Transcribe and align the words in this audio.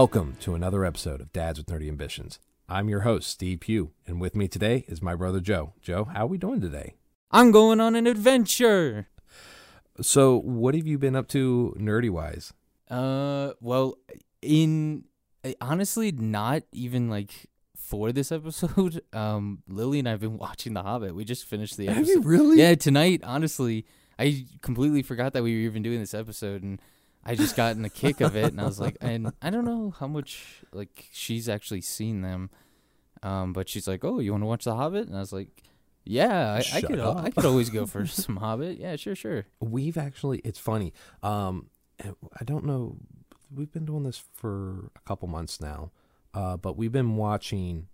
Welcome 0.00 0.38
to 0.40 0.54
another 0.54 0.82
episode 0.82 1.20
of 1.20 1.30
Dads 1.30 1.58
with 1.58 1.66
Nerdy 1.66 1.86
Ambitions. 1.86 2.38
I'm 2.70 2.88
your 2.88 3.00
host, 3.00 3.28
Steve 3.28 3.60
Pugh, 3.60 3.90
and 4.06 4.18
with 4.18 4.34
me 4.34 4.48
today 4.48 4.86
is 4.88 5.02
my 5.02 5.14
brother 5.14 5.40
Joe. 5.40 5.74
Joe, 5.82 6.04
how 6.04 6.24
are 6.24 6.26
we 6.26 6.38
doing 6.38 6.58
today? 6.58 6.94
I'm 7.30 7.50
going 7.50 7.82
on 7.82 7.94
an 7.94 8.06
adventure. 8.06 9.08
So, 10.00 10.38
what 10.38 10.74
have 10.74 10.86
you 10.86 10.96
been 10.96 11.14
up 11.14 11.28
to 11.28 11.76
nerdy 11.78 12.08
wise? 12.08 12.54
Uh, 12.88 13.52
well, 13.60 13.98
in 14.40 15.04
honestly, 15.60 16.12
not 16.12 16.62
even 16.72 17.10
like 17.10 17.32
for 17.76 18.10
this 18.10 18.32
episode. 18.32 19.02
Um, 19.12 19.62
Lily 19.68 19.98
and 19.98 20.08
I've 20.08 20.20
been 20.20 20.38
watching 20.38 20.72
The 20.72 20.82
Hobbit. 20.82 21.14
We 21.14 21.26
just 21.26 21.44
finished 21.44 21.76
the 21.76 21.88
episode. 21.88 21.98
Have 21.98 22.08
you 22.08 22.22
really? 22.22 22.58
Yeah, 22.58 22.74
tonight. 22.74 23.20
Honestly, 23.22 23.84
I 24.18 24.46
completely 24.62 25.02
forgot 25.02 25.34
that 25.34 25.42
we 25.42 25.52
were 25.52 25.60
even 25.68 25.82
doing 25.82 26.00
this 26.00 26.14
episode, 26.14 26.62
and 26.62 26.80
I 27.24 27.34
just 27.34 27.56
got 27.56 27.76
in 27.76 27.82
the 27.82 27.90
kick 27.90 28.20
of 28.20 28.34
it, 28.36 28.46
and 28.52 28.60
I 28.60 28.64
was 28.64 28.80
like, 28.80 28.96
and 29.00 29.32
I 29.42 29.50
don't 29.50 29.64
know 29.64 29.92
how 29.98 30.06
much 30.06 30.62
like 30.72 31.06
she's 31.12 31.48
actually 31.48 31.82
seen 31.82 32.22
them. 32.22 32.50
Um, 33.22 33.52
but 33.52 33.68
she's 33.68 33.86
like, 33.86 34.04
"Oh, 34.04 34.18
you 34.18 34.32
want 34.32 34.42
to 34.42 34.46
watch 34.46 34.64
The 34.64 34.74
Hobbit?" 34.74 35.06
And 35.06 35.16
I 35.16 35.20
was 35.20 35.32
like, 35.32 35.48
"Yeah, 36.04 36.52
I, 36.54 36.76
I 36.76 36.80
could. 36.80 36.98
al- 36.98 37.18
I 37.18 37.30
could 37.30 37.44
always 37.44 37.68
go 37.68 37.84
for 37.86 38.06
some 38.06 38.36
Hobbit. 38.36 38.78
Yeah, 38.78 38.96
sure, 38.96 39.14
sure." 39.14 39.44
We've 39.60 39.98
actually, 39.98 40.38
it's 40.38 40.58
funny. 40.58 40.94
Um, 41.22 41.66
I 42.02 42.44
don't 42.44 42.64
know. 42.64 42.96
We've 43.54 43.70
been 43.70 43.84
doing 43.84 44.04
this 44.04 44.22
for 44.32 44.90
a 44.96 45.00
couple 45.06 45.28
months 45.28 45.60
now, 45.60 45.90
uh, 46.32 46.56
but 46.56 46.78
we've 46.78 46.92
been 46.92 47.16
watching 47.16 47.88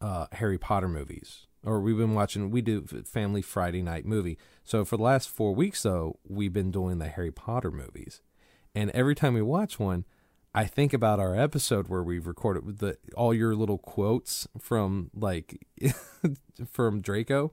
uh, 0.00 0.26
Harry 0.32 0.58
Potter 0.58 0.88
movies, 0.88 1.48
or 1.64 1.80
we've 1.80 1.96
been 1.96 2.14
watching. 2.14 2.50
We 2.52 2.60
do 2.62 2.82
family 3.04 3.42
Friday 3.42 3.82
night 3.82 4.04
movie. 4.06 4.38
So 4.62 4.84
for 4.84 4.96
the 4.96 5.02
last 5.02 5.28
four 5.28 5.52
weeks, 5.52 5.82
though, 5.82 6.20
we've 6.28 6.52
been 6.52 6.70
doing 6.70 6.98
the 6.98 7.08
Harry 7.08 7.32
Potter 7.32 7.72
movies, 7.72 8.20
and 8.74 8.90
every 8.90 9.14
time 9.14 9.34
we 9.34 9.42
watch 9.42 9.78
one. 9.78 10.04
I 10.56 10.66
think 10.66 10.92
about 10.92 11.18
our 11.18 11.34
episode 11.34 11.88
where 11.88 12.04
we 12.04 12.20
recorded 12.20 12.78
the 12.78 12.96
all 13.16 13.34
your 13.34 13.56
little 13.56 13.78
quotes 13.78 14.46
from 14.60 15.10
like 15.12 15.66
from 16.70 17.00
Draco, 17.00 17.52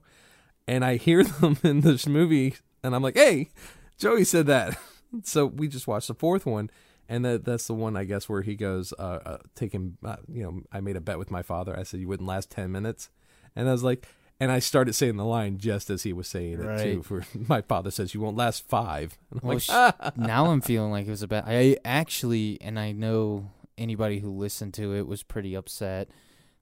and 0.68 0.84
I 0.84 0.96
hear 0.96 1.24
them 1.40 1.58
in 1.64 1.80
this 1.80 2.06
movie, 2.06 2.54
and 2.82 2.94
I'm 2.94 3.02
like, 3.02 3.16
"Hey, 3.16 3.50
Joey 3.98 4.24
said 4.24 4.46
that." 4.46 4.78
So 5.24 5.44
we 5.44 5.68
just 5.68 5.86
watched 5.86 6.08
the 6.08 6.14
fourth 6.14 6.46
one, 6.46 6.70
and 7.06 7.22
that 7.26 7.44
that's 7.44 7.66
the 7.66 7.74
one 7.74 7.98
I 7.98 8.04
guess 8.04 8.30
where 8.30 8.40
he 8.40 8.54
goes, 8.56 8.94
uh, 8.98 9.18
uh 9.26 9.38
taking, 9.54 9.98
uh, 10.02 10.16
you 10.26 10.42
know, 10.42 10.62
I 10.72 10.80
made 10.80 10.96
a 10.96 11.02
bet 11.02 11.18
with 11.18 11.30
my 11.30 11.42
father. 11.42 11.78
I 11.78 11.82
said 11.82 12.00
you 12.00 12.08
wouldn't 12.08 12.26
last 12.26 12.50
ten 12.50 12.72
minutes, 12.72 13.10
and 13.54 13.68
I 13.68 13.72
was 13.72 13.82
like, 13.82 14.06
and 14.40 14.50
I 14.50 14.58
started 14.58 14.94
saying 14.94 15.16
the 15.16 15.24
line 15.24 15.58
just 15.58 15.90
as 15.90 16.02
he 16.02 16.12
was 16.12 16.28
saying 16.28 16.60
it 16.60 16.82
too. 16.82 17.02
For 17.02 17.24
my 17.48 17.60
father 17.62 17.90
says 17.90 18.14
you 18.14 18.20
won't 18.20 18.36
last 18.36 18.66
five. 18.68 19.18
Well, 19.42 19.54
like, 19.54 19.62
sh- 19.62 19.70
"Ah." 19.70 20.12
now 20.16 20.46
I'm 20.46 20.60
feeling 20.60 20.90
like 20.90 21.06
it 21.06 21.10
was 21.10 21.22
a 21.22 21.28
bad. 21.28 21.44
I 21.46 21.76
actually, 21.84 22.58
and 22.60 22.78
I 22.78 22.92
know 22.92 23.50
anybody 23.78 24.18
who 24.18 24.30
listened 24.30 24.74
to 24.74 24.94
it 24.94 25.06
was 25.06 25.22
pretty 25.22 25.54
upset 25.54 26.08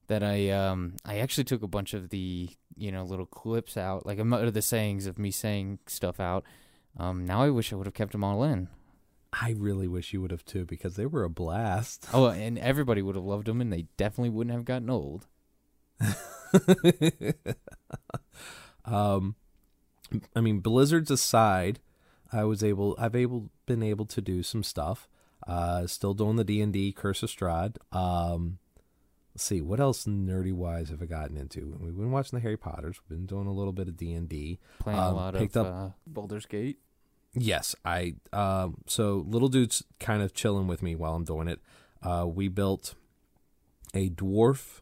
that 0.06 0.22
I 0.22 0.50
um 0.50 0.94
I 1.04 1.18
actually 1.18 1.44
took 1.44 1.62
a 1.62 1.68
bunch 1.68 1.94
of 1.94 2.10
the 2.10 2.50
you 2.76 2.92
know 2.92 3.04
little 3.04 3.26
clips 3.26 3.76
out, 3.76 4.06
like 4.06 4.18
um, 4.18 4.32
or 4.34 4.50
the 4.50 4.62
sayings 4.62 5.06
of 5.06 5.18
me 5.18 5.30
saying 5.30 5.78
stuff 5.86 6.20
out. 6.20 6.44
Um, 6.96 7.24
now 7.24 7.42
I 7.42 7.50
wish 7.50 7.72
I 7.72 7.76
would 7.76 7.86
have 7.86 7.94
kept 7.94 8.12
them 8.12 8.24
all 8.24 8.42
in. 8.42 8.68
I 9.32 9.54
really 9.56 9.86
wish 9.86 10.12
you 10.12 10.20
would 10.22 10.32
have 10.32 10.44
too 10.44 10.64
because 10.64 10.96
they 10.96 11.06
were 11.06 11.22
a 11.22 11.30
blast. 11.30 12.08
Oh, 12.12 12.26
and 12.26 12.58
everybody 12.58 13.00
would 13.00 13.14
have 13.14 13.24
loved 13.24 13.46
them, 13.46 13.60
and 13.60 13.72
they 13.72 13.86
definitely 13.96 14.30
wouldn't 14.30 14.54
have 14.54 14.64
gotten 14.64 14.90
old. 14.90 15.26
Um, 18.84 19.34
I 20.34 20.40
mean, 20.40 20.60
blizzards 20.60 21.10
aside, 21.10 21.80
I 22.32 22.44
was 22.44 22.62
able, 22.62 22.96
I've 22.98 23.16
able 23.16 23.50
been 23.66 23.82
able 23.82 24.06
to 24.06 24.20
do 24.20 24.42
some 24.42 24.62
stuff. 24.62 25.08
Uh, 25.46 25.86
still 25.86 26.14
doing 26.14 26.36
the 26.36 26.44
D 26.44 26.60
and 26.60 26.72
D 26.72 26.92
Curse 26.92 27.22
of 27.22 27.30
Strahd. 27.30 27.76
Um, 27.92 28.58
let's 29.34 29.42
see 29.44 29.60
what 29.60 29.80
else 29.80 30.04
nerdy 30.04 30.52
wise 30.52 30.90
have 30.90 31.00
I 31.02 31.06
gotten 31.06 31.36
into. 31.36 31.76
We've 31.80 31.96
been 31.96 32.10
watching 32.10 32.36
the 32.38 32.42
Harry 32.42 32.58
Potters. 32.58 33.00
We've 33.08 33.18
been 33.18 33.26
doing 33.26 33.46
a 33.46 33.52
little 33.52 33.72
bit 33.72 33.88
of 33.88 33.96
D 33.96 34.12
and 34.12 34.28
D. 34.28 34.58
Playing 34.80 34.98
a 34.98 35.08
Um, 35.08 35.16
lot 35.16 35.34
picked 35.34 35.56
of 35.56 35.66
up- 35.66 35.74
uh, 35.74 35.88
Baldur's 36.06 36.46
Gate. 36.46 36.78
Yes, 37.32 37.74
I. 37.84 38.16
Um, 38.32 38.78
so 38.86 39.24
little 39.28 39.48
dude's 39.48 39.82
kind 39.98 40.20
of 40.22 40.34
chilling 40.34 40.66
with 40.66 40.82
me 40.82 40.94
while 40.94 41.14
I'm 41.14 41.24
doing 41.24 41.48
it. 41.48 41.60
Uh, 42.02 42.26
we 42.28 42.48
built 42.48 42.94
a 43.94 44.10
dwarf 44.10 44.80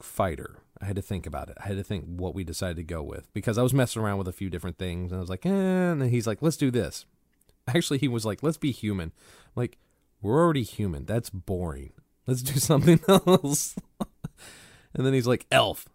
fighter. 0.00 0.58
I 0.80 0.84
had 0.84 0.96
to 0.96 1.02
think 1.02 1.26
about 1.26 1.48
it. 1.50 1.56
I 1.60 1.66
had 1.68 1.76
to 1.76 1.82
think 1.82 2.04
what 2.06 2.34
we 2.34 2.44
decided 2.44 2.76
to 2.76 2.84
go 2.84 3.02
with 3.02 3.32
because 3.32 3.58
I 3.58 3.62
was 3.62 3.74
messing 3.74 4.00
around 4.00 4.18
with 4.18 4.28
a 4.28 4.32
few 4.32 4.48
different 4.48 4.78
things, 4.78 5.10
and 5.10 5.18
I 5.18 5.20
was 5.20 5.30
like, 5.30 5.44
eh, 5.44 5.50
and 5.50 6.00
then 6.00 6.08
he's 6.10 6.26
like, 6.26 6.40
let's 6.40 6.56
do 6.56 6.70
this. 6.70 7.04
Actually, 7.68 7.98
he 7.98 8.08
was 8.08 8.24
like, 8.24 8.42
let's 8.42 8.56
be 8.56 8.70
human. 8.70 9.12
I'm 9.46 9.52
like, 9.56 9.78
we're 10.22 10.40
already 10.42 10.62
human. 10.62 11.04
That's 11.04 11.30
boring. 11.30 11.92
Let's 12.26 12.42
do 12.42 12.54
something 12.60 13.00
else. 13.08 13.74
and 14.94 15.04
then 15.04 15.12
he's 15.14 15.26
like, 15.26 15.46
elf. 15.50 15.86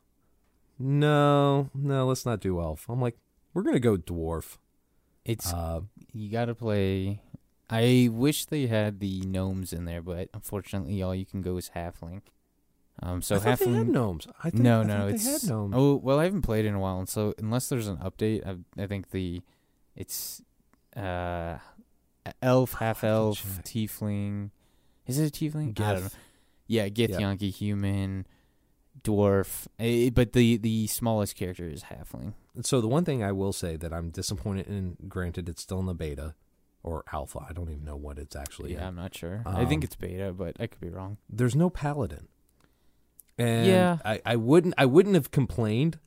No, 0.80 1.69
no, 1.74 2.08
let's 2.08 2.25
not 2.25 2.40
do 2.42 2.59
elf. 2.59 2.86
I'm 2.90 3.00
like, 3.02 3.18
we're 3.53 3.62
gonna 3.62 3.80
go 3.80 3.96
dwarf. 3.97 4.58
It's 5.24 5.53
Uh, 5.53 5.81
you 6.12 6.30
gotta 6.30 6.56
play. 6.56 7.22
I 7.69 8.09
wish 8.12 8.46
they 8.46 8.68
had 8.68 9.00
the 9.00 9.22
gnomes 9.22 9.72
in 9.72 9.86
there, 9.86 10.02
but 10.02 10.30
unfortunately, 10.34 11.02
all 11.02 11.16
you 11.16 11.25
can 11.25 11.42
go 11.42 11.58
is 11.58 11.72
halfling. 11.75 12.22
Um, 13.02 13.22
so 13.22 13.36
I 13.36 13.40
thought 13.40 13.59
they 13.59 13.72
had 13.72 13.90
gnomes. 13.90 14.28
I 14.44 14.50
think, 14.52 14.64
no, 14.64 14.81
I 14.81 14.84
no, 14.84 15.08
it's 15.08 15.26
they 15.26 15.31
had 15.31 15.44
gnomes. 15.46 15.74
oh 15.76 15.96
well. 15.96 16.20
I 16.20 16.26
haven't 16.26 16.44
played 16.44 16.66
in 16.66 16.74
a 16.76 16.80
while, 16.80 17.00
and 17.00 17.09
so 17.09 17.34
unless 17.40 17.68
there's 17.70 17.88
an 17.88 17.98
update, 17.98 18.46
I, 18.48 18.81
I 18.81 18.88
think 18.88 19.09
the 19.12 19.42
it's 19.96 20.42
uh 20.96 21.58
elf, 22.42 22.74
half 22.74 23.04
elf, 23.04 23.44
tiefling. 23.64 24.52
Is 25.08 25.18
it 25.20 25.28
a 25.28 25.31
tiefling? 25.31 25.70
I 25.80 25.94
don't 25.94 26.04
know. 26.04 26.08
Gith. 26.08 26.14
Yeah, 26.68 26.88
Githyanki, 26.88 27.52
human, 27.54 28.26
dwarf. 29.04 29.68
eh, 29.80 30.10
but 30.12 30.34
the 30.34 30.58
the 30.58 30.88
smallest 30.88 31.36
character 31.36 31.68
is 31.68 31.84
halfling. 31.84 32.34
So 32.62 32.80
the 32.80 32.88
one 32.88 33.04
thing 33.06 33.24
I 33.24 33.31
will 33.31 33.54
say 33.54 33.75
that 33.75 33.92
I'm 33.92 34.12
disappointed 34.12 34.68
in, 34.68 34.96
granted 35.08 35.50
it's 35.50 35.62
still 35.64 35.80
in 35.80 35.88
the 35.88 35.94
beta 35.96 36.36
or 36.84 37.04
alpha. 37.12 37.46
I 37.50 37.54
don't 37.54 37.70
even 37.70 37.84
know 37.84 37.96
what 37.96 38.18
it's 38.20 38.36
actually. 38.36 38.74
yeah, 38.74 38.81
in. 38.81 38.88
I'm 38.90 38.96
not 38.96 39.16
sure. 39.16 39.42
I 39.46 39.66
think 39.66 39.80
Um, 39.81 39.84
it's 39.86 39.96
beta, 39.96 40.31
but 40.31 40.56
I 40.60 40.68
could 40.68 40.80
be 40.80 40.90
wrong. 40.90 41.18
There's 41.30 41.56
no 41.56 41.70
paladin. 41.70 42.28
And 43.38 43.66
Yeah. 43.68 43.98
I, 44.06 44.22
I 44.26 44.36
wouldn't 44.36 44.74
I 44.78 44.86
wouldn't 44.86 45.16
have 45.16 45.32
complained 45.32 46.00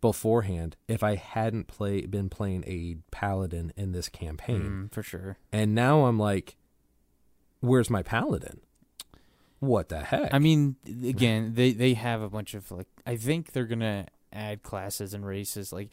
beforehand 0.00 0.76
if 0.86 1.02
I 1.02 1.14
hadn't 1.14 1.66
play 1.66 2.02
been 2.06 2.28
playing 2.28 2.64
a 2.66 2.96
paladin 3.10 3.72
in 3.76 3.92
this 3.92 4.08
campaign. 4.08 4.62
Mm, 4.90 4.92
for 4.94 5.02
sure. 5.02 5.38
And 5.52 5.74
now 5.74 6.04
I'm 6.04 6.18
like, 6.18 6.56
where's 7.60 7.88
my 7.88 8.02
paladin? 8.02 8.60
What 9.60 9.88
the 9.88 10.00
heck? 10.04 10.32
I 10.34 10.38
mean, 10.38 10.76
again, 10.86 11.54
they 11.54 11.72
they 11.72 11.94
have 11.94 12.20
a 12.20 12.28
bunch 12.28 12.52
of 12.54 12.70
like. 12.70 12.88
I 13.06 13.16
think 13.16 13.52
they're 13.52 13.64
gonna 13.64 14.06
add 14.30 14.62
classes 14.62 15.14
and 15.14 15.24
races. 15.24 15.72
Like, 15.72 15.92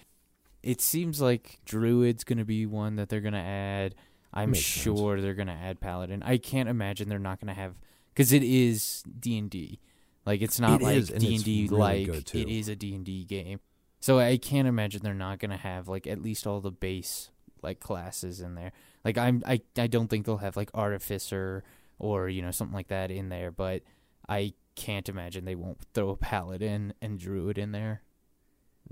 it 0.62 0.82
seems 0.82 1.22
like 1.22 1.60
druid's 1.66 2.26
gonna 2.26 2.44
be 2.44 2.66
one 2.66 2.98
that 2.98 3.08
they're 3.08 3.22
gonna 3.22 3.38
add. 3.38 3.96
I'm 4.34 4.52
Makes 4.52 4.66
sense. 4.66 4.84
sure 4.84 5.22
they're 5.22 5.36
gonna 5.36 5.58
add 5.62 5.80
paladin. 5.80 6.22
I 6.24 6.38
can't 6.38 6.68
imagine 6.68 7.08
they're 7.08 7.18
not 7.20 7.40
gonna 7.40 7.54
have 7.54 7.76
because 8.14 8.34
it 8.34 8.44
is 8.44 9.04
D 9.20 9.38
and 9.38 9.50
D. 9.50 9.80
Like, 10.26 10.42
it's 10.42 10.60
not 10.60 10.82
It 10.82 10.84
like 10.84 11.20
D 11.20 11.36
and 11.36 11.44
D 11.44 11.68
like 11.68 12.08
it 12.08 12.50
is 12.50 12.68
a 12.68 12.76
D 12.76 12.96
and 12.96 13.06
D 13.06 13.24
game. 13.24 13.60
So 14.00 14.20
I 14.20 14.38
can't 14.38 14.68
imagine 14.68 15.02
they're 15.04 15.14
not 15.14 15.40
gonna 15.40 15.58
have 15.58 15.88
like 15.88 16.08
at 16.08 16.22
least 16.22 16.48
all 16.48 16.60
the 16.60 16.72
base 16.72 17.30
like 17.62 17.80
classes 17.80 18.42
in 18.42 18.56
there. 18.56 18.72
Like 19.06 19.18
I'm 19.18 19.44
I 19.46 19.62
I 19.78 19.88
don't 19.88 20.08
think 20.08 20.26
they'll 20.26 20.38
have 20.38 20.58
like 20.58 20.72
artificer 20.74 21.64
or 22.00 22.28
you 22.28 22.42
know 22.42 22.52
something 22.52 22.76
like 22.76 22.88
that 22.88 23.12
in 23.12 23.30
there, 23.30 23.52
but 23.52 23.84
I 24.28 24.54
can't 24.76 25.08
imagine 25.08 25.46
they 25.46 25.56
won't 25.56 25.80
throw 25.94 26.10
a 26.10 26.16
paladin 26.16 26.94
and 27.02 27.20
druid 27.20 27.58
in 27.58 27.72
there. 27.72 28.02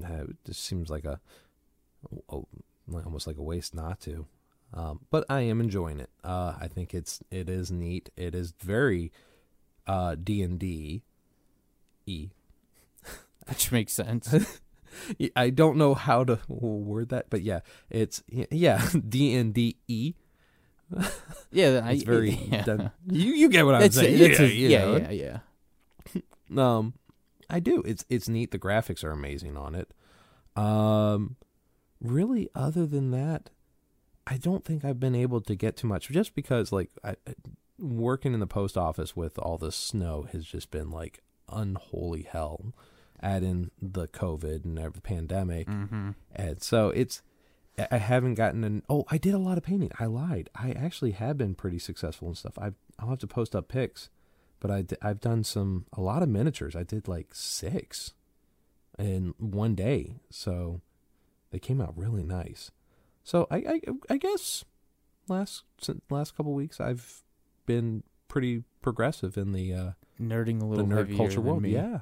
Uh, 0.04 0.26
it 0.30 0.38
just 0.46 0.64
seems 0.64 0.90
like 0.90 1.06
a, 1.06 1.20
oh, 2.32 2.48
almost 2.94 3.28
like 3.28 3.38
a 3.38 3.42
waste 3.44 3.74
not 3.74 4.00
to. 4.02 4.28
Um, 4.74 5.02
but 5.10 5.26
I 5.30 5.42
am 5.42 5.60
enjoying 5.60 6.00
it. 6.00 6.10
Uh, 6.24 6.54
I 6.60 6.68
think 6.68 6.94
it's 6.94 7.22
it 7.32 7.50
is 7.50 7.72
neat. 7.72 8.10
It 8.16 8.36
is 8.36 8.54
very 8.60 9.12
uh, 9.88 10.16
D 10.22 10.44
and 10.44 10.60
D 10.60 11.02
e. 12.10 12.32
Which 13.48 13.72
makes 13.72 13.94
sense. 13.94 14.34
I 15.36 15.50
don't 15.52 15.78
know 15.78 15.94
how 15.94 16.24
to 16.24 16.40
word 16.48 17.10
that, 17.10 17.30
but 17.30 17.42
yeah, 17.42 17.60
it's 17.90 18.24
yeah 18.30 18.90
D 19.10 19.36
and 19.36 19.54
D 19.54 19.78
e. 19.88 20.14
yeah, 21.52 21.88
It's 21.90 22.04
very 22.04 22.32
yeah. 22.32 22.90
you 23.08 23.34
you 23.34 23.50
get 23.50 23.66
what 23.66 23.76
I'm 23.76 23.82
That's 23.82 23.96
saying. 23.96 24.18
That's 24.18 24.40
yeah, 24.40 24.46
a- 24.46 25.00
yeah, 25.00 25.10
yeah, 25.12 25.40
yeah. 26.54 26.78
Um, 26.78 26.94
I 27.50 27.60
do. 27.60 27.84
It's 27.86 28.04
it's 28.10 28.28
neat. 28.28 28.52
The 28.52 28.60
graphics 28.60 29.04
are 29.04 29.12
amazing 29.12 29.56
on 29.56 29.76
it. 29.76 29.92
Um, 30.56 31.36
really, 32.02 32.50
other 32.56 32.86
than 32.88 33.12
that, 33.12 33.52
I 34.26 34.38
don't 34.38 34.66
think 34.66 34.84
I've 34.84 35.00
been 35.00 35.16
able 35.16 35.42
to 35.42 35.56
get 35.56 35.78
too 35.78 35.88
much. 35.88 36.10
Just 36.10 36.34
because, 36.34 36.72
like, 36.72 36.90
I, 37.04 37.12
I- 37.12 37.36
working 37.78 38.34
in 38.34 38.40
the 38.40 38.48
post 38.48 38.76
office 38.78 39.16
with 39.16 39.38
all 39.40 39.58
this 39.60 39.76
snow 39.76 40.28
has 40.34 40.44
just 40.46 40.70
been 40.72 40.90
like 40.90 41.22
unholy 41.52 42.24
hell. 42.24 42.74
Add 43.22 43.44
in 43.44 43.72
the 43.82 44.08
COVID 44.08 44.64
and 44.64 44.78
the 44.78 45.02
pandemic, 45.02 45.68
Mm-hmm. 45.68 46.12
and 46.36 46.62
so 46.64 46.90
it's. 46.90 47.22
I- 47.78 47.88
I 47.92 47.98
haven't 47.98 48.36
gotten 48.36 48.64
an. 48.64 48.84
Oh, 48.90 49.06
I 49.10 49.18
did 49.18 49.34
a 49.34 49.38
lot 49.38 49.58
of 49.58 49.64
painting. 49.64 49.92
I 50.00 50.06
lied. 50.06 50.50
I 50.56 50.72
actually 50.72 51.12
have 51.12 51.38
been 51.38 51.56
pretty 51.56 51.80
successful 51.80 52.28
and 52.30 52.38
stuff. 52.38 52.58
I've 52.58 52.76
I'll 52.98 53.10
have 53.10 53.20
to 53.20 53.28
post 53.28 53.56
up 53.56 53.68
pics. 53.68 54.10
But 54.62 54.72
I 54.72 54.84
have 55.08 55.22
done 55.22 55.44
some 55.46 55.86
a 55.94 56.02
lot 56.02 56.22
of 56.24 56.28
miniatures. 56.30 56.76
I 56.76 56.84
did 56.84 57.08
like 57.08 57.30
six 57.34 58.14
in 58.98 59.34
one 59.38 59.74
day, 59.76 60.16
so 60.30 60.82
they 61.52 61.60
came 61.60 61.80
out 61.80 61.98
really 61.98 62.24
nice. 62.24 62.72
So 63.24 63.48
I 63.50 63.58
I, 63.58 63.82
I 64.10 64.18
guess 64.18 64.66
last 65.30 65.64
last 66.10 66.36
couple 66.36 66.54
weeks 66.54 66.82
I've 66.82 67.22
been 67.66 68.04
pretty 68.28 68.64
progressive 68.82 69.38
in 69.38 69.54
the 69.54 69.74
uh, 69.74 69.92
nerding 70.22 70.62
a 70.62 70.66
little 70.66 70.86
the 70.86 70.94
nerd 70.94 71.16
culture 71.16 71.42
world. 71.42 71.66
Yeah, 71.66 72.00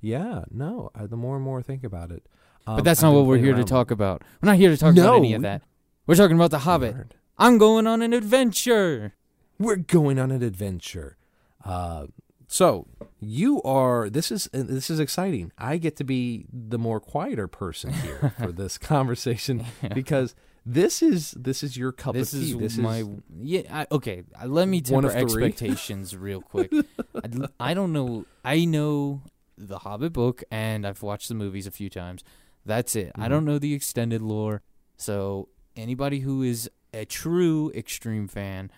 yeah. 0.00 0.44
No, 0.50 0.90
I, 0.94 1.06
the 1.06 1.16
more 1.16 1.36
and 1.36 1.44
more 1.44 1.58
I 1.58 1.62
think 1.62 1.84
about 1.84 2.10
it, 2.10 2.26
um, 2.66 2.76
but 2.76 2.84
that's 2.84 3.02
not 3.02 3.14
what 3.14 3.26
we're 3.26 3.38
here 3.38 3.54
to 3.54 3.64
talk 3.64 3.90
about. 3.90 4.22
We're 4.40 4.50
not 4.50 4.56
here 4.56 4.70
to 4.70 4.76
talk 4.76 4.94
no, 4.94 5.02
about 5.02 5.16
any 5.16 5.34
of 5.34 5.42
that. 5.42 5.62
We're 6.06 6.16
talking 6.16 6.36
about 6.36 6.50
the 6.50 6.60
Hobbit. 6.60 6.94
Nerd. 6.94 7.10
I'm 7.38 7.58
going 7.58 7.86
on 7.86 8.02
an 8.02 8.12
adventure. 8.12 9.14
We're 9.58 9.76
going 9.76 10.18
on 10.18 10.30
an 10.30 10.42
adventure. 10.42 11.16
Uh, 11.64 12.06
so 12.46 12.86
you 13.20 13.62
are. 13.62 14.08
This 14.08 14.32
is 14.32 14.48
this 14.52 14.90
is 14.90 15.00
exciting. 15.00 15.52
I 15.58 15.76
get 15.76 15.96
to 15.96 16.04
be 16.04 16.46
the 16.52 16.78
more 16.78 17.00
quieter 17.00 17.46
person 17.46 17.92
here 17.92 18.34
for 18.38 18.52
this 18.52 18.78
conversation 18.78 19.64
because 19.94 20.34
this 20.70 21.02
is 21.02 21.30
this 21.30 21.62
is 21.62 21.78
your 21.78 21.92
cup 21.92 22.12
this 22.14 22.34
of 22.34 22.40
tea. 22.40 22.50
Is 22.52 22.58
this 22.58 22.76
my 22.76 22.98
is 22.98 23.08
yeah. 23.40 23.62
I, 23.70 23.86
okay, 23.90 24.24
uh, 24.40 24.46
let 24.46 24.68
me 24.68 24.82
temper 24.82 25.10
expectations 25.10 26.14
real 26.14 26.42
quick. 26.42 26.70
I, 27.14 27.48
I 27.58 27.74
don't 27.74 27.92
know. 27.94 28.26
I 28.44 28.66
know 28.66 29.22
the 29.56 29.78
Hobbit 29.78 30.12
book, 30.12 30.44
and 30.50 30.86
I've 30.86 31.02
watched 31.02 31.28
the 31.28 31.34
movies 31.34 31.66
a 31.66 31.70
few 31.70 31.88
times. 31.88 32.22
That's 32.66 32.94
it. 32.96 33.12
I 33.14 33.26
Mhm. 33.26 33.30
don't 33.30 33.44
know 33.46 33.58
the 33.58 33.72
extended 33.72 34.20
lore. 34.20 34.62
So 34.98 35.48
anybody 35.74 36.20
who 36.20 36.42
is 36.42 36.70
a 36.92 37.06
true 37.06 37.72
extreme 37.74 38.28
fan, 38.28 38.70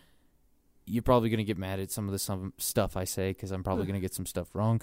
you're 0.87 1.03
probably 1.03 1.29
gonna 1.29 1.43
get 1.45 1.59
mad 1.59 1.81
at 1.81 1.91
some 1.91 2.07
of 2.07 2.13
the 2.13 2.21
some 2.21 2.53
stuff 2.57 2.97
I 2.97 3.03
say 3.05 3.31
because 3.31 3.51
I'm 3.51 3.65
probably 3.65 3.87
gonna 3.87 3.99
get 4.01 4.15
some 4.15 4.27
stuff 4.27 4.55
wrong. 4.55 4.81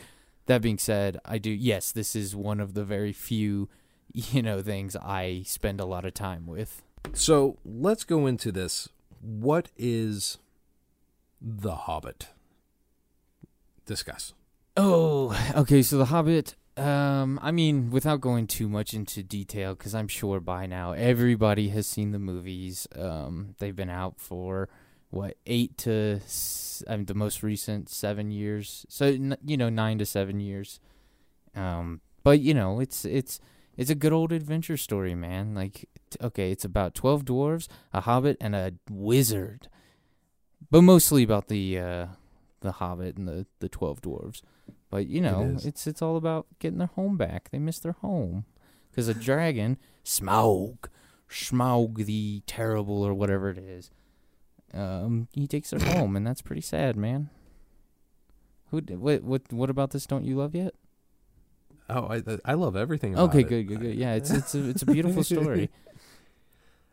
That 0.48 0.62
being 0.62 0.78
said, 0.78 1.20
I 1.24 1.38
do. 1.38 1.52
Yes, 1.52 1.94
this 1.94 2.18
is 2.18 2.36
one 2.36 2.60
of 2.60 2.74
the 2.74 2.84
very 2.84 3.14
few, 3.14 3.70
you 4.14 4.42
know, 4.42 4.62
things 4.62 4.98
I 4.98 5.44
spend 5.46 5.80
a 5.80 5.86
lot 5.86 6.04
of 6.04 6.14
time 6.14 6.46
with. 6.48 6.84
So 7.14 7.58
let's 7.66 8.04
go 8.04 8.28
into 8.28 8.52
this. 8.52 8.90
What 9.22 9.70
is 9.78 10.38
the 11.42 11.76
Hobbit? 11.76 12.30
Discuss. 13.86 14.34
Oh, 14.76 15.36
okay. 15.56 15.82
So 15.82 15.98
The 15.98 16.06
Hobbit. 16.06 16.56
Um, 16.76 17.40
I 17.42 17.50
mean, 17.50 17.90
without 17.90 18.22
going 18.22 18.46
too 18.46 18.70
much 18.70 18.94
into 18.94 19.24
detail, 19.24 19.74
because 19.74 19.96
I'm 19.96 20.08
sure 20.08 20.40
by 20.40 20.68
now 20.68 20.92
everybody 20.92 21.70
has 21.70 21.88
seen 21.88 22.12
the 22.12 22.20
movies. 22.20 22.88
Um, 22.96 23.56
they've 23.58 23.76
been 23.76 23.90
out 23.90 24.20
for 24.20 24.70
what 25.10 25.38
eight 25.48 25.78
to 25.80 26.20
I 26.88 26.98
mean, 26.98 27.06
the 27.06 27.16
most 27.16 27.42
recent 27.42 27.90
seven 27.90 28.30
years. 28.30 28.86
So 28.90 29.08
you 29.44 29.58
know, 29.58 29.70
nine 29.70 29.98
to 29.98 30.06
seven 30.06 30.40
years. 30.40 30.80
Um, 31.56 32.02
but 32.24 32.40
you 32.42 32.54
know, 32.54 32.80
it's 32.80 33.06
it's 33.06 33.40
it's 33.78 33.90
a 33.90 33.96
good 33.96 34.14
old 34.14 34.32
adventure 34.32 34.78
story, 34.78 35.16
man. 35.16 35.56
Like, 35.56 35.88
okay, 36.22 36.52
it's 36.52 36.64
about 36.64 36.96
twelve 36.96 37.26
dwarves, 37.26 37.68
a 37.94 38.02
hobbit, 38.02 38.38
and 38.40 38.56
a 38.56 38.74
wizard, 38.90 39.68
but 40.72 40.82
mostly 40.82 41.24
about 41.24 41.48
the 41.48 41.80
uh, 41.80 42.06
the 42.62 42.74
hobbit 42.74 43.18
and 43.18 43.28
the 43.28 43.46
the 43.60 43.68
twelve 43.70 44.02
dwarves. 44.02 44.42
But 44.90 45.08
you 45.08 45.20
know, 45.22 45.42
is. 45.56 45.66
it's 45.66 45.88
it's 45.88 46.02
all 46.02 46.16
about 46.16 46.46
getting 46.60 46.78
their 46.78 46.88
home 46.88 47.18
back. 47.18 47.50
They 47.52 47.60
miss 47.60 47.80
their 47.80 47.94
home 47.94 48.46
because 48.90 49.08
a 49.08 49.14
dragon, 49.14 49.78
Smaug, 50.06 50.86
Smaug 51.30 52.06
the 52.06 52.42
terrible 52.48 53.04
or 53.04 53.14
whatever 53.14 53.50
it 53.50 53.58
is, 53.58 53.92
um, 54.74 55.28
he 55.34 55.46
takes 55.48 55.72
their 55.72 55.80
home, 55.94 56.16
and 56.16 56.26
that's 56.26 56.42
pretty 56.42 56.62
sad, 56.62 56.96
man. 56.96 57.30
Who? 58.72 58.78
What? 58.80 59.24
What? 59.24 59.54
What 59.54 59.70
about 59.70 59.92
this? 59.92 60.06
Don't 60.06 60.26
you 60.26 60.38
love 60.38 60.56
yet? 60.56 60.74
Oh, 61.90 62.08
I 62.08 62.22
I 62.44 62.54
love 62.54 62.76
everything. 62.76 63.14
About 63.14 63.30
Okay, 63.30 63.42
it. 63.42 63.48
good, 63.48 63.68
good, 63.68 63.80
good. 63.80 63.96
Yeah, 63.96 64.14
it's 64.16 64.30
it's 64.30 64.56
a 64.56 64.70
it's 64.70 64.82
a 64.82 64.86
beautiful 64.98 65.24
story. 65.24 65.70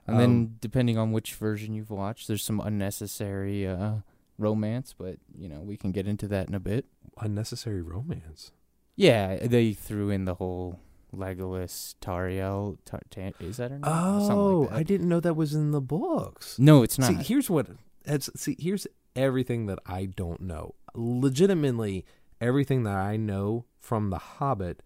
And 0.07 0.21
then 0.21 0.31
Um, 0.31 0.57
depending 0.61 0.99
on 0.99 1.13
which 1.13 1.35
version 1.35 1.75
you've 1.75 1.91
watched, 1.91 2.29
there's 2.29 2.43
some 2.45 2.61
unnecessary 2.61 3.67
uh, 3.67 3.97
romance, 4.39 4.95
but 4.97 5.17
you 5.35 5.49
know 5.49 5.61
we 5.61 5.77
can 5.77 5.93
get 5.93 6.07
into 6.07 6.29
that 6.29 6.49
in 6.49 6.55
a 6.55 6.61
bit. 6.61 6.87
unnecessary 7.19 7.81
romance. 7.83 8.51
Yeah, 8.97 9.47
they 9.47 9.73
threw 9.73 10.11
in 10.11 10.25
the 10.25 10.35
whole 10.35 10.79
Legolas 11.15 11.95
Tauriel. 12.01 12.77
Tar- 12.85 13.01
Ta- 13.11 13.33
is 13.41 13.57
that 13.57 13.71
her 13.71 13.79
name? 13.79 13.85
Oh, 13.85 14.69
like. 14.71 14.81
I 14.81 14.83
didn't 14.83 15.09
know 15.09 15.21
that 15.21 15.35
was 15.37 15.55
in 15.55 15.71
the 15.71 15.81
books. 15.81 16.59
No, 16.59 16.83
it's 16.83 16.99
not. 16.99 17.09
See, 17.09 17.15
here's 17.23 17.49
what. 17.49 17.67
It's, 18.05 18.29
see, 18.37 18.57
here's 18.59 18.87
everything 19.17 19.67
that 19.67 19.79
I 19.87 20.07
don't 20.07 20.41
know. 20.43 20.75
Legitimately, 20.95 22.05
everything 22.41 22.83
that 22.85 22.97
I 22.97 23.17
know 23.17 23.65
from 23.81 24.11
The 24.11 24.19
Hobbit 24.19 24.83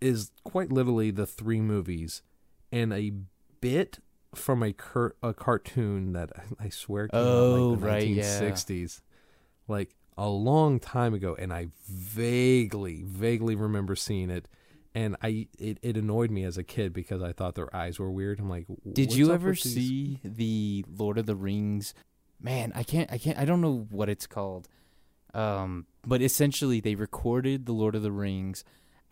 is 0.00 0.30
quite 0.42 0.72
literally 0.72 1.10
the 1.10 1.26
three 1.26 1.60
movies 1.60 2.22
and 2.72 2.92
a 2.92 3.12
bit 3.60 3.98
from 4.36 4.62
a 4.62 4.72
cur- 4.72 5.14
a 5.22 5.32
cartoon 5.34 6.12
that 6.12 6.30
I 6.60 6.68
swear 6.68 7.08
came 7.08 7.20
out 7.20 7.26
Oh, 7.26 7.70
like 7.70 7.80
the 7.80 7.86
right, 7.86 8.06
yeah. 8.08 8.40
1960s, 8.40 9.00
like 9.68 9.94
a 10.16 10.28
long 10.28 10.78
time 10.80 11.12
ago, 11.14 11.34
and 11.38 11.52
I 11.52 11.68
vaguely, 11.88 13.02
vaguely 13.04 13.54
remember 13.54 13.96
seeing 13.96 14.30
it. 14.30 14.48
And 14.96 15.16
I, 15.22 15.48
it, 15.58 15.78
it 15.82 15.96
annoyed 15.96 16.30
me 16.30 16.44
as 16.44 16.56
a 16.56 16.62
kid 16.62 16.92
because 16.92 17.20
I 17.20 17.32
thought 17.32 17.56
their 17.56 17.74
eyes 17.74 17.98
were 17.98 18.12
weird. 18.12 18.38
I'm 18.38 18.48
like, 18.48 18.66
Did 18.92 19.12
you 19.12 19.32
ever 19.32 19.56
see 19.56 20.20
the 20.22 20.84
Lord 20.96 21.18
of 21.18 21.26
the 21.26 21.34
Rings? 21.34 21.94
Man, 22.40 22.70
I 22.76 22.84
can't, 22.84 23.10
I 23.12 23.18
can't, 23.18 23.36
I 23.36 23.44
don't 23.44 23.60
know 23.60 23.88
what 23.90 24.08
it's 24.08 24.28
called. 24.28 24.68
Um, 25.32 25.86
but 26.06 26.22
essentially, 26.22 26.78
they 26.78 26.94
recorded 26.94 27.66
the 27.66 27.72
Lord 27.72 27.96
of 27.96 28.02
the 28.02 28.12
Rings 28.12 28.62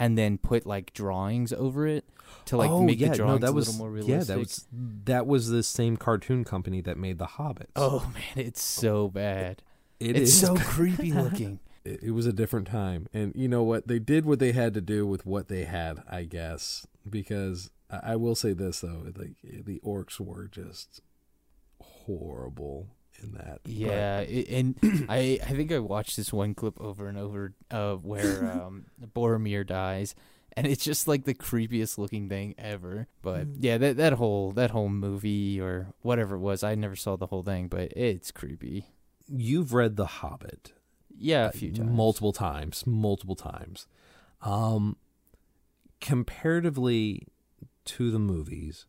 and 0.03 0.19
then 0.19 0.37
put 0.37 0.67
like 0.67 0.93
drawings 0.93 1.53
over 1.53 1.87
it 1.87 2.05
to 2.47 2.57
like 2.57 2.73
oh, 2.73 2.83
make 2.83 2.99
yeah, 2.99 3.11
the 3.11 3.15
drawings 3.15 3.41
no, 3.41 3.47
that 3.47 3.53
a 3.53 3.55
was, 3.55 3.69
little 3.69 3.79
more 3.79 3.91
realistic. 3.93 4.19
Yeah, 4.19 4.35
that 4.35 4.39
was 4.39 4.67
that 5.05 5.27
was 5.29 5.49
the 5.49 5.63
same 5.63 5.97
cartoon 5.97 6.43
company 6.43 6.81
that 6.81 6.99
made 6.99 7.19
the 7.19 7.27
Hobbits. 7.27 7.71
Oh 7.77 8.11
man, 8.13 8.47
it's 8.47 8.61
so 8.61 9.07
bad. 9.07 9.63
it 10.01 10.17
it's 10.17 10.33
is 10.33 10.41
so 10.41 10.57
creepy 10.57 11.13
looking. 11.13 11.61
It, 11.85 12.03
it 12.03 12.11
was 12.11 12.27
a 12.27 12.33
different 12.33 12.67
time, 12.67 13.07
and 13.15 13.33
you 13.37 13.47
know 13.47 13.63
what? 13.63 13.87
They 13.87 14.01
did 14.01 14.27
what 14.27 14.41
they 14.41 14.51
had 14.51 14.75
to 14.75 14.81
do 14.81 15.07
with 15.07 15.25
what 15.25 15.47
they 15.47 15.65
had, 15.65 16.03
I 16.11 16.25
guess. 16.25 16.85
Because 17.09 17.71
I, 17.89 18.15
I 18.15 18.17
will 18.17 18.35
say 18.35 18.55
this 18.55 18.81
though, 18.81 19.05
like 19.17 19.37
the 19.45 19.79
orcs 19.85 20.19
were 20.19 20.49
just 20.49 21.01
horrible 21.81 22.89
in 23.23 23.33
that. 23.33 23.61
Yeah, 23.65 24.21
it, 24.21 24.49
and 24.49 24.77
I 25.09 25.39
I 25.45 25.51
think 25.53 25.73
I 25.73 25.79
watched 25.79 26.17
this 26.17 26.33
one 26.33 26.55
clip 26.55 26.81
over 26.81 27.07
and 27.09 27.17
over 27.19 27.53
uh, 27.71 27.95
where 27.95 28.45
um, 28.51 28.85
Boromir 29.15 29.67
dies, 29.67 30.15
and 30.57 30.67
it's 30.67 30.85
just 30.85 31.07
like 31.09 31.25
the 31.25 31.35
creepiest 31.35 31.99
looking 31.99 32.29
thing 32.29 32.55
ever. 32.59 33.07
But 33.23 33.47
Mm. 33.47 33.57
yeah, 33.61 33.79
that 33.79 33.97
that 33.97 34.13
whole 34.15 34.53
that 34.53 34.71
whole 34.71 34.89
movie 34.89 35.61
or 35.61 35.89
whatever 36.03 36.35
it 36.37 36.41
was, 36.41 36.63
I 36.63 36.75
never 36.75 36.97
saw 36.97 37.17
the 37.17 37.27
whole 37.27 37.43
thing, 37.43 37.69
but 37.69 37.93
it's 37.97 38.31
creepy. 38.31 38.87
you've 39.29 39.73
read 39.73 39.97
The 39.97 40.07
Hobbit. 40.07 40.73
Yeah, 41.17 41.45
a 41.45 41.49
uh, 41.49 41.51
few 41.53 41.73
times. 41.73 41.91
multiple 41.91 42.33
times, 42.33 42.85
multiple 42.87 43.37
times. 43.37 43.87
Um, 44.43 44.97
comparatively 46.01 47.27
to 47.85 48.11
the 48.11 48.19
movies, 48.19 48.87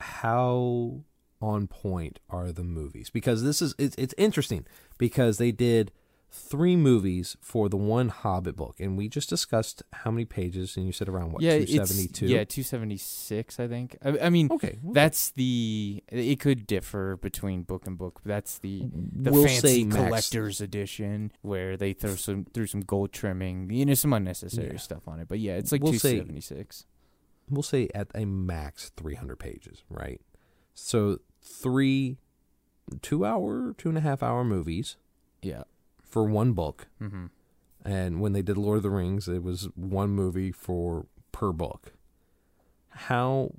how 0.00 1.02
on 1.40 1.66
point 1.66 2.20
are 2.28 2.52
the 2.52 2.64
movies? 2.64 3.10
Because 3.10 3.42
this 3.42 3.60
is 3.62 3.74
it's, 3.78 3.94
it's 3.96 4.14
interesting 4.18 4.66
because 4.98 5.38
they 5.38 5.52
did 5.52 5.92
three 6.32 6.76
movies 6.76 7.36
for 7.40 7.68
the 7.68 7.76
one 7.76 8.08
Hobbit 8.08 8.54
book, 8.54 8.76
and 8.78 8.96
we 8.96 9.08
just 9.08 9.28
discussed 9.28 9.82
how 9.92 10.12
many 10.12 10.24
pages, 10.24 10.76
and 10.76 10.86
you 10.86 10.92
said 10.92 11.08
around 11.08 11.32
what 11.32 11.42
yeah, 11.42 11.58
two 11.58 11.66
seventy 11.66 12.06
two. 12.06 12.26
yeah, 12.26 12.44
two 12.44 12.62
seventy 12.62 12.96
six. 12.98 13.58
I 13.58 13.66
think. 13.66 13.96
I, 14.04 14.16
I 14.18 14.30
mean, 14.30 14.48
Okay, 14.50 14.78
that's 14.92 15.30
the. 15.32 16.04
It 16.08 16.38
could 16.38 16.66
differ 16.68 17.16
between 17.16 17.62
book 17.62 17.86
and 17.86 17.98
book. 17.98 18.20
But 18.22 18.28
that's 18.28 18.58
the 18.58 18.84
the 19.12 19.32
we'll 19.32 19.46
fancy 19.46 19.84
collector's 19.86 20.60
edition 20.60 21.32
where 21.42 21.76
they 21.76 21.92
throw 21.94 22.14
some 22.14 22.44
through 22.54 22.66
some 22.68 22.82
gold 22.82 23.12
trimming, 23.12 23.68
you 23.70 23.84
know, 23.86 23.94
some 23.94 24.12
unnecessary 24.12 24.72
Yeah. 24.74 24.78
stuff 24.78 25.08
on 25.08 25.18
it. 25.18 25.26
But 25.26 25.40
yeah, 25.40 25.56
it's 25.56 25.72
like 25.72 25.82
We'll 25.82 25.92
two 25.94 25.98
say- 25.98 26.18
seventy 26.18 26.40
six. 26.40 26.86
We'll 27.48 27.64
say 27.64 27.88
at 27.92 28.06
a 28.14 28.24
max 28.24 28.92
three 28.96 29.16
hundred 29.16 29.40
pages, 29.40 29.82
right? 29.90 30.20
So 30.74 31.18
three, 31.42 32.18
two 33.02 33.24
hour, 33.24 33.74
two 33.78 33.88
and 33.88 33.98
a 33.98 34.00
half 34.02 34.22
hour 34.22 34.44
movies 34.44 34.96
Yeah. 35.42 35.62
for 36.02 36.24
one 36.24 36.52
book. 36.52 36.88
Mm-hmm. 37.00 37.26
and 37.84 38.20
when 38.20 38.32
they 38.32 38.42
did 38.42 38.58
Lord 38.58 38.78
of 38.78 38.82
the 38.82 38.90
Rings, 38.90 39.26
it 39.28 39.42
was 39.42 39.68
one 39.74 40.10
movie 40.10 40.52
for 40.52 41.06
per 41.32 41.52
book. 41.52 41.92
How 42.90 43.52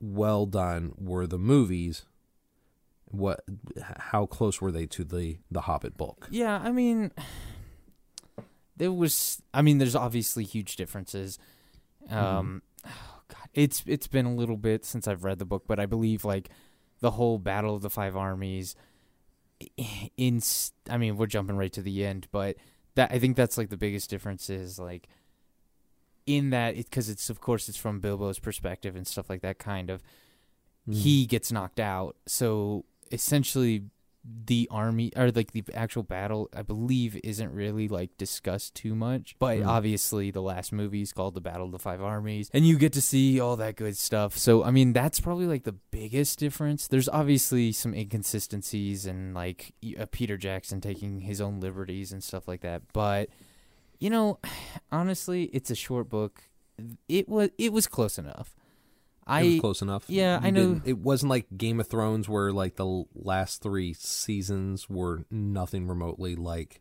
well 0.00 0.46
done 0.46 0.92
were 0.98 1.26
the 1.26 1.38
movies? 1.38 2.04
What? 3.06 3.42
How 3.98 4.26
close 4.26 4.60
were 4.60 4.70
they 4.72 4.86
to 4.86 5.04
the 5.04 5.38
the 5.50 5.62
Hobbit 5.62 5.96
book? 5.96 6.28
Yeah, 6.30 6.58
I 6.58 6.70
mean, 6.72 7.10
there 8.76 8.92
was. 8.92 9.42
I 9.52 9.62
mean, 9.62 9.78
there's 9.78 9.96
obviously 9.96 10.44
huge 10.44 10.76
differences. 10.76 11.38
Um, 12.10 12.62
God, 12.64 12.71
it's 13.54 13.82
it's 13.86 14.06
been 14.06 14.26
a 14.26 14.34
little 14.34 14.56
bit 14.56 14.84
since 14.84 15.06
I've 15.06 15.24
read 15.24 15.38
the 15.38 15.44
book, 15.44 15.64
but 15.66 15.78
I 15.78 15.86
believe 15.86 16.24
like 16.24 16.48
the 17.00 17.12
whole 17.12 17.38
Battle 17.38 17.74
of 17.74 17.82
the 17.82 17.90
Five 17.90 18.16
Armies. 18.16 18.74
in 20.16 20.40
I 20.90 20.96
mean, 20.98 21.16
we're 21.16 21.26
jumping 21.26 21.56
right 21.56 21.72
to 21.72 21.82
the 21.82 22.04
end, 22.04 22.28
but 22.32 22.56
that 22.94 23.10
I 23.12 23.18
think 23.18 23.36
that's 23.36 23.56
like 23.58 23.70
the 23.70 23.76
biggest 23.76 24.10
difference 24.10 24.50
is 24.50 24.78
like 24.78 25.08
in 26.26 26.50
that 26.50 26.76
because 26.76 27.08
it's 27.08 27.30
of 27.30 27.40
course 27.40 27.68
it's 27.68 27.78
from 27.78 28.00
Bilbo's 28.00 28.38
perspective 28.38 28.94
and 28.96 29.06
stuff 29.06 29.28
like 29.30 29.42
that 29.42 29.58
kind 29.58 29.90
of 29.90 30.02
Mm. 30.88 30.94
he 30.94 31.26
gets 31.26 31.52
knocked 31.52 31.78
out. 31.78 32.16
So 32.26 32.84
essentially, 33.12 33.84
the 34.24 34.68
army 34.70 35.10
or 35.16 35.32
like 35.32 35.50
the 35.50 35.64
actual 35.74 36.04
battle, 36.04 36.48
I 36.54 36.62
believe, 36.62 37.18
isn't 37.24 37.52
really 37.52 37.88
like 37.88 38.16
discussed 38.16 38.74
too 38.76 38.94
much. 38.94 39.34
But 39.40 39.58
Mm. 39.58 39.66
obviously, 39.66 40.30
the 40.30 40.40
last 40.42 40.72
movie 40.72 41.02
is 41.02 41.12
called 41.12 41.34
The 41.34 41.40
Battle 41.40 41.66
of 41.66 41.72
the 41.72 41.78
Five 41.80 42.00
Armies, 42.00 42.48
and 42.54 42.64
you 42.66 42.78
get 42.78 42.92
to 42.92 43.00
see 43.02 43.40
all 43.40 43.56
that 43.56 43.74
good 43.76 43.96
stuff. 43.96 44.38
So 44.38 44.62
I 44.62 44.70
mean, 44.70 44.92
that's 44.92 45.18
probably 45.18 45.46
like 45.46 45.64
the 45.64 45.72
biggest 45.90 46.38
difference. 46.38 46.86
There's 46.86 47.08
obviously 47.08 47.72
some 47.72 47.94
inconsistencies 47.94 49.06
and 49.06 49.34
like 49.34 49.74
uh, 49.98 50.06
Peter 50.12 50.36
Jackson 50.36 50.80
taking 50.80 51.20
his 51.20 51.40
own 51.40 51.58
liberties 51.60 52.12
and 52.12 52.22
stuff 52.22 52.46
like 52.46 52.60
that. 52.60 52.82
But 52.92 53.28
you 53.98 54.08
know, 54.10 54.38
honestly, 54.92 55.44
it's 55.52 55.70
a 55.70 55.74
short 55.74 56.08
book. 56.08 56.44
It 57.08 57.28
was 57.28 57.50
it 57.58 57.72
was 57.72 57.86
close 57.86 58.18
enough. 58.18 58.54
I 59.26 59.42
it 59.42 59.50
was 59.52 59.60
close 59.60 59.82
enough. 59.82 60.04
yeah, 60.08 60.40
You 60.40 60.46
I 60.46 60.50
know- 60.50 60.80
It 60.84 60.98
wasn't 60.98 61.30
like 61.30 61.46
Game 61.56 61.78
of 61.80 61.86
Thrones 61.88 62.28
where 62.28 62.52
like 62.52 62.76
the 62.76 63.04
last 63.14 63.62
three 63.62 63.92
seasons 63.94 64.88
were 64.90 65.24
nothing 65.30 65.86
remotely 65.86 66.34
like. 66.36 66.80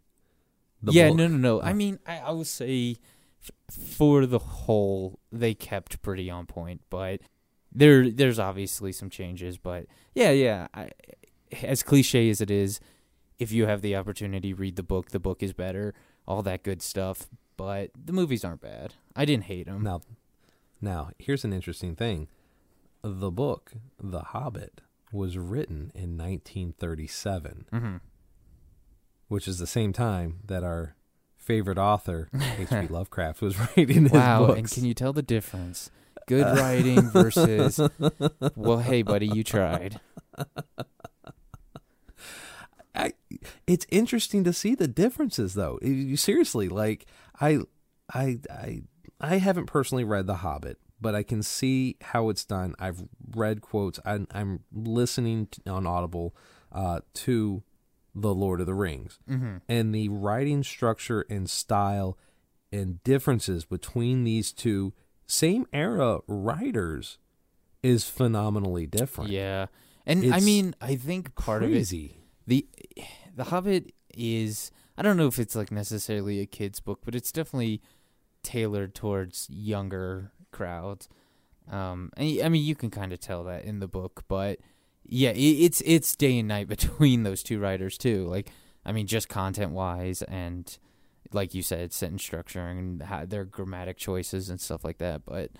The 0.83 0.91
yeah, 0.93 1.10
book. 1.10 1.17
no, 1.17 1.27
no, 1.27 1.38
no. 1.38 1.62
I 1.62 1.71
Uh, 1.71 1.74
mean, 1.75 2.00
I, 2.07 2.17
I 2.19 2.31
would 2.31 2.48
say 2.48 2.95
f- 3.43 3.75
for 3.75 4.25
the 4.25 4.39
whole, 4.39 5.19
they 5.31 5.53
kept 5.53 6.01
pretty 6.01 6.29
on 6.29 6.48
point, 6.48 6.81
but 6.89 7.21
there, 7.71 8.10
there's 8.10 8.39
obviously 8.39 8.91
some 8.91 9.10
changes. 9.12 9.57
But 9.60 9.86
yeah, 10.15 10.31
yeah. 10.31 10.67
I, 10.74 10.89
as 11.62 11.83
cliche 11.83 12.29
as 12.31 12.41
it 12.41 12.50
is, 12.50 12.79
if 13.38 13.51
you 13.51 13.67
have 13.67 13.81
the 13.81 13.95
opportunity, 13.95 14.53
read 14.53 14.75
the 14.75 14.83
book. 14.83 15.12
The 15.12 15.19
book 15.19 15.43
is 15.43 15.53
better. 15.53 15.93
All 16.27 16.41
that 16.43 16.63
good 16.63 16.81
stuff. 16.81 17.27
But 17.57 17.91
the 17.95 18.13
movies 18.13 18.43
aren't 18.43 18.62
bad. 18.62 18.95
I 19.15 19.25
didn't 19.25 19.43
hate 19.43 19.67
them. 19.67 19.83
Now, 19.83 20.01
now 20.81 21.09
here's 21.19 21.43
an 21.45 21.53
interesting 21.53 21.95
thing: 21.95 22.27
the 23.03 23.31
book, 23.31 23.73
The 24.01 24.21
Hobbit, 24.21 24.81
was 25.11 25.38
written 25.38 25.91
in 25.95 26.17
1937, 26.17 27.65
hmm 27.71 27.95
which 29.27 29.47
is 29.47 29.59
the 29.59 29.67
same 29.67 29.93
time 29.93 30.39
that 30.45 30.61
our 30.61 30.93
favorite 31.38 31.77
author, 31.77 32.27
H.P. 32.57 32.88
Lovecraft, 32.89 33.41
was 33.41 33.57
writing 33.57 34.09
Wow. 34.09 34.47
books. 34.47 34.59
And 34.59 34.69
can 34.71 34.83
you 34.83 34.93
tell 34.93 35.13
the 35.13 35.21
difference? 35.21 35.89
Good 36.27 36.45
writing 36.57 37.09
versus, 37.09 37.79
well, 38.57 38.79
hey, 38.79 39.03
buddy, 39.03 39.27
you 39.27 39.43
tried. 39.45 40.01
I, 42.93 43.13
it's 43.65 43.85
interesting 43.89 44.43
to 44.43 44.51
see 44.53 44.75
the 44.75 44.88
differences 44.88 45.53
though. 45.53 45.79
You- 45.81 46.17
seriously, 46.17 46.67
like 46.67 47.05
I, 47.39 47.59
I, 48.13 48.39
I, 48.50 48.81
I 49.21 49.37
haven't 49.37 49.67
personally 49.67 50.03
read 50.03 50.27
The 50.27 50.37
Hobbit, 50.37 50.79
but 50.99 51.15
I 51.15 51.23
can 51.23 51.43
see 51.43 51.97
how 52.01 52.29
it's 52.29 52.43
done. 52.43 52.75
I've 52.79 53.03
read 53.35 53.61
quotes. 53.61 53.99
I'm, 54.05 54.27
I'm 54.33 54.61
listening 54.73 55.47
to, 55.51 55.69
on 55.71 55.85
Audible 55.87 56.35
uh, 56.71 57.01
to 57.15 57.63
The 58.15 58.33
Lord 58.33 58.59
of 58.59 58.65
the 58.65 58.73
Rings, 58.73 59.19
hmm 59.27 59.57
and 59.69 59.93
the 59.93 60.09
writing 60.09 60.63
structure 60.63 61.25
and 61.29 61.49
style 61.49 62.17
and 62.71 63.03
differences 63.03 63.65
between 63.65 64.23
these 64.23 64.51
two 64.51 64.93
same 65.27 65.65
era 65.71 66.19
writers 66.27 67.17
is 67.83 68.05
phenomenally 68.05 68.85
different. 68.85 69.29
Yeah. 69.29 69.67
And 70.05 70.33
I 70.33 70.39
mean, 70.39 70.75
I 70.81 70.95
think 70.95 71.35
part 71.35 71.63
of 71.63 71.71
it 71.73 71.91
the 72.47 72.67
the 73.35 73.45
hobbit 73.45 73.93
is 74.13 74.71
i 74.97 75.01
don't 75.01 75.15
know 75.15 75.27
if 75.27 75.39
it's 75.39 75.55
like 75.55 75.71
necessarily 75.71 76.39
a 76.39 76.45
kid's 76.45 76.79
book 76.79 76.99
but 77.05 77.15
it's 77.15 77.31
definitely 77.31 77.81
tailored 78.43 78.95
towards 78.95 79.48
younger 79.50 80.31
crowds. 80.51 81.07
Um 81.69 82.12
and 82.17 82.41
i 82.43 82.50
mean 82.50 82.63
you 82.63 82.75
can 82.75 82.89
kind 82.89 83.13
of 83.13 83.19
tell 83.19 83.43
that 83.45 83.63
in 83.63 83.79
the 83.79 83.88
book 83.88 84.24
but 84.27 84.60
yeah 85.05 85.29
it, 85.29 85.38
it's 85.38 85.81
it's 85.86 86.15
day 86.15 86.39
and 86.39 86.48
night 86.48 86.67
between 86.75 87.24
those 87.24 87.43
two 87.43 87.60
writers 87.60 87.98
too. 87.98 88.25
Like 88.27 88.51
i 88.86 88.91
mean 88.91 89.07
just 89.07 89.29
content 89.29 89.71
wise 89.71 90.21
and 90.24 90.77
like 91.33 91.53
you 91.53 91.62
said 91.62 91.93
sentence 91.93 92.24
structure 92.24 92.67
and 92.67 93.01
their 93.27 93.45
grammatic 93.45 93.98
choices 93.98 94.50
and 94.50 94.60
stuff 94.60 94.83
like 94.83 94.98
that 94.98 95.24
but 95.25 95.51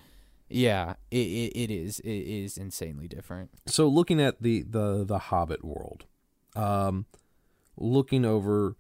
yeah 0.50 0.96
it, 1.12 1.16
it, 1.18 1.52
it 1.56 1.72
is 1.72 2.00
it 2.00 2.10
is 2.10 2.58
insanely 2.58 3.08
different. 3.08 3.52
So 3.68 3.88
looking 3.88 4.20
at 4.20 4.42
the 4.42 4.64
the 4.64 5.06
the 5.06 5.20
hobbit 5.20 5.64
world 5.64 6.06
um 6.56 7.06
looking 7.78 8.26
over 8.26 8.76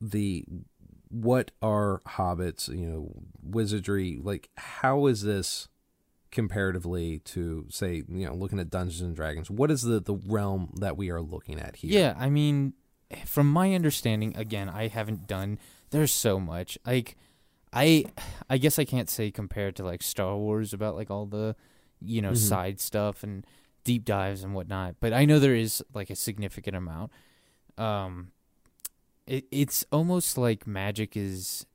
the 0.00 0.44
what 1.10 1.50
are 1.62 2.00
hobbits 2.06 2.68
you 2.68 2.86
know 2.86 3.12
wizardry 3.42 4.18
like 4.22 4.48
how 4.56 5.06
is 5.06 5.22
this 5.22 5.68
comparatively 6.30 7.20
to 7.20 7.66
say 7.70 8.02
you 8.08 8.26
know 8.26 8.34
looking 8.34 8.58
at 8.60 8.68
dungeons 8.70 9.00
and 9.00 9.16
dragons 9.16 9.50
what 9.50 9.70
is 9.70 9.82
the 9.82 9.98
the 10.00 10.14
realm 10.26 10.70
that 10.78 10.96
we 10.96 11.10
are 11.10 11.22
looking 11.22 11.58
at 11.58 11.76
here 11.76 11.90
Yeah, 11.98 12.14
I 12.18 12.28
mean, 12.28 12.74
from 13.24 13.50
my 13.50 13.74
understanding, 13.74 14.36
again, 14.36 14.68
I 14.68 14.88
haven't 14.88 15.26
done. 15.26 15.58
There's 15.90 16.12
so 16.12 16.38
much. 16.38 16.76
Like, 16.86 17.16
I, 17.72 18.04
I 18.50 18.58
guess 18.58 18.78
I 18.78 18.84
can't 18.84 19.08
say 19.08 19.30
compared 19.30 19.76
to 19.76 19.82
like 19.84 20.02
Star 20.02 20.36
Wars 20.36 20.74
about 20.74 20.94
like 20.94 21.10
all 21.10 21.24
the, 21.24 21.56
you 22.02 22.20
know, 22.20 22.32
Mhm. 22.32 22.36
side 22.36 22.80
stuff 22.80 23.22
and 23.22 23.46
deep 23.84 24.04
dives 24.04 24.42
and 24.44 24.54
whatnot. 24.54 24.96
But 25.00 25.14
I 25.14 25.24
know 25.24 25.38
there 25.38 25.54
is 25.54 25.82
like 25.94 26.10
a 26.10 26.14
significant 26.14 26.76
amount. 26.76 27.10
Um, 27.78 28.32
it 29.28 29.44
it's 29.50 29.84
almost 29.92 30.36
like 30.36 30.66
magic 30.66 31.16
is, 31.16 31.66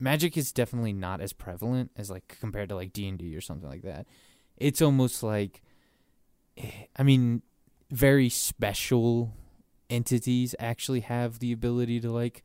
magic 0.00 0.36
is 0.36 0.52
definitely 0.52 0.92
not 0.92 1.20
as 1.20 1.32
prevalent 1.32 1.90
as 1.96 2.10
like 2.10 2.36
compared 2.40 2.70
to 2.70 2.74
like 2.74 2.92
D 2.92 3.06
and 3.06 3.18
D 3.18 3.36
or 3.36 3.40
something 3.40 3.68
like 3.68 3.82
that. 3.82 4.06
It's 4.56 4.82
almost 4.82 5.22
like, 5.22 5.62
I 6.96 7.02
mean, 7.02 7.42
very 7.90 8.28
special 8.28 9.32
entities 9.90 10.54
actually 10.58 11.00
have 11.00 11.38
the 11.38 11.52
ability 11.52 12.00
to 12.00 12.10
like 12.10 12.42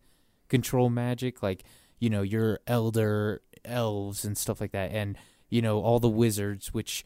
control 0.49 0.89
magic 0.89 1.41
like 1.41 1.63
you 1.99 2.09
know 2.09 2.21
your 2.21 2.59
elder 2.67 3.41
elves 3.63 4.25
and 4.25 4.37
stuff 4.37 4.59
like 4.59 4.71
that 4.71 4.91
and 4.91 5.17
you 5.49 5.61
know 5.61 5.81
all 5.81 5.99
the 5.99 6.09
wizards 6.09 6.73
which 6.73 7.05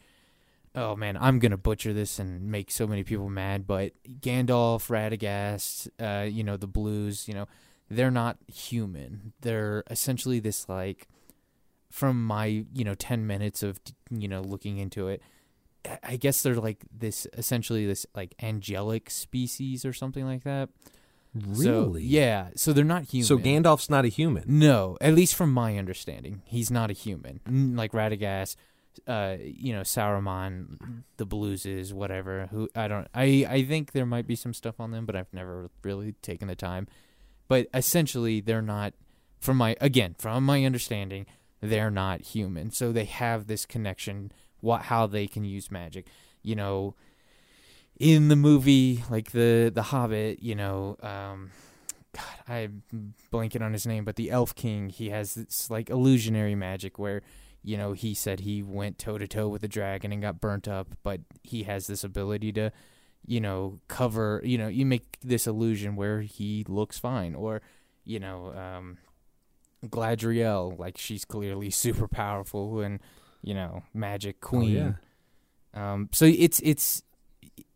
oh 0.75 0.95
man 0.95 1.17
i'm 1.19 1.39
gonna 1.39 1.57
butcher 1.57 1.93
this 1.93 2.19
and 2.19 2.49
make 2.49 2.71
so 2.71 2.87
many 2.87 3.03
people 3.03 3.29
mad 3.29 3.67
but 3.67 3.91
gandalf 4.21 4.89
radagast 4.89 5.87
uh 5.99 6.23
you 6.25 6.43
know 6.43 6.57
the 6.57 6.67
blues 6.67 7.27
you 7.27 7.33
know 7.33 7.47
they're 7.89 8.11
not 8.11 8.37
human 8.47 9.33
they're 9.41 9.83
essentially 9.89 10.39
this 10.39 10.67
like 10.67 11.07
from 11.89 12.25
my 12.25 12.65
you 12.73 12.83
know 12.83 12.95
10 12.95 13.27
minutes 13.27 13.61
of 13.61 13.79
you 14.09 14.27
know 14.27 14.41
looking 14.41 14.77
into 14.77 15.07
it 15.07 15.21
I- 16.03 16.15
guess 16.15 16.41
they're 16.41 16.55
like 16.55 16.85
this 16.97 17.27
essentially 17.33 17.85
this 17.85 18.05
like 18.15 18.33
angelic 18.41 19.09
species 19.09 19.83
or 19.85 19.91
something 19.91 20.25
like 20.25 20.43
that. 20.43 20.69
So, 21.55 21.87
really 21.87 22.03
yeah. 22.03 22.49
So 22.55 22.71
they're 22.73 22.85
not 22.85 23.03
human. 23.03 23.25
so 23.27 23.37
gandalf's 23.37 23.89
not 23.89 24.05
a 24.05 24.07
human 24.07 24.43
No, 24.47 24.97
at 25.01 25.13
least 25.13 25.35
from 25.35 25.51
my 25.51 25.77
understanding, 25.77 26.41
he's 26.45 26.71
not 26.71 26.89
a 26.89 26.93
human. 26.93 27.41
Like 27.75 27.91
Radagast, 27.91 28.55
uh, 29.07 29.37
you 29.41 29.73
know, 29.73 29.81
Saruman, 29.81 31.03
the 31.17 31.25
Blueses, 31.25 31.93
whatever. 31.93 32.47
Who 32.51 32.69
I 32.75 32.87
don't. 32.87 33.07
I 33.13 33.45
I 33.49 33.63
think 33.63 33.91
there 33.91 34.05
might 34.05 34.27
be 34.27 34.35
some 34.35 34.53
stuff 34.53 34.79
on 34.79 34.91
them, 34.91 35.05
but 35.05 35.15
I've 35.15 35.33
never 35.33 35.69
really 35.83 36.13
taken 36.21 36.47
the 36.47 36.55
time. 36.55 36.87
But 37.47 37.67
essentially, 37.73 38.41
they're 38.41 38.61
not. 38.61 38.93
From 39.39 39.57
my 39.57 39.75
again, 39.81 40.15
from 40.17 40.45
my 40.45 40.63
understanding, 40.63 41.25
they're 41.61 41.91
not 41.91 42.21
human. 42.21 42.71
So 42.71 42.91
they 42.91 43.05
have 43.05 43.47
this 43.47 43.65
connection. 43.65 44.31
What 44.61 44.83
how 44.83 45.07
they 45.07 45.27
can 45.27 45.43
use 45.43 45.71
magic, 45.71 46.07
you 46.41 46.55
know. 46.55 46.95
In 47.99 48.27
the 48.27 48.35
movie, 48.35 49.03
like 49.09 49.31
the 49.31 49.71
the 49.73 49.83
Hobbit, 49.83 50.41
you 50.41 50.55
know, 50.55 50.97
um, 51.03 51.51
God, 52.13 52.23
I'm 52.47 52.83
blanking 53.31 53.61
on 53.61 53.73
his 53.73 53.87
name, 53.87 54.05
but 54.05 54.15
the 54.15 54.29
Elf 54.29 54.55
King, 54.55 54.89
he 54.89 55.09
has 55.09 55.33
this 55.33 55.69
like 55.69 55.89
illusionary 55.89 56.55
magic 56.55 56.99
where, 56.99 57.21
you 57.63 57.77
know, 57.77 57.93
he 57.93 58.13
said 58.13 58.41
he 58.41 58.61
went 58.61 58.97
toe 58.97 59.17
to 59.17 59.27
toe 59.27 59.47
with 59.47 59.61
the 59.61 59.67
dragon 59.67 60.11
and 60.11 60.21
got 60.21 60.41
burnt 60.41 60.67
up, 60.67 60.95
but 61.03 61.21
he 61.43 61.63
has 61.63 61.87
this 61.87 62.03
ability 62.03 62.51
to, 62.53 62.71
you 63.25 63.39
know, 63.39 63.79
cover, 63.87 64.41
you 64.43 64.57
know, 64.57 64.67
you 64.67 64.85
make 64.85 65.17
this 65.21 65.47
illusion 65.47 65.95
where 65.95 66.21
he 66.21 66.65
looks 66.67 66.99
fine, 66.99 67.33
or, 67.35 67.61
you 68.03 68.19
know, 68.19 68.53
um, 68.53 68.97
Galadriel, 69.85 70.77
like 70.77 70.97
she's 70.97 71.25
clearly 71.25 71.69
super 71.83 72.07
powerful 72.07 72.79
and, 72.81 72.99
you 73.41 73.53
know, 73.53 73.83
magic 73.93 74.37
Oh, 74.43 74.47
queen. 74.49 74.75
yeah. 74.75 74.93
Um, 75.93 76.09
so 76.11 76.25
it's 76.25 76.59
it's 76.63 77.01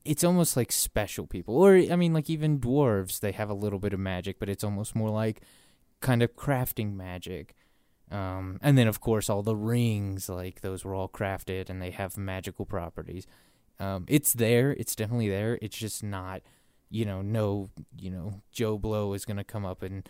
it's 0.06 0.24
almost 0.24 0.56
like 0.56 0.72
special 0.72 1.26
people, 1.28 1.56
or 1.56 1.76
I 1.76 1.96
mean, 1.96 2.14
like 2.14 2.30
even 2.30 2.60
dwarves, 2.60 3.20
they 3.20 3.32
have 3.32 3.50
a 3.50 3.54
little 3.56 3.80
bit 3.80 3.92
of 3.94 4.00
magic, 4.00 4.40
but 4.40 4.50
it's 4.50 4.64
almost 4.64 4.96
more 4.96 5.10
like 5.10 5.42
kind 6.00 6.22
of 6.22 6.36
crafting 6.36 6.94
magic. 6.96 7.56
Um, 8.10 8.58
and 8.62 8.78
then 8.78 8.88
of 8.88 9.02
course 9.02 9.30
all 9.30 9.44
the 9.44 9.56
rings, 9.56 10.30
like 10.30 10.62
those 10.62 10.86
were 10.86 10.96
all 10.96 11.10
crafted 11.10 11.70
and 11.70 11.82
they 11.82 11.92
have 11.92 12.18
magical 12.18 12.66
properties. 12.66 13.28
Um, 13.80 14.06
it's 14.08 14.34
there, 14.34 14.72
it's 14.72 14.96
definitely 14.96 15.30
there. 15.30 15.60
It's 15.62 15.78
just 15.78 16.04
not 16.04 16.42
you 16.90 17.04
know, 17.04 17.22
no, 17.22 17.70
you 18.00 18.10
know, 18.10 18.42
Joe 18.52 18.78
Blow 18.78 19.12
is 19.14 19.26
gonna 19.26 19.44
come 19.44 19.66
up 19.66 19.84
and 19.84 20.08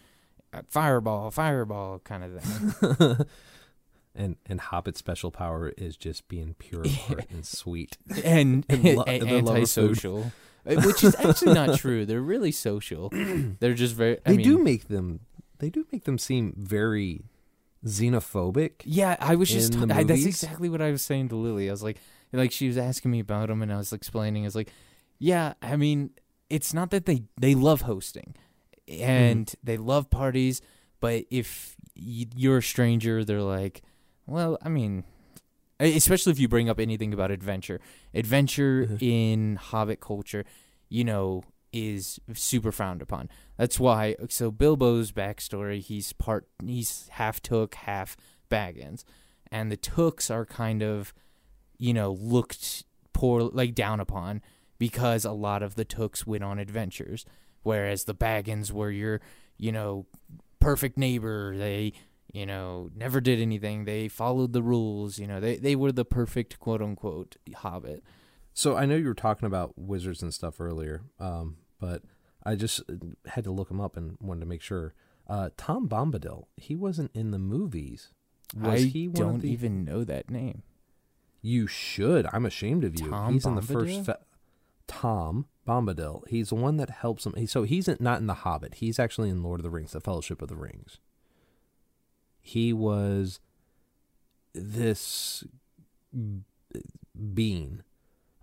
uh, 0.54 0.62
fireball, 0.70 1.32
fireball, 1.32 1.98
kind 2.00 2.24
of 2.24 2.44
thing. 2.44 3.26
and 4.16 4.36
and 4.46 4.62
Hobbit's 4.62 5.00
special 5.00 5.32
power 5.32 5.70
is 5.78 5.98
just 5.98 6.28
being 6.28 6.56
pure 6.60 6.84
and 7.32 7.46
sweet. 7.46 7.98
and, 8.24 8.64
And 8.70 8.84
lo- 8.84 9.04
a- 9.08 9.20
their 9.20 9.42
love 9.42 9.58
of 9.58 9.70
food. 9.72 9.90
antisocial, 9.90 10.32
Uh, 10.68 10.76
which 10.86 11.04
is 11.04 11.16
actually 11.16 11.54
not 11.54 11.78
true. 11.80 12.06
They're 12.06 12.22
really 12.22 12.52
social. 12.52 13.10
They're 13.60 13.74
just 13.74 13.96
very. 13.96 14.18
I 14.26 14.32
They 14.32 14.38
mean, 14.38 14.46
do 14.48 14.58
make 14.60 14.88
them. 14.88 15.22
They 15.60 15.70
do 15.72 15.86
make 15.92 16.04
them 16.04 16.18
seem 16.20 16.54
very 16.58 17.22
xenophobic. 17.86 18.82
Yeah, 18.86 19.16
I 19.20 19.36
was 19.36 19.50
just. 19.50 19.74
in 19.76 19.88
the 19.88 19.94
I, 19.96 20.04
that's 20.04 20.20
movies? 20.22 20.26
exactly 20.44 20.70
what 20.70 20.82
I 20.82 20.92
was 20.92 21.02
saying 21.02 21.30
to 21.30 21.36
Lily. 21.36 21.70
I 21.70 21.72
was 21.72 21.84
like, 21.84 21.98
like 22.34 22.52
she 22.52 22.68
was 22.68 22.78
asking 22.78 23.12
me 23.12 23.20
about 23.20 23.48
them, 23.50 23.62
and 23.62 23.72
I 23.72 23.78
was 23.78 23.94
explaining. 23.94 24.44
I 24.44 24.48
was 24.48 24.56
like, 24.56 24.70
yeah, 25.20 25.54
I 25.62 25.76
mean, 25.76 26.12
it's 26.50 26.74
not 26.74 26.92
that 26.92 27.06
they 27.06 27.24
they 27.40 27.56
love 27.56 27.82
hosting, 27.82 28.36
and 28.88 29.46
Mm-hmm. 29.48 29.60
they 29.66 29.78
love 29.78 30.10
parties, 30.10 30.62
but 31.00 31.26
if 31.30 31.76
y- 31.96 32.26
you're 32.36 32.58
a 32.60 32.64
stranger, 32.64 33.24
they're 33.26 33.42
like, 33.42 33.82
well, 34.26 34.58
I 34.62 34.70
mean. 34.70 35.04
Especially 35.80 36.32
if 36.32 36.40
you 36.40 36.48
bring 36.48 36.70
up 36.72 36.80
anything 36.80 37.14
about 37.14 37.30
adventure, 37.30 37.80
adventure 38.12 38.88
Mhm. 38.90 39.00
in 39.00 39.56
Hobbit 39.58 40.00
culture, 40.00 40.44
you 40.90 41.04
know, 41.04 41.44
is 41.78 42.20
super 42.34 42.72
frowned 42.72 43.02
upon. 43.02 43.30
That's 43.58 43.80
why. 43.80 44.16
So 44.30 44.52
Bilbo's 44.52 45.12
backstory, 45.12 45.82
he's 45.82 46.14
part, 46.14 46.48
he's 46.66 47.08
half 47.12 47.42
Took, 47.42 47.76
half 47.76 48.18
Baggins, 48.50 49.04
and 49.52 49.72
the 49.72 49.78
Tooks 49.78 50.30
are 50.30 50.46
kind 50.46 50.82
of, 50.82 51.14
you 51.78 51.94
know, 51.94 52.12
looked 52.14 52.84
poor, 53.14 53.42
like 53.42 53.76
down 53.76 54.00
upon, 54.00 54.42
because 54.78 55.26
a 55.26 55.32
lot 55.32 55.64
of 55.64 55.76
the 55.76 55.86
Tooks 55.86 56.26
went 56.26 56.44
on 56.44 56.60
adventures, 56.60 57.26
whereas 57.64 58.04
the 58.04 58.16
Baggins 58.16 58.72
were 58.72 58.92
your, 58.92 59.22
you 59.58 59.72
know, 59.72 60.06
perfect 60.60 60.98
neighbor. 60.98 61.56
They, 61.58 61.94
you 62.34 62.46
know, 62.46 62.90
never 62.96 63.22
did 63.22 63.40
anything. 63.40 63.86
They 63.86 64.08
followed 64.08 64.54
the 64.54 64.62
rules. 64.62 65.18
You 65.18 65.28
know, 65.28 65.40
they 65.40 65.58
they 65.58 65.76
were 65.76 65.92
the 65.92 66.06
perfect 66.06 66.60
quote 66.60 66.82
unquote 66.82 67.38
Hobbit. 67.56 68.04
So 68.54 68.76
I 68.76 68.86
know 68.86 68.96
you 68.96 69.08
were 69.08 69.14
talking 69.14 69.46
about 69.46 69.78
wizards 69.78 70.24
and 70.24 70.34
stuff 70.34 70.60
earlier, 70.60 71.04
um, 71.20 71.58
but 71.80 72.04
I 72.44 72.56
just 72.56 72.82
uh, 72.90 72.94
had 73.26 73.44
to 73.46 73.52
look 73.52 73.70
him 73.70 73.80
up 73.82 73.98
and 73.98 74.18
wanted 74.22 74.42
to 74.42 74.46
make 74.46 74.62
sure. 74.62 74.94
Uh, 75.28 75.50
Tom 75.58 75.90
Bombadil, 75.90 76.46
he 76.56 76.76
wasn't 76.76 77.12
in 77.14 77.32
the 77.32 77.40
movies. 77.40 78.14
Was 78.56 78.84
I 78.84 78.86
he 78.86 79.08
one 79.10 79.14
don't 79.16 79.36
of 79.36 79.42
the? 79.42 79.52
even 79.52 79.84
know 79.84 80.04
that 80.06 80.30
name. 80.30 80.64
You 81.42 81.68
should. 81.68 82.26
I'm 82.32 82.46
ashamed 82.46 82.84
of 82.86 83.00
you. 83.00 83.10
Tom 83.10 83.34
he's 83.34 83.46
in 83.46 83.56
the 83.56 83.62
first. 83.62 84.06
Fe- 84.06 84.14
Tom 84.88 85.48
Bombadil. 85.68 86.26
He's 86.30 86.50
the 86.50 86.56
one 86.56 86.78
that 86.78 86.90
helps 86.90 87.26
him. 87.26 87.34
He, 87.36 87.46
so 87.46 87.64
he's 87.64 87.90
in, 87.90 87.98
not 88.00 88.20
in 88.22 88.28
the 88.28 88.34
Hobbit. 88.36 88.76
He's 88.76 89.00
actually 89.00 89.30
in 89.30 89.44
Lord 89.44 89.60
of 89.60 89.64
the 89.64 89.70
Rings, 89.70 89.92
the 89.92 90.00
Fellowship 90.00 90.42
of 90.42 90.48
the 90.48 90.56
Rings. 90.56 91.00
He 92.40 92.72
was 92.72 93.42
this 94.54 95.44
being 97.34 97.82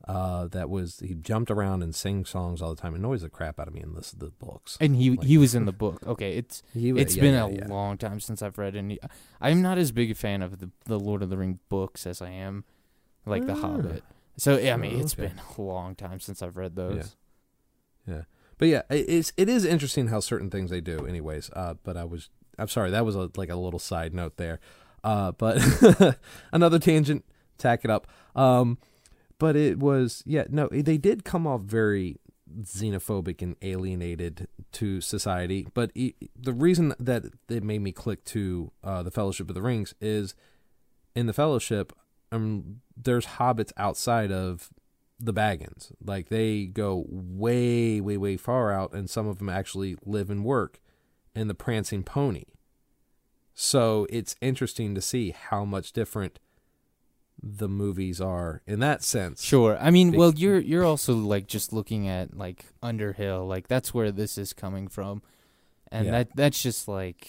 uh, 0.07 0.47
that 0.49 0.69
was 0.69 1.01
he 1.01 1.15
jumped 1.15 1.51
around 1.51 1.83
and 1.83 1.95
sang 1.95 2.25
songs 2.25 2.61
all 2.61 2.75
the 2.75 2.81
time. 2.81 2.95
It 2.95 2.99
annoys 2.99 3.23
the 3.23 3.31
crap 3.31 3.59
out 3.59 3.69
of 3.69 3.75
me 3.75 3.81
in 3.83 3.95
this 3.95 4.11
the 4.13 4.31
books. 4.31 4.77
And 4.81 4.97
he 4.97 5.11
Like- 5.11 5.27
he 5.27 5.39
was 5.39 5.55
in 5.55 5.65
the 5.65 5.73
book. 5.73 6.07
Okay, 6.07 6.37
it's 6.37 6.63
He 6.75 6.91
it's 6.91 7.17
yeah, 7.17 7.23
been 7.23 7.35
yeah, 7.35 7.47
a 7.47 7.51
yeah. 7.53 7.67
long 7.69 7.97
time 7.97 8.21
since 8.21 8.43
I've 8.43 8.59
read 8.59 8.77
any. 8.77 8.99
I'm 9.41 9.63
not 9.63 9.79
as 9.79 9.93
big 9.93 10.11
a 10.11 10.15
fan 10.15 10.43
of 10.43 10.59
the 10.61 10.71
the 10.85 10.99
Lord 11.01 11.23
of 11.23 11.31
the 11.31 11.37
Ring 11.39 11.59
books 11.69 12.07
as 12.07 12.21
I 12.21 12.31
am 12.31 12.65
like 13.27 13.47
the 13.47 13.53
Ah. 13.55 13.61
Hobbit. 13.61 14.05
So 14.37 14.59
yeah, 14.59 14.75
I 14.75 14.77
mean, 14.77 14.97
Oh, 14.97 15.01
it's 15.01 15.15
okay. 15.15 15.29
been 15.29 15.41
a 15.57 15.61
long 15.63 15.95
time 15.95 16.21
since 16.21 16.43
I've 16.43 16.57
read 16.57 16.75
those. 16.77 17.17
Yeah. 18.07 18.23
But 18.59 18.69
yeah, 18.69 18.83
it's 18.91 19.33
it 19.37 19.49
is 19.49 19.65
interesting 19.65 20.09
how 20.09 20.21
certain 20.21 20.51
things 20.51 20.71
they 20.71 20.81
do. 20.81 21.07
Anyways, 21.07 21.51
uh, 21.55 21.75
but 21.83 21.97
I 21.97 22.05
was 22.05 22.29
I'm 22.59 22.69
sorry 22.69 22.91
that 22.91 23.05
was 23.05 23.17
a, 23.17 23.31
like 23.37 23.49
a 23.49 23.57
little 23.57 23.79
side 23.81 24.13
note 24.15 24.37
there. 24.37 24.61
Uh, 25.03 25.33
but 25.33 25.59
another 26.53 26.79
tangent. 26.79 27.25
Tack 27.59 27.85
it 27.85 27.91
up. 27.91 28.07
Um, 28.35 28.79
but 29.39 29.57
it 29.57 29.79
was 29.79 30.23
yeah 30.27 30.45
no 30.49 30.69
they 30.71 30.99
did 30.99 31.25
come 31.25 31.47
off 31.47 31.63
very 31.63 32.19
xenophobic 32.61 33.43
and 33.43 33.57
alienated 33.63 34.49
to 34.73 35.01
society. 35.01 35.67
But 35.75 35.91
e 35.95 36.15
the 36.39 36.53
reason 36.53 36.95
that 36.99 37.25
it 37.49 37.63
made 37.63 37.81
me 37.81 37.93
click 37.93 38.25
to 38.27 38.73
uh, 38.83 39.03
the 39.03 39.11
Fellowship 39.11 39.49
of 39.49 39.55
the 39.55 39.63
Rings 39.63 39.95
is 40.01 40.35
in 41.15 41.27
the 41.27 41.33
Fellowship, 41.33 41.93
um, 42.33 42.81
there's 42.97 43.27
hobbits 43.27 43.73
outside 43.77 44.33
of 44.33 44.71
the 45.19 45.33
Baggins. 45.33 45.93
Like 46.05 46.29
they 46.29 46.67
go 46.67 47.05
way, 47.09 48.01
way, 48.01 48.17
way 48.17 48.37
far 48.37 48.73
out, 48.73 48.93
and 48.93 49.09
some 49.09 49.27
of 49.27 49.39
them 49.39 49.49
actually 49.49 49.97
live 50.05 50.31
and 50.31 50.45
work 50.45 50.81
in 51.35 51.49
the 51.49 51.55
Prancing 51.55 52.03
Pony. 52.03 52.45
So 53.55 54.07
it's 54.11 54.35
interesting 54.41 54.95
to 54.95 55.01
see 55.01 55.31
how 55.31 55.65
much 55.65 55.93
different 55.93 56.41
the 57.47 57.69
movies 57.69 58.21
are 58.21 58.63
in 58.67 58.81
that 58.81 59.03
sense. 59.03 59.43
Sure. 59.43 59.77
I 59.79 59.91
mean, 59.91 60.13
well, 60.13 60.33
you're 60.35 60.59
you're 60.59 60.85
also 60.85 61.15
like 61.15 61.47
just 61.47 61.73
looking 61.73 62.09
at 62.09 62.37
like 62.37 62.65
Underhill, 62.83 63.47
like 63.47 63.69
that's 63.69 63.93
where 63.93 64.11
this 64.11 64.39
is 64.39 64.53
coming 64.55 64.89
from, 64.89 65.23
and 65.93 66.07
Yeah. 66.07 66.11
that 66.13 66.37
that's 66.37 66.63
just 66.63 66.89
like, 66.89 67.29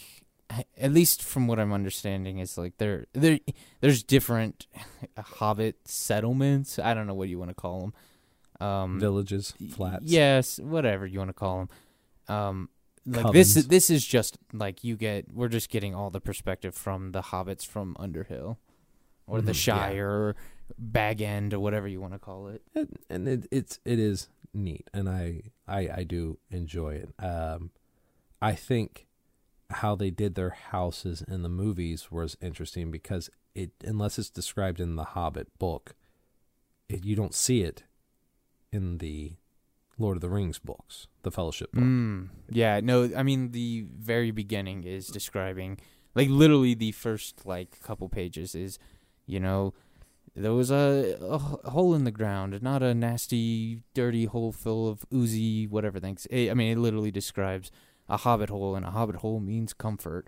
at 0.77 0.91
least 0.93 1.21
from 1.21 1.47
what 1.47 1.59
I'm 1.59 1.73
understanding, 1.73 2.39
is 2.39 2.57
like 2.57 2.77
there 2.77 3.05
there 3.13 3.39
there's 3.81 4.03
different 4.03 4.67
Hobbit 5.17 5.75
settlements. 5.85 6.79
I 6.79 6.93
don't 6.93 7.07
know 7.07 7.13
what 7.15 7.27
you 7.29 7.37
want 7.39 7.49
to 7.51 7.55
call 7.55 7.81
them. 7.81 8.67
Um, 8.67 8.99
Villages, 9.01 9.53
flats. 9.73 10.05
Yes, 10.05 10.59
whatever 10.59 11.05
you 11.05 11.19
want 11.19 11.29
to 11.29 11.33
call 11.33 11.57
them. 12.27 12.35
Um, 12.35 12.69
like 13.05 13.33
this 13.33 13.55
Covens. 13.57 13.67
this 13.67 13.89
is 13.89 14.05
just 14.05 14.37
like 14.53 14.83
you 14.83 14.95
get. 14.95 15.31
We're 15.33 15.49
just 15.49 15.69
getting 15.69 15.93
all 15.93 16.09
the 16.09 16.21
perspective 16.21 16.73
from 16.73 17.11
the 17.11 17.21
hobbits 17.21 17.67
from 17.67 17.95
Underhill, 17.99 18.57
or 19.27 19.41
the 19.41 19.51
Mhm, 19.51 19.67
yeah. 19.67 19.75
Shire, 19.75 20.09
or 20.09 20.35
Bag 20.77 21.21
End, 21.21 21.53
or 21.53 21.59
whatever 21.59 21.87
you 21.87 22.01
want 22.01 22.13
to 22.13 22.19
call 22.19 22.47
it. 22.47 22.61
and, 22.73 22.97
and 23.09 23.27
it, 23.27 23.47
it's 23.51 23.79
it 23.85 23.99
is 23.99 24.29
neat, 24.53 24.89
and 24.93 25.07
I 25.09 25.41
I 25.67 25.89
I 25.97 26.03
do 26.03 26.39
enjoy 26.49 26.95
it. 26.95 27.09
Um, 27.23 27.71
I 28.41 28.53
think 28.53 29.07
how 29.69 29.95
they 29.95 30.11
did 30.11 30.35
their 30.35 30.51
houses 30.51 31.23
in 31.27 31.41
the 31.41 31.49
movies 31.49 32.11
was 32.11 32.37
interesting 32.41 32.91
because 32.91 33.29
it 33.55 33.71
unless 33.83 34.19
it's 34.19 34.29
described 34.29 34.79
in 34.79 34.95
the 34.95 35.03
Hobbit 35.03 35.47
book, 35.59 35.95
it, 36.89 37.03
you 37.05 37.15
don't 37.15 37.33
see 37.33 37.61
it 37.61 37.83
in 38.71 38.97
the 38.99 39.33
Lord 39.97 40.17
of 40.17 40.21
the 40.21 40.29
Rings 40.29 40.59
books, 40.59 41.07
the 41.23 41.31
Fellowship 41.31 41.71
book. 41.71 41.83
Mm, 41.83 42.29
yeah, 42.49 42.79
no, 42.83 43.09
I 43.15 43.23
mean 43.23 43.51
the 43.51 43.85
very 43.97 44.31
beginning 44.31 44.83
is 44.83 45.07
describing 45.07 45.79
like 46.15 46.29
literally 46.29 46.73
the 46.73 46.91
first 46.91 47.45
like 47.45 47.79
couple 47.81 48.09
pages 48.09 48.55
is, 48.55 48.77
you 49.25 49.39
know, 49.39 49.73
there 50.35 50.53
was 50.53 50.69
a, 50.69 51.17
a, 51.21 51.37
hole 51.37 51.95
in 51.95 52.03
the 52.03 52.11
ground, 52.11 52.61
not 52.61 52.83
a 52.83 52.93
nasty, 52.93 53.83
dirty 53.93 54.25
hole 54.25 54.51
full 54.51 54.89
of 54.89 55.05
oozy 55.13 55.65
whatever 55.65 55.99
things. 55.99 56.25
It, 56.29 56.51
I 56.51 56.53
mean, 56.53 56.71
it 56.71 56.79
literally 56.79 57.11
describes 57.11 57.71
a 58.09 58.17
hobbit 58.17 58.49
hole, 58.49 58.75
and 58.75 58.85
a 58.85 58.91
hobbit 58.91 59.17
hole 59.17 59.39
means 59.39 59.73
comfort. 59.73 60.27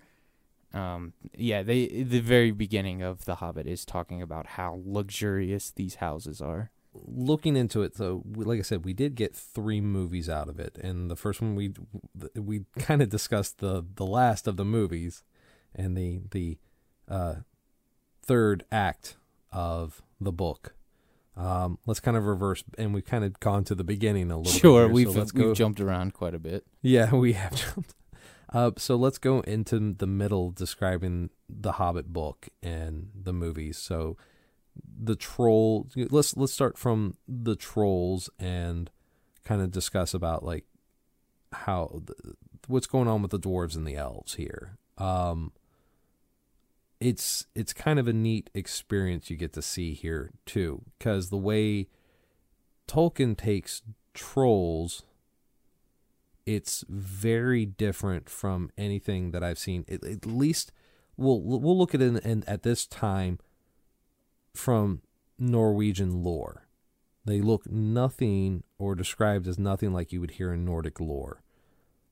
Um, 0.73 1.13
yeah, 1.35 1.61
they 1.63 1.87
the 1.87 2.19
very 2.19 2.51
beginning 2.51 3.01
of 3.01 3.25
the 3.25 3.35
Hobbit 3.35 3.67
is 3.67 3.85
talking 3.85 4.21
about 4.21 4.47
how 4.47 4.81
luxurious 4.85 5.71
these 5.71 5.95
houses 5.95 6.41
are. 6.41 6.71
looking 6.93 7.55
into 7.55 7.83
it 7.83 7.93
though 7.95 8.23
like 8.33 8.57
i 8.57 8.63
said 8.63 8.83
we 8.83 8.93
did 8.93 9.13
get 9.13 9.35
three 9.35 9.79
movies 9.79 10.27
out 10.27 10.49
of 10.49 10.59
it 10.59 10.79
and 10.81 11.11
the 11.11 11.15
first 11.15 11.39
one 11.41 11.53
we 11.53 11.71
we 12.33 12.65
kind 12.79 13.03
of 13.03 13.09
discussed 13.09 13.59
the 13.59 13.85
the 13.95 14.05
last 14.05 14.47
of 14.47 14.57
the 14.57 14.65
movies 14.65 15.23
and 15.75 15.95
the 15.95 16.21
the 16.31 16.57
uh 17.07 17.35
third 18.27 18.63
act 18.71 19.15
of 19.51 20.01
the 20.21 20.31
book. 20.31 20.75
Um 21.35 21.77
let's 21.85 21.99
kind 21.99 22.17
of 22.17 22.25
reverse 22.25 22.63
and 22.77 22.93
we've 22.93 23.05
kind 23.05 23.23
of 23.23 23.39
gone 23.39 23.63
to 23.65 23.75
the 23.75 23.83
beginning 23.83 24.31
a 24.31 24.37
little 24.37 24.51
Sure, 24.51 24.83
bit 24.83 24.87
here, 24.87 24.93
we've 24.93 25.11
so 25.13 25.19
let's 25.19 25.33
we've 25.33 25.55
jumped 25.55 25.79
around 25.79 26.13
quite 26.13 26.33
a 26.33 26.39
bit. 26.39 26.65
yeah 26.81 27.13
we 27.15 27.33
have 27.33 27.55
jumped. 27.55 27.93
Uh 28.51 28.71
so 28.77 28.95
let's 28.95 29.17
go 29.17 29.41
into 29.41 29.93
the 29.93 30.07
middle 30.07 30.51
describing 30.51 31.29
the 31.47 31.73
hobbit 31.73 32.11
book 32.11 32.49
and 32.63 33.09
the 33.13 33.33
movies. 33.33 33.77
So 33.77 34.17
the 34.99 35.15
troll 35.15 35.87
let's 35.95 36.35
let's 36.37 36.53
start 36.53 36.77
from 36.77 37.17
the 37.27 37.55
trolls 37.55 38.29
and 38.39 38.89
kind 39.43 39.61
of 39.61 39.71
discuss 39.71 40.13
about 40.13 40.43
like 40.43 40.65
how 41.51 42.01
what's 42.67 42.87
going 42.87 43.07
on 43.07 43.21
with 43.21 43.31
the 43.31 43.39
dwarves 43.39 43.75
and 43.75 43.87
the 43.87 43.95
elves 43.95 44.33
here. 44.35 44.77
Um 44.97 45.51
it's 46.99 47.45
it's 47.53 47.73
kind 47.73 47.99
of 47.99 48.07
a 48.07 48.13
neat 48.13 48.49
experience 48.53 49.29
you 49.29 49.37
get 49.37 49.53
to 49.53 49.61
see 49.61 49.93
here 49.93 50.31
too 50.45 50.83
because 50.97 51.29
the 51.29 51.37
way 51.37 51.87
Tolkien 52.87 53.37
takes 53.37 53.81
trolls 54.13 55.03
it's 56.45 56.85
very 56.87 57.65
different 57.65 58.29
from 58.29 58.71
anything 58.77 59.31
that 59.31 59.43
I've 59.43 59.59
seen 59.59 59.85
at, 59.89 60.03
at 60.03 60.25
least 60.25 60.71
we'll 61.17 61.41
we'll 61.41 61.77
look 61.77 61.93
at 61.93 62.01
it 62.01 62.07
in, 62.07 62.17
in, 62.17 62.43
at 62.47 62.63
this 62.63 62.87
time 62.87 63.39
from 64.55 65.01
Norwegian 65.37 66.23
lore. 66.23 66.67
They 67.25 67.41
look 67.41 67.69
nothing 67.69 68.63
or 68.77 68.95
described 68.95 69.47
as 69.47 69.59
nothing 69.59 69.93
like 69.93 70.11
you 70.11 70.21
would 70.21 70.31
hear 70.31 70.53
in 70.53 70.65
Nordic 70.65 70.99
lore. 70.99 71.43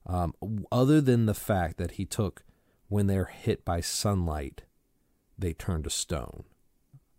Um, 0.06 0.34
other 0.70 1.00
than 1.00 1.26
the 1.26 1.34
fact 1.34 1.78
that 1.78 1.92
he 1.92 2.04
took, 2.04 2.44
when 2.88 3.06
they're 3.06 3.24
hit 3.24 3.64
by 3.64 3.80
sunlight, 3.80 4.62
they 5.38 5.52
turn 5.52 5.82
to 5.82 5.90
stone. 5.90 6.44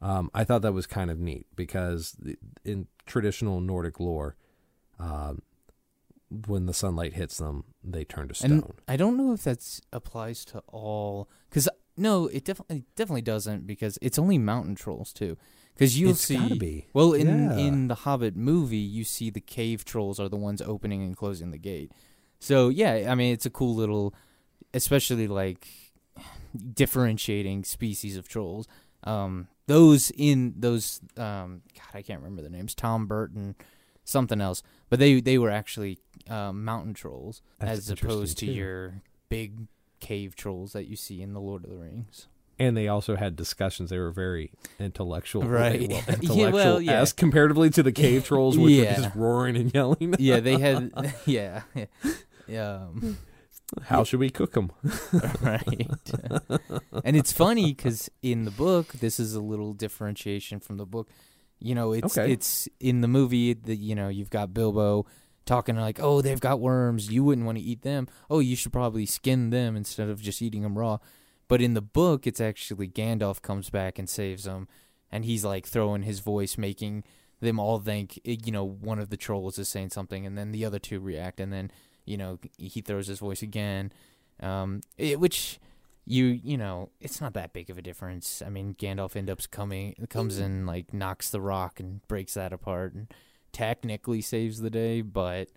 Um, 0.01 0.30
I 0.34 0.43
thought 0.43 0.62
that 0.62 0.73
was 0.73 0.86
kind 0.86 1.10
of 1.10 1.19
neat 1.19 1.47
because 1.56 2.15
in 2.63 2.88
traditional 3.06 3.60
Nordic 3.62 3.99
lore, 3.99 4.36
um, 4.99 5.41
when 6.47 6.65
the 6.65 6.73
sunlight 6.73 7.13
hits 7.13 7.38
them, 7.38 7.63
they 7.84 8.03
turn 8.03 8.27
to 8.27 8.36
stone. 8.36 8.51
And 8.51 8.73
I 8.88 8.95
don't 8.97 9.17
know 9.17 9.34
if 9.34 9.43
that 9.43 9.80
applies 9.93 10.43
to 10.45 10.60
all, 10.67 11.30
because 11.49 11.69
no, 11.95 12.27
it 12.27 12.43
definitely 12.45 12.84
definitely 12.95 13.21
doesn't 13.23 13.65
because 13.65 13.97
it's 14.01 14.19
only 14.19 14.38
mountain 14.38 14.75
trolls 14.75 15.13
too. 15.13 15.38
Because 15.73 15.99
you'll 15.99 16.12
It's 16.12 16.21
see, 16.25 16.58
be. 16.58 16.88
well, 16.93 17.13
in 17.13 17.27
Yeah. 17.27 17.58
in 17.58 17.88
the 17.88 17.95
Hobbit 17.95 18.36
movie, 18.36 18.77
you 18.77 19.03
see 19.03 19.30
the 19.30 19.39
cave 19.39 19.86
trolls 19.86 20.19
are 20.19 20.27
the 20.30 20.36
ones 20.36 20.62
opening 20.62 21.01
and 21.03 21.15
closing 21.15 21.51
the 21.51 21.58
gate. 21.58 21.91
So 22.39 22.69
yeah, 22.69 23.08
I 23.12 23.15
mean, 23.15 23.32
it's 23.34 23.45
a 23.45 23.49
cool 23.51 23.73
little, 23.75 24.13
especially 24.73 25.27
like 25.27 25.67
differentiating 26.58 27.63
species 27.63 28.17
of 28.17 28.28
trolls. 28.28 28.67
Um, 29.04 29.48
those 29.67 30.12
in 30.12 30.54
those, 30.58 31.02
um, 31.17 31.62
God, 31.76 31.96
I 31.98 32.02
can't 32.02 32.20
remember 32.22 32.41
the 32.41 32.50
names. 32.50 32.74
Tom 32.74 33.06
Burton, 33.08 33.56
something 34.04 34.41
else, 34.41 34.63
but 34.89 35.00
they 35.00 35.20
they 35.22 35.38
were 35.38 35.52
actually 35.52 36.00
um, 36.30 36.63
mountain 36.65 36.93
trolls 36.93 37.41
That's 37.60 37.72
as 37.80 37.89
interesting, 37.89 38.10
opposed 38.17 38.38
to 38.39 38.46
too. 38.48 38.52
your 38.52 39.02
big 39.30 39.67
cave 40.00 40.36
trolls 40.36 40.74
that 40.74 40.88
you 40.88 40.96
see 40.96 41.22
in 41.22 41.34
the 41.34 41.41
Lord 41.41 41.63
of 41.63 41.70
the 41.70 41.78
Rings. 41.78 42.28
and 42.60 42.76
they 42.78 42.88
also 42.88 43.15
had 43.15 43.36
discussions. 43.36 43.89
They 43.89 43.98
were 44.00 44.12
very 44.12 44.52
intellectual, 44.80 45.43
Right. 45.48 45.82
Well, 45.89 45.89
Yeah, 46.08 46.13
intellectual 46.13 46.52
well, 46.54 46.82
yeah. 46.82 47.02
as 47.02 47.13
comparatively 47.13 47.70
to 47.72 47.84
the 47.84 47.91
cave 47.91 48.26
trolls, 48.30 48.58
which 48.58 48.72
Yeah. 48.74 48.96
were 48.98 49.04
just 49.04 49.15
roaring 49.15 49.56
and 49.58 49.74
yelling. 49.74 50.15
Yeah, 50.20 50.39
they 50.39 50.58
had 50.60 50.91
yeah. 51.26 51.62
Yeah. 52.48 52.76
Um, 52.76 53.17
How 53.84 54.03
should 54.03 54.19
we 54.19 54.30
cook 54.30 54.53
them? 54.53 54.71
right. 55.41 55.88
and 57.03 57.15
it's 57.17 57.32
funny 57.34 57.73
because 57.73 58.10
in 58.21 58.45
the 58.45 58.51
book, 58.51 58.93
this 58.93 59.19
is 59.19 59.34
a 59.36 59.41
little 59.41 59.73
differentiation 59.73 60.60
from 60.60 60.77
the 60.77 60.86
book. 60.86 61.10
You 61.60 61.75
know, 61.75 61.91
it's 61.91 62.17
Okay. 62.17 62.32
it's 62.32 62.67
in 62.80 63.01
the 63.01 63.08
movie 63.08 63.53
that 63.53 63.75
you 63.77 63.95
know 63.95 64.08
you've 64.10 64.30
got 64.30 64.53
Bilbo 64.53 65.06
talking 65.45 65.75
like, 65.75 65.99
"Oh, 65.99 66.21
they've 66.21 66.39
got 66.39 66.60
worms. 66.60 67.12
You 67.12 67.23
wouldn't 67.23 67.45
want 67.45 67.58
to 67.58 67.63
eat 67.63 67.82
them. 67.82 68.08
Oh, 68.30 68.39
you 68.39 68.56
should 68.56 68.71
probably 68.73 69.06
skin 69.06 69.49
them 69.49 69.75
instead 69.75 70.08
of 70.10 70.21
just 70.21 70.41
eating 70.41 70.62
them 70.62 70.77
raw." 70.77 70.99
But 71.47 71.62
in 71.62 71.73
the 71.73 71.82
book, 71.82 72.27
it's 72.27 72.41
actually 72.41 72.88
Gandalf 72.89 73.41
comes 73.41 73.69
back 73.69 73.97
and 73.97 74.08
saves 74.10 74.43
them, 74.43 74.67
and 75.12 75.25
he's 75.25 75.43
like 75.43 75.65
throwing 75.65 76.03
his 76.03 76.19
voice, 76.19 76.58
making 76.58 77.03
them 77.39 77.60
all 77.60 77.80
think 77.80 78.19
eh, 78.25 78.38
you 78.45 78.51
know 78.51 78.63
one 78.65 78.99
of 78.99 79.10
the 79.10 79.17
trolls 79.17 79.58
is 79.58 79.67
saying 79.67 79.89
something, 79.89 80.25
and 80.25 80.38
then 80.38 80.51
the 80.51 80.63
other 80.63 80.80
two 80.80 80.99
react, 80.99 81.39
and 81.39 81.51
then 81.51 81.71
you 82.08 82.17
know 82.17 82.39
he 82.58 82.82
throws 82.82 83.08
his 83.08 83.20
voice 83.20 83.41
again, 83.41 83.91
um, 84.41 84.82
it, 84.98 85.20
which 85.20 85.60
you 86.06 86.26
you 86.26 86.58
know 86.58 86.89
it's 87.00 87.20
not 87.22 87.34
that 87.34 87.54
big 87.54 87.70
of 87.70 87.78
a 87.78 87.82
difference. 87.82 88.41
I 88.46 88.50
mean, 88.50 88.76
Gandalf 88.76 89.15
ends 89.15 89.32
up 89.32 89.39
coming 89.52 89.96
comes 90.10 90.39
in 90.39 90.65
like 90.65 90.93
knocks 90.93 91.30
the 91.30 91.41
rock 91.41 91.80
and 91.80 92.06
breaks 92.08 92.34
that 92.36 92.54
apart, 92.54 92.93
and 92.93 93.13
technically 93.52 94.22
saves 94.22 94.60
the 94.62 94.70
day, 94.70 95.02
but. 95.02 95.50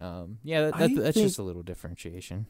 Um, 0.00 0.38
yeah, 0.42 0.62
that, 0.62 0.76
that, 0.76 0.94
that's 0.96 1.14
think- 1.14 1.28
just 1.28 1.38
a 1.38 1.44
little 1.44 1.62
differentiation. 1.62 2.46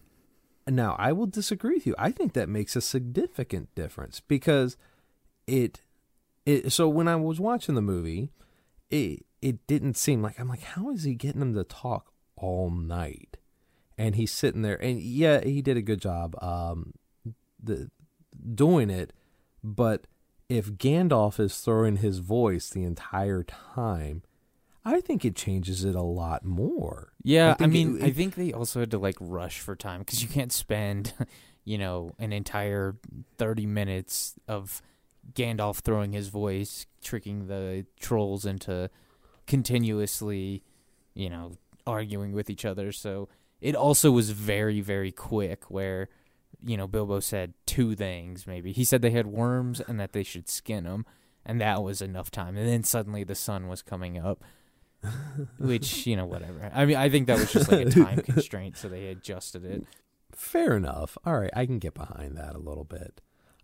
Now, 0.67 0.97
I 0.99 1.13
will 1.13 1.27
disagree 1.27 1.75
with 1.75 1.87
you. 1.87 1.95
I 1.99 2.11
think 2.11 2.33
that 2.33 2.49
makes 2.49 2.75
a 2.75 2.81
significant 2.81 3.75
difference 3.75 4.21
because 4.21 4.79
it, 5.47 5.83
it. 6.47 6.73
So 6.73 6.89
when 6.89 7.07
I 7.07 7.17
was 7.17 7.39
watching 7.39 7.75
the 7.75 7.83
movie, 7.83 8.31
it 8.91 9.27
it 9.43 9.67
didn't 9.67 9.99
seem 9.99 10.23
like 10.23 10.41
I'm 10.41 10.49
like, 10.49 10.63
how 10.63 10.91
is 10.91 11.05
he 11.05 11.15
getting 11.15 11.41
them 11.41 11.55
to 11.55 11.65
talk 11.65 12.14
all 12.37 12.71
night? 12.71 13.37
And 13.97 14.17
he's 14.17 14.33
sitting 14.33 14.63
there, 14.63 14.83
and 14.83 15.01
yeah, 15.01 15.43
he 15.45 15.63
did 15.63 15.77
a 15.77 15.83
good 15.83 16.01
job, 16.01 16.35
um, 16.43 16.95
the 17.63 17.91
doing 18.55 18.91
it. 18.91 19.13
But 19.63 20.07
if 20.49 20.73
Gandalf 20.73 21.39
is 21.39 21.59
throwing 21.61 21.99
his 21.99 22.19
voice 22.19 22.69
the 22.69 22.83
entire 22.83 23.45
time, 23.45 24.23
I 24.85 25.01
think 25.01 25.25
it 25.25 25.37
changes 25.37 25.85
it 25.85 25.95
a 25.95 26.03
lot 26.03 26.45
more. 26.45 27.13
Yeah, 27.23 27.55
I, 27.61 27.65
it- 27.65 27.69
mean, 27.69 28.03
I 28.03 28.11
think 28.11 28.35
they 28.35 28.53
also 28.53 28.81
had 28.81 28.91
to 28.91 28.99
like 28.99 29.17
rush 29.21 29.61
for 29.61 29.77
time 29.77 30.01
because 30.01 30.23
you 30.23 30.29
can't 30.29 30.53
spend, 30.53 31.15
you 31.65 31.79
know, 31.79 32.11
an 32.19 32.33
entire 32.33 32.97
thirty 33.39 33.65
minutes 33.65 34.35
of 34.49 34.83
Gandalf 35.35 35.79
throwing 35.79 36.13
his 36.13 36.29
voice, 36.29 36.85
tricking 37.01 37.47
the 37.47 37.87
trolls 38.01 38.45
into 38.45 38.91
continuously, 39.47 40.63
you 41.15 41.31
know, 41.31 41.53
arguing 41.87 42.33
with 42.33 42.51
each 42.51 42.65
other. 42.65 42.93
So 42.93 43.29
it 43.61 43.75
also 43.75 44.11
was 44.11 44.31
very, 44.31 44.81
very 44.81 45.13
quick. 45.13 45.71
Where, 45.71 46.09
you 46.65 46.77
know, 46.77 46.87
Bilbo 46.87 47.21
said 47.21 47.55
two 47.67 47.95
things. 47.95 48.47
Maybe 48.47 48.73
he 48.73 48.85
said 48.85 49.03
they 49.03 49.11
had 49.11 49.27
worms 49.27 49.81
and 49.81 49.99
that 50.01 50.13
they 50.13 50.23
should 50.23 50.49
skin 50.49 50.85
them, 50.85 51.07
and 51.45 51.61
that 51.61 51.83
was 51.83 52.03
enough 52.03 52.31
time. 52.31 52.57
And 52.57 52.69
then 52.69 52.85
suddenly 52.85 53.25
the 53.25 53.35
sun 53.35 53.69
was 53.69 53.83
coming 53.83 54.19
up 54.19 54.43
which 55.59 56.07
you 56.07 56.17
know 56.17 56.25
whatever 56.25 56.71
i 56.75 56.87
mean 56.87 56.97
i 56.97 57.11
think 57.11 57.27
that 57.27 57.39
was 57.39 57.53
just 57.53 57.71
like 57.71 57.89
a 57.89 57.91
time 57.91 58.19
constraint 58.23 58.75
so 58.75 58.89
they 58.89 59.09
adjusted 59.09 59.63
it 59.63 59.85
Fair 60.35 60.77
enough. 60.77 61.17
All 61.25 61.39
right, 61.39 61.51
I 61.55 61.67
can 61.67 61.79
get 61.79 61.95
behind 61.95 62.37
that 62.37 62.55
a 62.55 62.59
little 62.59 62.85
bit. 62.85 63.21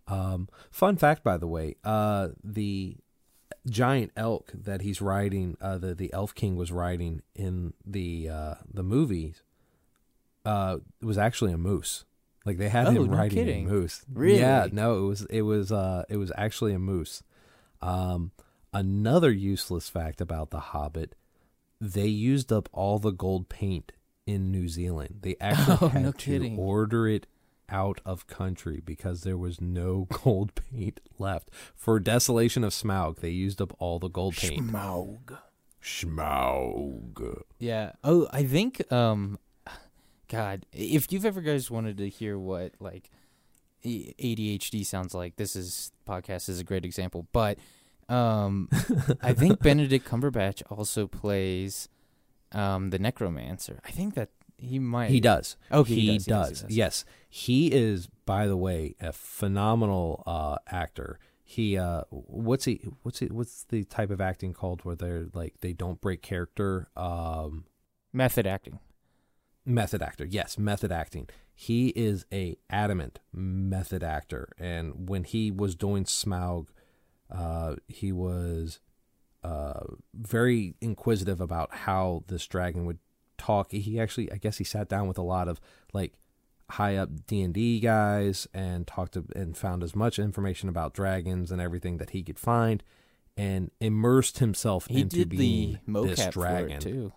Um, 0.07 0.47
fun 0.71 0.97
fact, 0.97 1.23
by 1.23 1.37
the 1.37 1.47
way, 1.47 1.75
uh, 1.83 2.29
the 2.43 2.97
giant 3.67 4.11
elk 4.15 4.51
that 4.53 4.81
he's 4.81 5.01
riding, 5.01 5.57
uh, 5.61 5.77
the 5.77 5.93
the 5.95 6.11
Elf 6.13 6.33
King 6.35 6.55
was 6.55 6.71
riding 6.71 7.21
in 7.35 7.73
the 7.85 8.29
uh, 8.29 8.55
the 8.73 8.83
movies, 8.83 9.41
uh, 10.45 10.77
was 11.01 11.17
actually 11.17 11.51
a 11.53 11.57
moose. 11.57 12.05
Like 12.45 12.57
they 12.57 12.69
had 12.69 12.87
Oh, 12.87 12.91
him 12.91 13.05
no 13.11 13.17
riding 13.17 13.37
kidding. 13.37 13.67
a 13.67 13.71
moose. 13.71 14.03
Really? 14.11 14.39
Yeah. 14.39 14.67
No, 14.71 14.97
it 14.97 15.07
was 15.07 15.21
it 15.25 15.41
was 15.43 15.71
uh, 15.71 16.03
it 16.09 16.17
was 16.17 16.31
actually 16.37 16.73
a 16.73 16.79
moose. 16.79 17.21
Um, 17.81 18.31
another 18.73 19.31
useless 19.31 19.89
fact 19.89 20.21
about 20.21 20.49
the 20.49 20.59
Hobbit, 20.59 21.15
they 21.79 22.07
used 22.07 22.51
up 22.51 22.67
all 22.71 22.97
the 22.99 23.11
gold 23.11 23.47
paint 23.49 23.91
in 24.25 24.51
New 24.51 24.67
Zealand. 24.67 25.19
They 25.21 25.35
actually 25.39 25.77
Oh, 25.81 25.87
had 25.89 26.03
no 26.03 26.11
to 26.11 26.17
kidding. 26.17 26.57
order 26.57 27.07
it 27.07 27.27
out 27.71 28.01
of 28.05 28.27
country 28.27 28.81
because 28.83 29.21
there 29.21 29.37
was 29.37 29.59
no 29.61 30.07
gold 30.23 30.51
paint 30.55 30.99
left. 31.17 31.49
For 31.75 31.99
Desolation 31.99 32.63
of 32.63 32.73
Smaug, 32.73 33.17
they 33.17 33.29
used 33.29 33.61
up 33.61 33.75
all 33.79 33.97
the 33.97 34.09
gold 34.09 34.35
paint. 34.35 34.71
Smaug. 34.71 35.37
Smaug. 35.81 37.41
yeah 37.57 37.93
oh 38.03 38.27
i 38.31 38.43
think 38.43 38.91
um 38.91 39.39
god 40.27 40.65
if 40.71 41.11
you've 41.11 41.25
ever 41.25 41.41
guys 41.41 41.71
wanted 41.71 41.97
to 41.97 42.07
hear 42.07 42.37
what 42.37 42.73
like 42.79 43.09
adhd 43.83 44.85
sounds 44.85 45.15
like 45.15 45.37
this 45.37 45.55
is 45.55 45.91
podcast 46.07 46.49
is 46.49 46.59
a 46.59 46.63
great 46.63 46.85
example 46.85 47.27
but 47.33 47.57
um 48.09 48.69
i 49.23 49.33
think 49.33 49.59
benedict 49.59 50.07
cumberbatch 50.07 50.61
also 50.69 51.07
plays 51.07 51.89
um 52.51 52.91
the 52.91 52.99
necromancer 52.99 53.79
i 53.83 53.89
think 53.89 54.13
that 54.13 54.29
he 54.61 54.79
might 54.79 55.09
He 55.09 55.19
does. 55.19 55.57
Okay, 55.71 55.93
he, 55.93 56.01
he 56.01 56.17
does. 56.17 56.25
does, 56.25 56.49
he 56.61 56.67
does. 56.67 56.75
Yes, 56.77 57.05
he 57.29 57.71
is. 57.71 58.07
By 58.25 58.47
the 58.47 58.57
way, 58.57 58.95
a 59.01 59.11
phenomenal 59.11 60.23
uh, 60.25 60.57
actor. 60.67 61.19
He 61.43 61.77
uh, 61.77 62.03
what's 62.09 62.65
he? 62.65 62.81
What's 63.01 63.19
he? 63.19 63.25
What's 63.27 63.63
the 63.65 63.83
type 63.83 64.09
of 64.09 64.21
acting 64.21 64.53
called 64.53 64.85
where 64.85 64.95
they're 64.95 65.27
like 65.33 65.55
they 65.61 65.73
don't 65.73 65.99
break 65.99 66.21
character? 66.21 66.89
Um, 66.95 67.65
method 68.13 68.47
acting 68.47 68.79
method 69.65 70.01
actor. 70.01 70.25
Yes, 70.25 70.57
method 70.57 70.91
acting. 70.91 71.29
He 71.53 71.89
is 71.89 72.25
a 72.31 72.57
adamant 72.69 73.19
method 73.33 74.03
actor, 74.03 74.49
and 74.57 75.09
when 75.09 75.23
he 75.23 75.51
was 75.51 75.75
doing 75.75 76.05
Smaug, 76.05 76.67
uh, 77.29 77.75
he 77.87 78.11
was 78.11 78.79
uh, 79.43 79.81
very 80.13 80.75
inquisitive 80.81 81.39
about 81.39 81.73
how 81.73 82.23
this 82.27 82.47
dragon 82.47 82.85
would 82.85 82.99
talk. 83.41 83.71
He 83.71 83.99
actually, 83.99 84.31
I 84.31 84.37
guess, 84.37 84.57
he 84.57 84.63
sat 84.63 84.87
down 84.87 85.07
with 85.07 85.17
a 85.17 85.23
lot 85.23 85.47
of 85.47 85.59
like 85.93 86.13
high 86.69 86.95
up 86.95 87.09
D 87.27 87.41
and 87.41 87.53
D 87.53 87.79
guys 87.79 88.47
and 88.53 88.87
talked 88.87 89.13
to, 89.13 89.25
and 89.35 89.57
found 89.57 89.83
as 89.83 89.95
much 89.95 90.19
information 90.19 90.69
about 90.69 90.93
dragons 90.93 91.51
and 91.51 91.59
everything 91.59 91.97
that 91.97 92.11
he 92.11 92.23
could 92.23 92.39
find, 92.39 92.83
and 93.35 93.71
immersed 93.79 94.39
himself 94.39 94.87
he 94.87 95.01
into 95.01 95.25
being 95.25 95.79
this 95.87 96.27
dragon. 96.27 96.79
too 96.79 97.13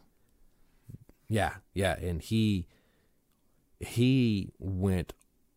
Yeah, 1.28 1.54
yeah, 1.72 1.96
and 1.98 2.20
he 2.22 2.66
he 3.80 4.50
went 4.58 5.12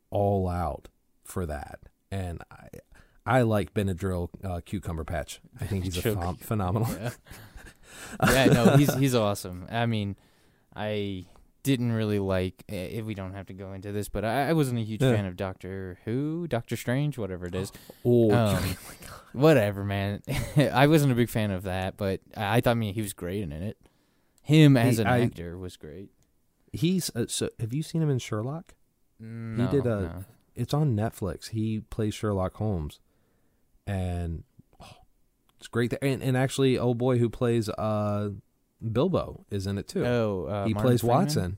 all 0.10 0.48
out 0.48 0.90
for 1.24 1.46
that, 1.46 1.80
and 2.12 2.44
I 2.52 2.68
I 3.26 3.42
like 3.42 3.74
Benadryl 3.74 4.30
uh, 4.44 4.62
cucumber 4.66 5.04
patch. 5.04 5.42
I 5.60 5.66
think 5.66 5.84
he's 5.86 5.98
a 5.98 6.02
phen- 6.02 6.40
phenomenal. 6.40 6.88
Yeah. 6.90 7.10
yeah, 8.30 8.46
no, 8.46 8.78
he's 8.78 8.94
he's 8.96 9.16
awesome. 9.16 9.68
I 9.70 9.86
mean, 9.86 10.16
I 10.78 11.26
didn't 11.64 11.92
really 11.92 12.20
like. 12.20 12.64
If 12.68 13.04
we 13.06 13.14
don't 13.16 13.34
have 13.34 13.48
to 13.48 13.54
go 13.54 13.74
into 13.74 13.92
this, 13.92 14.08
but 14.10 14.24
I, 14.24 14.50
I 14.50 14.54
wasn't 14.54 14.80
a 14.80 14.84
huge 14.84 15.02
Yeah. 15.02 15.14
fan 15.14 15.26
of 15.26 15.36
Doctor 15.36 15.98
Who, 16.06 16.48
Doctor 16.48 16.76
Strange, 16.78 17.18
whatever 17.18 17.46
it 17.48 17.56
is. 17.56 17.72
Oh, 18.06 18.32
Um, 18.32 18.78
whatever, 19.34 19.84
man. 19.84 20.22
I 20.58 20.88
wasn't 20.88 21.12
a 21.12 21.16
big 21.16 21.30
fan 21.30 21.52
of 21.52 21.64
that, 21.64 21.98
but 21.98 22.22
I, 22.38 22.58
I 22.58 22.62
thought, 22.62 22.72
I 22.72 22.76
mean, 22.76 22.94
he 22.94 23.02
was 23.02 23.14
great 23.14 23.42
in 23.44 23.52
it. 23.52 23.78
Him 24.44 24.78
as 24.78 24.96
He- 24.98 25.02
an 25.02 25.08
I- 25.08 25.22
actor 25.22 25.58
was 25.58 25.76
great. 25.76 26.10
he's 26.72 27.12
uh, 27.16 27.26
so. 27.28 27.50
Have 27.60 27.74
you 27.74 27.84
seen 27.84 28.02
him 28.02 28.10
in 28.10 28.20
Sherlock? 28.20 28.76
No, 29.20 29.68
did 29.68 29.86
a- 29.86 30.02
no. 30.02 30.26
It's 30.56 30.74
on 30.74 30.96
Netflix. 30.96 31.50
He 31.50 31.82
plays 31.90 32.14
Sherlock 32.16 32.54
Holmes, 32.56 33.00
and 33.86 34.44
oh, 34.82 34.86
it's 35.58 35.68
great. 35.68 35.94
And 36.02 36.24
and 36.24 36.36
actually, 36.38 36.78
old 36.80 36.98
boy 36.98 37.18
who 37.18 37.30
plays 37.30 37.68
uh 37.70 38.30
Bilbo 38.94 39.46
is 39.50 39.66
in 39.68 39.78
it 39.78 39.88
too. 39.88 40.06
Oh, 40.06 40.46
uh, 40.46 40.66
he 40.66 40.74
Martin 40.74 40.90
plays 40.90 41.02
Freeman? 41.02 41.18
Watson. 41.18 41.58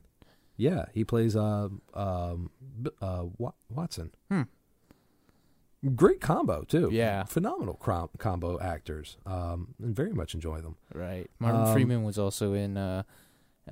Yeah, 0.56 0.84
he 0.92 1.04
plays 1.04 1.36
uh 1.36 1.68
um 1.94 2.50
uh 3.00 3.24
Watson. 3.70 4.10
Hmm. 4.30 4.42
Great 5.94 6.20
combo 6.20 6.62
too. 6.62 6.90
Yeah. 6.92 7.24
phenomenal 7.24 7.74
crom- 7.74 8.10
combo 8.18 8.58
actors. 8.60 9.16
Um, 9.24 9.68
and 9.82 9.96
very 9.96 10.12
much 10.12 10.34
enjoy 10.34 10.60
them. 10.60 10.76
Right. 10.94 11.30
Martin 11.38 11.62
Um, 11.62 11.72
Freeman 11.72 12.02
was 12.02 12.18
also 12.18 12.52
in 12.52 12.76
uh, 12.76 13.04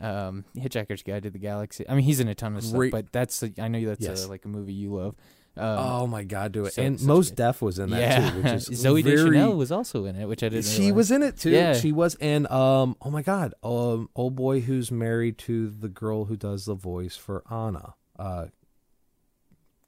um, 0.01 0.47
Hitchhiker's 0.57 1.03
Guide 1.03 1.25
to 1.25 1.31
the 1.31 1.39
Galaxy. 1.39 1.87
I 1.87 1.95
mean, 1.95 2.05
he's 2.05 2.21
in 2.21 2.29
a 2.29 2.35
ton 2.35 2.57
of 2.57 2.63
Great- 2.73 2.91
stuff, 2.93 3.03
but 3.03 3.13
that's 3.13 3.43
a, 3.43 3.53
I 3.59 3.69
know 3.69 3.85
that's 3.85 4.01
Yes. 4.01 4.25
a, 4.25 4.29
like 4.29 4.47
a 4.47 4.49
movie 4.49 4.73
you 4.73 4.95
love. 4.95 5.17
Um, 5.59 5.79
oh 5.79 6.07
my 6.07 6.23
god, 6.25 6.53
do 6.53 6.65
it! 6.67 6.75
so- 6.75 6.83
and 6.83 7.01
Mos 7.03 7.31
Def 7.31 7.61
was 7.61 7.79
in 7.79 7.91
that 7.91 8.01
yeah, 8.01 8.31
too, 8.31 8.43
which 8.43 8.53
is 8.53 8.65
Zoe 8.81 9.03
very, 9.03 9.17
Deschanel 9.17 9.57
was 9.57 9.73
also 9.73 10.05
in 10.05 10.15
it, 10.17 10.27
which 10.27 10.43
I 10.43 10.49
didn't. 10.51 10.65
She 10.67 10.79
realize. 10.83 10.95
was 10.97 11.11
in 11.11 11.23
it 11.25 11.37
too. 11.39 11.51
Yeah. 11.51 11.73
She 11.75 11.91
was, 11.93 12.15
and 12.21 12.47
um, 12.51 12.97
oh 13.03 13.11
my 13.11 13.23
god, 13.23 13.55
um, 13.63 14.09
old 14.15 14.37
boy 14.37 14.61
who's 14.61 14.91
married 14.93 15.37
to 15.39 15.69
the 15.71 15.89
girl 15.89 16.27
who 16.27 16.37
does 16.37 16.65
the 16.67 16.75
voice 16.75 17.17
for 17.17 17.43
Anna, 17.51 17.95
uh, 18.19 18.47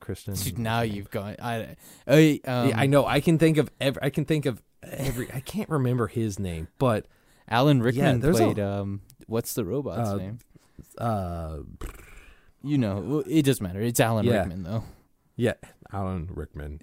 Kristen. 0.01 0.35
Dude, 0.35 0.59
Now 0.59 0.81
you've 0.83 1.11
gone. 1.11 1.37
I, 1.41 1.77
I, 2.07 2.41
um, 2.47 2.69
yeah, 2.71 2.79
I 2.79 2.87
know. 2.87 3.07
I 3.07 3.21
can 3.21 3.39
think 3.39 3.57
of 3.59 3.71
every. 3.81 4.03
I 4.03 4.11
can 4.11 4.25
think 4.25 4.47
of 4.47 4.63
every. 4.83 5.31
I 5.33 5.41
can't 5.41 5.69
remember 5.69 6.07
his 6.09 6.39
name, 6.39 6.69
but 6.79 7.07
Alan 7.49 7.83
Rickman 7.83 8.25
a- 8.25 8.33
played. 8.33 8.59
um, 8.59 9.03
what's 9.27 9.55
the 9.55 9.65
robot's 9.65 10.09
Uh, 10.11 10.17
name? 10.17 10.39
uh, 10.99 11.57
You 12.63 12.79
know, 12.79 13.23
it 13.27 13.43
doesn't 13.45 13.63
matter. 13.63 13.81
It's 13.81 14.01
Alan 14.01 14.25
Yeah. 14.27 14.39
Rickman 14.41 14.63
though. 14.65 14.85
Yeah, 15.37 15.55
Alan 15.93 16.29
Rickman. 16.33 16.81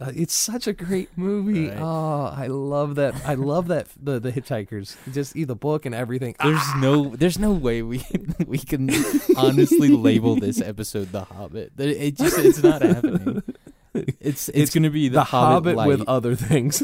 Uh, 0.00 0.10
it's 0.16 0.34
such 0.34 0.66
a 0.66 0.72
great 0.72 1.10
movie. 1.16 1.68
Right. 1.68 1.78
Oh, 1.80 2.24
I 2.36 2.48
love 2.48 2.96
that. 2.96 3.14
I 3.24 3.34
love 3.34 3.68
that 3.68 3.86
the 4.02 4.18
the 4.18 4.32
Hitchhikers. 4.32 4.96
Just 5.12 5.34
the 5.34 5.54
book 5.54 5.86
and 5.86 5.94
everything. 5.94 6.34
There's 6.42 6.58
Ah! 6.60 6.78
no, 6.80 7.14
there's 7.14 7.38
no 7.38 7.52
way 7.52 7.82
we 7.82 8.04
we 8.46 8.58
can 8.58 8.90
honestly 9.36 9.88
label 9.90 10.34
this 10.36 10.60
episode 10.60 11.12
The 11.12 11.24
Hobbit. 11.24 11.72
It 11.78 12.16
just, 12.16 12.38
it's 12.38 12.62
not 12.62 12.82
happening. 12.82 13.42
It's 13.94 14.48
it's, 14.48 14.48
It's 14.48 14.74
gonna 14.74 14.88
be 14.88 15.08
the, 15.08 15.16
the 15.16 15.24
Hobbit, 15.24 15.76
Light. 15.76 15.86
with 15.86 16.08
other 16.08 16.34
things. 16.34 16.82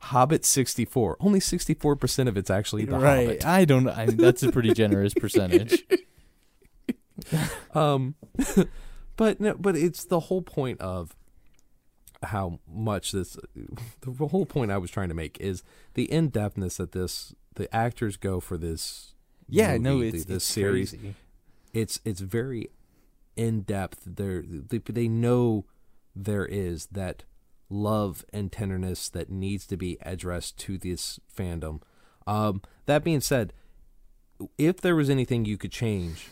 Hobbit 0.00 0.44
64. 0.44 1.16
Only 1.20 1.38
64% 1.40 2.28
of 2.28 2.36
it's 2.36 2.50
actually 2.50 2.84
the 2.86 2.98
right. 2.98 3.26
Hobbit. 3.26 3.46
I 3.46 3.64
don't. 3.64 3.88
I 3.88 4.06
mean, 4.06 4.16
that's 4.16 4.42
a 4.42 4.50
pretty 4.52 4.72
generous 4.72 5.14
percentage. 5.14 5.84
Um 7.74 8.14
but 9.16 9.40
no, 9.40 9.54
but 9.54 9.76
it's 9.76 10.04
the 10.04 10.20
whole 10.20 10.42
point 10.42 10.80
of 10.80 11.14
how 12.22 12.60
much 12.66 13.12
this 13.12 13.36
the 14.00 14.26
whole 14.28 14.46
point 14.46 14.70
I 14.70 14.78
was 14.78 14.90
trying 14.90 15.08
to 15.08 15.14
make 15.14 15.38
is 15.40 15.62
the 15.94 16.10
in-depthness 16.10 16.76
that 16.78 16.92
this 16.92 17.34
the 17.54 17.74
actors 17.74 18.16
go 18.16 18.40
for 18.40 18.56
this 18.56 19.14
Yeah, 19.48 19.76
no, 19.76 19.96
movie, 19.96 20.08
it's 20.18 20.24
this 20.24 20.36
it's 20.36 20.44
series 20.44 20.90
crazy. 20.90 21.14
it's 21.74 22.00
it's 22.04 22.20
very 22.20 22.70
in 23.36 23.62
depth. 23.62 24.00
There, 24.06 24.42
they, 24.46 24.78
they 24.78 25.08
know 25.08 25.66
there 26.14 26.46
is 26.46 26.86
that 26.86 27.24
love 27.68 28.24
and 28.32 28.50
tenderness 28.50 29.08
that 29.10 29.28
needs 29.28 29.66
to 29.66 29.76
be 29.76 29.98
addressed 30.02 30.56
to 30.60 30.78
this 30.78 31.20
fandom. 31.36 31.82
Um, 32.26 32.62
that 32.86 33.04
being 33.04 33.20
said, 33.20 33.52
if 34.56 34.80
there 34.80 34.96
was 34.96 35.10
anything 35.10 35.44
you 35.44 35.58
could 35.58 35.72
change 35.72 36.28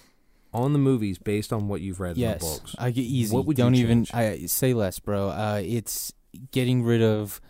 on 0.55 0.73
the 0.73 0.79
movies 0.79 1.19
based 1.19 1.53
on 1.53 1.69
what 1.69 1.81
you've 1.83 2.01
read 2.01 2.11
in 2.11 2.15
the 2.15 2.21
Yes, 2.21 2.41
books, 2.41 2.75
I 2.79 2.91
get 2.91 3.03
easy. 3.03 3.35
What 3.35 3.45
would 3.47 3.59
you 3.59 3.65
don't 3.65 3.75
even. 3.75 4.05
change? 4.05 4.15
I 4.15 4.47
say 4.47 4.73
less, 4.73 4.99
bro. 5.01 5.29
Uh, 5.29 5.61
it's 5.65 6.13
getting 6.53 6.83
rid 6.85 7.03
of 7.03 7.41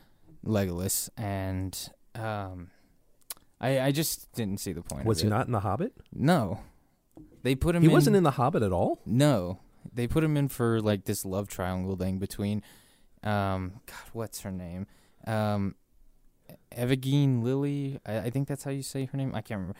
Legolas, 0.44 1.08
and 1.16 1.90
um, 2.14 2.70
I 3.60 3.80
I 3.80 3.92
just 3.92 4.32
didn't 4.32 4.58
see 4.60 4.72
the 4.72 4.82
point. 4.82 5.04
was 5.04 5.18
of 5.20 5.24
he 5.24 5.30
not 5.30 5.46
in 5.46 5.52
the 5.52 5.60
Hobbit? 5.60 5.92
No, 6.12 6.60
they 7.42 7.54
put 7.54 7.74
him. 7.76 7.82
In 7.82 7.82
He 7.82 7.88
in, 7.88 7.92
wasn't 7.92 8.16
in 8.16 8.22
the 8.24 8.32
Hobbit 8.32 8.62
at 8.62 8.72
all. 8.72 9.00
No, 9.06 9.60
they 9.92 10.06
put 10.06 10.24
him 10.24 10.36
in 10.36 10.48
for 10.48 10.80
like 10.80 11.04
this 11.04 11.24
love 11.24 11.48
triangle 11.48 11.96
thing 11.96 12.18
between, 12.18 12.62
um, 13.22 13.80
God, 13.86 14.10
what's 14.12 14.40
her 14.40 14.50
name? 14.50 14.86
Um, 15.26 15.74
Evagene 16.76 17.42
Lily. 17.42 18.00
I, 18.06 18.18
I 18.18 18.30
think 18.30 18.48
that's 18.48 18.64
how 18.64 18.70
you 18.70 18.82
say 18.82 19.04
her 19.06 19.16
name. 19.16 19.34
I 19.34 19.40
can't 19.40 19.60
remember. 19.60 19.78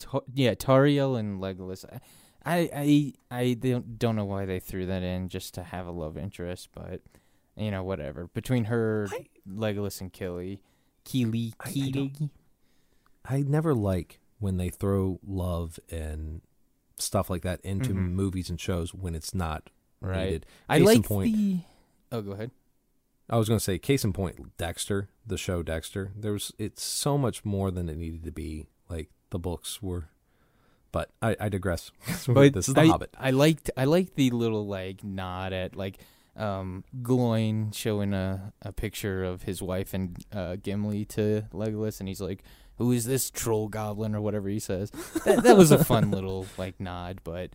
Ta- 0.00 0.20
yeah, 0.34 0.54
Tauriel 0.54 1.18
and 1.18 1.40
Legolas. 1.40 1.84
I, 1.90 2.00
I, 2.44 3.12
I 3.30 3.54
don't 3.54 3.98
don't 3.98 4.16
know 4.16 4.24
why 4.24 4.46
they 4.46 4.58
threw 4.60 4.86
that 4.86 5.02
in 5.02 5.28
just 5.28 5.54
to 5.54 5.62
have 5.62 5.86
a 5.86 5.90
love 5.92 6.16
interest, 6.16 6.68
but 6.74 7.00
you 7.56 7.70
know, 7.70 7.82
whatever. 7.84 8.26
Between 8.28 8.64
her, 8.64 9.08
I- 9.12 9.26
Legolas, 9.48 10.00
and 10.00 10.12
Killy, 10.12 10.60
Keely, 11.04 11.52
I- 11.60 12.10
I 13.26 13.36
I 13.36 13.42
never 13.42 13.74
like 13.74 14.18
when 14.40 14.56
they 14.56 14.68
throw 14.70 15.20
love 15.26 15.78
and 15.90 16.40
stuff 16.98 17.30
like 17.30 17.42
that 17.42 17.60
into 17.62 17.90
Mhm. 17.90 18.12
movies 18.12 18.50
and 18.50 18.60
shows 18.60 18.92
when 18.94 19.14
it's 19.14 19.34
not 19.34 19.70
Right. 20.00 20.24
needed. 20.24 20.46
I 20.68 20.78
like 20.78 21.04
point- 21.04 21.34
the. 21.36 21.60
Oh, 22.10 22.22
go 22.22 22.32
ahead. 22.32 22.50
I 23.30 23.38
was 23.38 23.48
going 23.48 23.58
to 23.58 23.64
say, 23.64 23.78
case 23.78 24.04
in 24.04 24.12
point, 24.12 24.56
Dexter, 24.58 25.08
the 25.26 25.38
show 25.38 25.62
Dexter. 25.62 26.12
There 26.16 26.32
was 26.32 26.52
it's 26.58 26.82
so 26.82 27.16
much 27.16 27.44
more 27.44 27.70
than 27.70 27.88
it 27.88 27.96
needed 27.96 28.24
to 28.24 28.32
be. 28.32 28.66
Like 28.88 29.10
the 29.30 29.38
books 29.38 29.80
were, 29.80 30.08
but 30.92 31.10
I, 31.20 31.36
I 31.40 31.48
digress. 31.48 31.90
But 32.28 32.52
this 32.54 32.68
is 32.68 32.74
the 32.74 32.82
I, 32.82 32.86
Hobbit. 32.86 33.14
I 33.18 33.30
liked 33.30 33.70
I 33.76 33.84
liked 33.84 34.14
the 34.14 34.30
little 34.30 34.66
like 34.66 35.02
nod 35.02 35.52
at 35.52 35.74
like 35.74 35.98
um 36.36 36.84
Gloin 37.02 37.72
showing 37.72 38.14
a, 38.14 38.52
a 38.62 38.72
picture 38.72 39.24
of 39.24 39.42
his 39.42 39.60
wife 39.60 39.92
and 39.92 40.16
uh, 40.32 40.56
Gimli 40.56 41.04
to 41.06 41.44
Legolas 41.52 41.98
and 41.98 42.08
he's 42.08 42.20
like, 42.20 42.42
Who 42.76 42.92
is 42.92 43.06
this 43.06 43.30
troll 43.30 43.68
goblin 43.68 44.14
or 44.14 44.20
whatever 44.20 44.48
he 44.48 44.60
says. 44.60 44.90
That 45.24 45.42
that 45.42 45.56
was 45.56 45.72
a 45.72 45.84
fun 45.84 46.10
little 46.16 46.46
like 46.56 46.78
nod, 46.78 47.20
but 47.24 47.50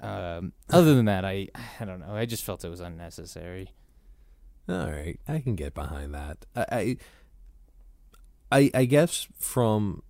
um 0.00 0.52
other 0.70 0.94
than 0.94 1.06
that 1.06 1.24
I 1.24 1.48
I 1.80 1.84
don't 1.84 2.00
know. 2.00 2.14
I 2.14 2.26
just 2.26 2.44
felt 2.44 2.64
it 2.64 2.68
was 2.68 2.80
unnecessary. 2.80 3.70
All 4.68 4.90
right, 4.90 5.20
I 5.28 5.40
can 5.40 5.56
get 5.56 5.74
behind 5.74 6.14
that. 6.14 6.46
I, 6.56 6.64
I, 6.72 6.96
I, 8.50 8.70
I 8.72 8.84
guess 8.86 9.28
from 9.38 10.02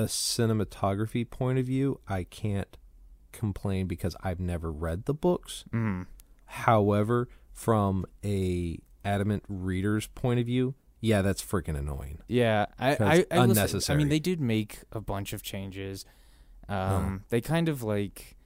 a 0.00 0.04
cinematography 0.04 1.28
point 1.28 1.58
of 1.58 1.66
view, 1.66 2.00
I 2.08 2.24
can't 2.24 2.76
complain 3.32 3.86
because 3.86 4.16
I've 4.22 4.40
never 4.40 4.70
read 4.72 5.04
the 5.04 5.14
books. 5.14 5.64
Mm. 5.72 6.06
However, 6.46 7.28
from 7.52 8.06
a 8.24 8.78
adamant 9.04 9.44
reader's 9.48 10.06
point 10.08 10.40
of 10.40 10.46
view, 10.46 10.74
yeah, 11.00 11.22
that's 11.22 11.42
freaking 11.42 11.78
annoying. 11.78 12.18
Yeah, 12.28 12.66
I, 12.78 12.90
I, 12.92 13.26
I 13.30 13.38
will 13.48 13.54
say- 13.70 13.92
I 13.92 13.96
mean, 13.96 14.08
they 14.08 14.18
did 14.18 14.40
make 14.40 14.80
a 14.92 15.00
bunch 15.00 15.32
of 15.32 15.42
changes. 15.42 16.04
Um, 16.68 17.24
They 17.30 17.40
kind 17.40 17.68
of 17.68 17.82
like 17.82 18.36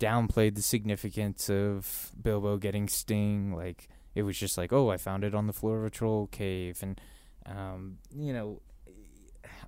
downplayed 0.00 0.54
the 0.56 0.62
significance 0.62 1.48
of 1.48 2.10
Bilbo 2.20 2.56
getting 2.58 2.88
Sting. 2.88 3.54
Like 3.54 3.88
it 4.14 4.22
was 4.24 4.36
just 4.38 4.58
like, 4.58 4.72
oh, 4.72 4.90
I 4.90 4.96
found 4.96 5.24
it 5.24 5.34
on 5.34 5.46
the 5.46 5.52
floor 5.52 5.78
of 5.80 5.84
a 5.84 5.90
troll 5.90 6.26
cave, 6.26 6.78
and 6.82 7.00
um, 7.46 7.98
you 8.14 8.32
know, 8.32 8.60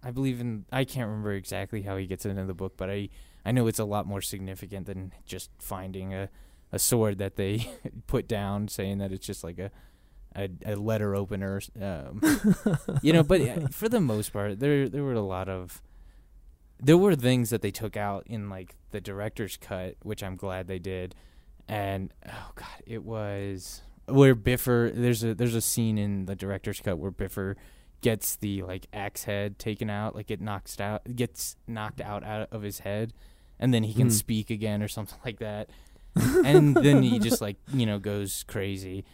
I 0.05 0.11
believe 0.11 0.40
in. 0.40 0.67
I 0.71 0.85
can't 0.85 1.09
remember 1.09 1.33
exactly 1.33 1.83
how 1.83 1.97
he 1.97 2.07
gets 2.07 2.27
it 2.27 2.31
into 2.31 2.45
the 2.45 2.55
book, 2.55 2.75
but 2.77 2.90
I 2.90 3.09
I 3.45 3.53
know 3.53 3.67
it's 3.67 3.79
a 3.79 3.85
lot 3.85 4.07
more 4.07 4.21
significant 4.21 4.87
than 4.87 5.12
just 5.25 5.51
finding 5.59 6.12
a 6.12 6.29
a 6.73 6.79
sword 6.79 7.19
that 7.19 7.37
they 7.37 7.71
put 8.07 8.29
down, 8.29 8.69
saying 8.69 8.99
that 8.99 9.12
it's 9.12 9.27
just 9.27 9.43
like 9.43 9.59
a 9.59 9.71
a, 10.37 10.49
a 10.67 10.75
letter 10.77 11.14
opener. 11.14 11.61
Um, 11.81 12.21
you 13.03 13.12
know, 13.12 13.23
but 13.23 13.40
uh, 13.40 13.69
for 13.69 13.88
the 13.88 14.01
most 14.01 14.33
part, 14.33 14.61
there 14.61 14.88
there 14.88 15.05
were 15.05 15.14
a 15.14 15.21
lot 15.21 15.49
of 15.49 15.83
there 16.81 16.99
were 16.99 17.14
things 17.14 17.51
that 17.51 17.62
they 17.62 17.71
took 17.71 17.97
out 17.97 18.27
in 18.27 18.51
like 18.51 18.75
the 18.90 19.01
director's 19.01 19.57
cut, 19.57 19.97
which 20.03 20.23
I'm 20.23 20.37
glad 20.37 20.67
they 20.67 20.79
did. 20.79 21.14
And 21.69 22.12
oh 22.29 22.51
god, 22.55 22.83
it 22.87 23.05
was 23.05 23.83
where 24.07 24.35
Bifur. 24.35 24.93
There's 24.95 25.25
a 25.25 25.35
there's 25.35 25.55
a 25.55 25.61
scene 25.61 25.97
in 25.97 26.27
the 26.27 26.37
director's 26.37 26.81
cut 26.81 26.99
where 26.99 27.11
Bifur 27.11 27.55
gets 28.05 28.37
the 28.37 28.62
like 28.62 28.87
axe 28.93 29.25
head 29.25 29.59
taken 29.59 29.88
out, 29.88 30.14
like 30.14 30.31
it 30.31 30.40
knocks 30.40 30.79
out 30.79 31.03
gets 31.17 31.57
knocked 31.67 32.01
out 32.01 32.23
out 32.23 32.47
of 32.53 32.61
his 32.62 32.81
head, 32.81 33.12
and 33.59 33.73
then 33.73 33.83
he 33.85 33.95
can 33.95 34.09
Hmm. 34.09 34.11
speak 34.25 34.51
again 34.51 34.83
or 34.83 34.88
something 34.88 35.19
like 35.25 35.38
that. 35.40 35.71
and 36.45 36.77
then 36.77 37.03
he 37.03 37.19
just 37.19 37.40
like 37.40 37.57
you 37.73 37.87
know 37.87 37.99
goes 37.99 38.45
crazy. 38.47 39.05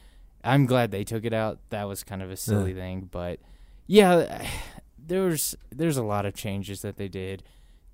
I'm 0.43 0.67
glad 0.67 0.91
they 0.91 1.05
took 1.05 1.25
it 1.25 1.33
out. 1.33 1.59
That 1.71 1.85
was 1.85 2.03
kind 2.05 2.23
of 2.23 2.31
a 2.31 2.37
silly 2.37 2.75
thing, 2.75 3.09
but 3.11 3.39
yeah, 3.87 4.45
there's 4.99 5.55
there's 5.71 5.97
a 5.97 6.03
lot 6.05 6.27
of 6.27 6.35
changes 6.35 6.83
that 6.83 6.97
they 6.97 7.09
did. 7.09 7.43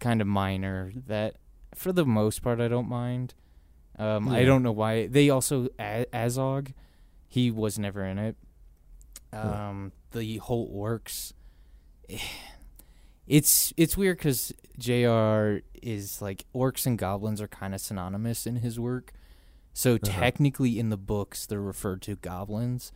kind 0.00 0.20
of 0.20 0.26
minor 0.26 0.92
that 1.06 1.36
for 1.74 1.92
the 1.92 2.04
most 2.04 2.42
part 2.42 2.60
I 2.60 2.68
don't 2.68 2.88
mind. 2.88 3.34
Um, 3.98 4.28
I 4.28 4.44
don't 4.44 4.62
know 4.62 4.72
why 4.72 5.06
they 5.06 5.30
also 5.30 5.68
A- 5.80 6.06
Azog, 6.12 6.72
he 7.28 7.50
was 7.50 7.78
never 7.78 8.04
in 8.04 8.18
it. 8.18 8.36
Um, 9.32 9.92
the 10.16 10.38
whole 10.38 10.68
orcs, 10.74 11.32
it's 13.26 13.72
it's 13.76 13.96
weird 13.96 14.18
because 14.18 14.52
JR 14.78 15.58
is 15.82 16.20
like 16.22 16.44
orcs 16.54 16.86
and 16.86 16.98
goblins 16.98 17.40
are 17.40 17.48
kind 17.48 17.74
of 17.74 17.80
synonymous 17.80 18.46
in 18.46 18.56
his 18.56 18.78
work. 18.78 19.12
So 19.72 19.94
Uh-huh. 19.94 20.20
technically, 20.20 20.78
in 20.78 20.88
the 20.88 20.96
books, 20.96 21.46
they're 21.46 21.60
referred 21.60 22.02
to 22.02 22.16
goblins. 22.16 22.92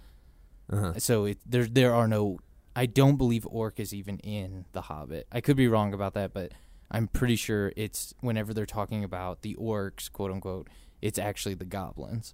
Uh-huh. 0.70 0.94
So 0.98 1.24
it, 1.26 1.38
there 1.44 1.66
there 1.66 1.94
are 1.94 2.08
no. 2.08 2.38
I 2.76 2.86
don't 2.86 3.16
believe 3.16 3.46
orc 3.50 3.80
is 3.80 3.92
even 3.92 4.18
in 4.20 4.64
the 4.72 4.82
Hobbit. 4.82 5.26
I 5.32 5.40
could 5.40 5.56
be 5.56 5.66
wrong 5.66 5.92
about 5.92 6.14
that, 6.14 6.32
but 6.32 6.52
I'm 6.90 7.08
pretty 7.08 7.34
sure 7.36 7.72
it's 7.76 8.14
whenever 8.20 8.54
they're 8.54 8.64
talking 8.64 9.02
about 9.02 9.42
the 9.42 9.56
orcs, 9.56 10.10
quote 10.10 10.30
unquote, 10.30 10.68
it's 11.02 11.18
actually 11.18 11.54
the 11.56 11.64
goblins. 11.64 12.32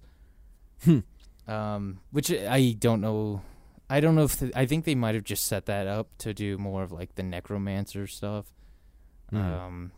Hmm. 0.83 0.99
Um, 1.47 2.01
which 2.11 2.31
I 2.31 2.75
don't 2.77 3.01
know. 3.01 3.41
I 3.89 3.99
don't 3.99 4.15
know 4.15 4.23
if 4.23 4.35
the, 4.37 4.51
I 4.55 4.65
think 4.65 4.85
they 4.85 4.95
might 4.95 5.15
have 5.15 5.23
just 5.23 5.45
set 5.47 5.65
that 5.67 5.87
up 5.87 6.09
to 6.19 6.33
do 6.33 6.57
more 6.57 6.83
of 6.83 6.91
like 6.91 7.15
the 7.15 7.23
necromancer 7.23 8.05
stuff. 8.07 8.45
Mhm. 9.31 9.37
Um, 9.39 9.91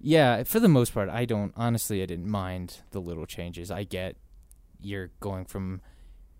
yeah, 0.00 0.42
for 0.44 0.60
the 0.60 0.68
most 0.68 0.92
part, 0.94 1.08
I 1.08 1.24
don't 1.24 1.52
honestly. 1.56 2.02
I 2.02 2.06
didn't 2.06 2.28
mind 2.28 2.80
the 2.90 3.00
little 3.00 3.26
changes. 3.26 3.70
I 3.70 3.84
get 3.84 4.16
you're 4.80 5.10
going 5.20 5.44
from 5.46 5.80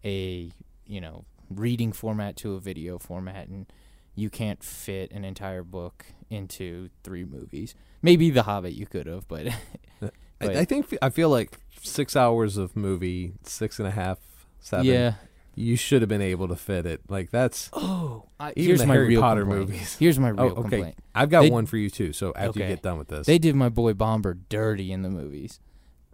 a 0.05 0.51
you 0.87 1.01
know 1.01 1.25
reading 1.51 1.93
format 1.93 2.37
to 2.37 2.55
a 2.55 2.61
video 2.61 2.99
format, 2.99 3.49
and 3.49 3.67
you 4.15 4.29
can't 4.31 4.63
fit 4.63 5.11
an 5.13 5.25
entire 5.25 5.63
book 5.65 6.05
into 6.31 6.91
three 7.03 7.25
movies. 7.25 7.75
Maybe 8.03 8.31
The 8.31 8.43
Hobbit 8.43 8.75
you 8.75 8.87
could 8.87 9.07
have, 9.07 9.27
but 9.29 9.47
but- 10.01 10.15
I, 10.41 10.47
I 10.61 10.65
think 10.65 10.95
I 11.01 11.09
feel 11.11 11.31
like 11.31 11.59
six 11.81 12.15
hours 12.17 12.57
of 12.59 12.77
movie, 12.77 13.35
six 13.45 13.79
and 13.79 13.89
a 13.89 13.93
half, 13.93 14.19
seven. 14.61 14.85
yeah. 14.87 15.15
You 15.57 15.77
should 15.77 16.03
have 16.03 16.09
been 16.09 16.23
able 16.23 16.49
to 16.49 16.57
fit 16.57 16.87
it. 16.87 17.03
Like 17.09 17.31
that's 17.31 17.71
Oh, 17.73 18.27
I, 18.41 18.51
Even 18.57 18.65
here's 18.65 18.81
the 18.81 18.87
my 18.87 18.95
Harry 18.95 19.09
real 19.09 19.21
Potter 19.21 19.43
complaint. 19.43 19.69
movies. 19.71 19.97
Here's 19.99 20.19
my 20.19 20.31
Oh, 20.31 20.33
real 20.33 20.45
okay. 20.53 20.61
complaint. 20.63 20.99
I've 21.15 21.31
got 21.31 21.43
They- 21.43 21.51
one 21.51 21.67
for 21.67 21.77
you 21.77 21.91
too. 21.91 22.13
So 22.13 22.33
after 22.37 22.61
you 22.61 22.67
get 22.67 22.83
done 22.83 22.99
with 22.99 23.09
this, 23.09 23.27
They 23.27 23.39
did 23.39 23.55
my 23.55 23.69
boy 23.69 23.93
Bombur 23.95 24.39
dirty 24.49 24.91
in 24.93 25.03
the 25.03 25.11
movies. 25.11 25.61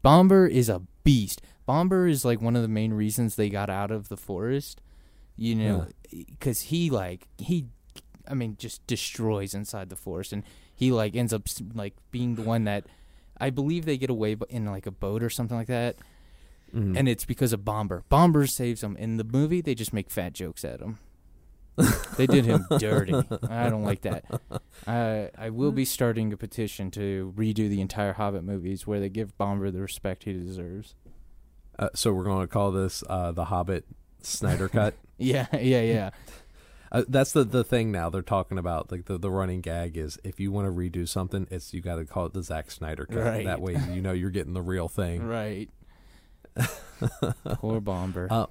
Bombur 0.02 0.46
is 0.46 0.68
a 0.68 0.82
beast. 1.04 1.42
Bombur 1.66 2.06
is 2.08 2.24
like 2.24 2.40
one 2.40 2.56
of 2.56 2.62
the 2.62 2.68
main 2.68 2.92
reasons 2.92 3.36
they 3.36 3.48
got 3.48 3.70
out 3.70 3.90
of 3.90 4.08
the 4.08 4.16
forest. 4.16 4.80
You 5.36 5.54
know, 5.54 5.86
because 6.10 6.60
he 6.62 6.90
like 6.90 7.26
he, 7.38 7.66
I 8.28 8.34
mean, 8.34 8.56
just 8.58 8.86
destroys 8.86 9.54
inside 9.54 9.88
the 9.88 9.96
forest, 9.96 10.34
and 10.34 10.42
he 10.74 10.92
like 10.92 11.16
ends 11.16 11.32
up 11.32 11.44
like 11.74 11.94
being 12.10 12.34
the 12.34 12.42
one 12.42 12.64
that 12.64 12.84
I 13.40 13.48
believe 13.48 13.86
they 13.86 13.96
get 13.96 14.10
away 14.10 14.36
in 14.50 14.66
like 14.66 14.84
a 14.86 14.90
boat 14.90 15.22
or 15.22 15.30
something 15.30 15.56
like 15.56 15.68
that, 15.68 15.96
Mhm. 16.74 16.96
and 16.98 17.08
it's 17.08 17.24
because 17.24 17.52
of 17.52 17.64
Bombur. 17.64 18.02
Bombur 18.08 18.46
saves 18.46 18.82
him. 18.82 18.96
In 18.96 19.16
the 19.16 19.24
movie, 19.24 19.60
they 19.60 19.74
just 19.74 19.92
make 19.92 20.10
fat 20.10 20.32
jokes 20.32 20.64
at 20.64 20.80
him. 20.80 20.98
they 22.16 22.26
did 22.26 22.44
him 22.44 22.66
dirty. 22.78 23.14
I 23.48 23.70
don't 23.70 23.84
like 23.84 24.02
that. 24.02 24.24
I 24.86 25.30
I 25.38 25.50
will 25.50 25.72
be 25.72 25.84
starting 25.84 26.32
a 26.32 26.36
petition 26.36 26.90
to 26.92 27.32
redo 27.36 27.68
the 27.70 27.80
entire 27.80 28.12
Hobbit 28.14 28.44
movies 28.44 28.86
where 28.86 29.00
they 29.00 29.08
give 29.08 29.36
Bombur 29.38 29.70
the 29.70 29.80
respect 29.80 30.24
he 30.24 30.32
deserves. 30.32 30.94
uh, 31.78 31.88
so 31.94 32.12
we're 32.12 32.24
going 32.24 32.42
to 32.42 32.48
call 32.52 32.70
this 32.70 33.02
uh, 33.08 33.32
the 33.32 33.46
Hobbit 33.46 33.86
Snyder 34.20 34.68
cut. 34.78 34.94
Yeah, 35.18 35.46
yeah, 35.54 35.82
yeah. 35.82 36.10
Uh, 36.92 37.04
that's 37.06 37.30
the 37.30 37.44
the 37.44 37.62
thing 37.62 37.92
now 37.92 38.10
they're 38.10 38.20
talking 38.20 38.58
about. 38.58 38.90
Like 38.90 39.04
the, 39.04 39.16
the 39.16 39.30
running 39.30 39.60
gag 39.60 39.96
is 39.96 40.18
if 40.24 40.40
you 40.40 40.50
want 40.50 40.66
to 40.66 40.72
redo 40.72 41.08
something, 41.08 41.46
it's 41.48 41.72
you 41.72 41.80
got 41.80 41.94
to 41.94 42.04
call 42.04 42.26
it 42.26 42.32
the 42.32 42.42
Zack 42.42 42.68
Snyder 42.72 43.06
cut. 43.06 43.18
Right. 43.22 43.44
That 43.46 43.60
way 43.60 43.76
you 43.92 44.02
know 44.02 44.10
you're 44.10 44.30
getting 44.30 44.54
the 44.54 44.60
real 44.60 44.88
thing. 44.88 45.22
right. 45.24 45.70
Poor 47.60 47.80
Bombur. 47.80 48.28
Uh, 48.30 48.46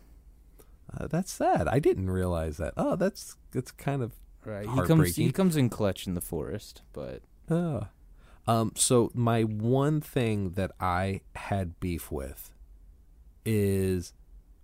Uh, 0.97 1.05
that's 1.07 1.31
sad. 1.31 1.67
I 1.67 1.77
didn't 1.77 2.09
realize 2.09 2.57
that. 2.57 2.73
Oh, 2.75 2.95
that's 2.95 3.35
that's 3.51 3.71
kind 3.71 4.01
of 4.01 4.13
right. 4.43 4.67
He 4.67 4.81
comes 4.87 5.15
he 5.15 5.31
comes 5.31 5.55
in 5.55 5.69
clutch 5.69 6.07
in 6.07 6.15
the 6.15 6.21
forest, 6.21 6.81
but 6.93 7.21
oh. 7.49 7.87
Um. 8.47 8.71
So 8.75 9.11
my 9.13 9.43
one 9.43 10.01
thing 10.01 10.51
that 10.51 10.71
I 10.79 11.21
had 11.35 11.79
beef 11.79 12.11
with 12.11 12.49
is 13.45 14.13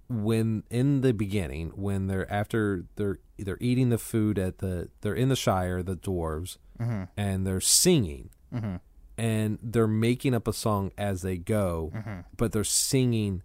when 0.10 0.64
in 0.70 1.02
the 1.02 1.14
beginning 1.14 1.72
when 1.76 2.08
they're 2.08 2.32
after 2.32 2.86
they're 2.96 3.18
they're 3.38 3.58
eating 3.62 3.90
the 3.90 3.98
food 4.00 4.38
at 4.40 4.58
the 4.60 4.90
they're 5.02 5.14
in 5.16 5.30
the 5.30 5.36
Shire 5.36 5.82
the 5.84 5.96
dwarves 5.96 6.58
mhm. 6.80 7.08
and 7.18 7.46
they're 7.46 7.62
singing 7.62 8.30
Mhm. 8.54 8.80
And 9.18 9.58
they're 9.62 9.88
making 9.88 10.34
up 10.34 10.48
a 10.48 10.54
song 10.54 10.92
as 10.98 11.22
they 11.22 11.38
go, 11.38 11.92
Mhm. 11.96 12.26
but 12.38 12.52
they're 12.52 12.64
singing 12.64 13.42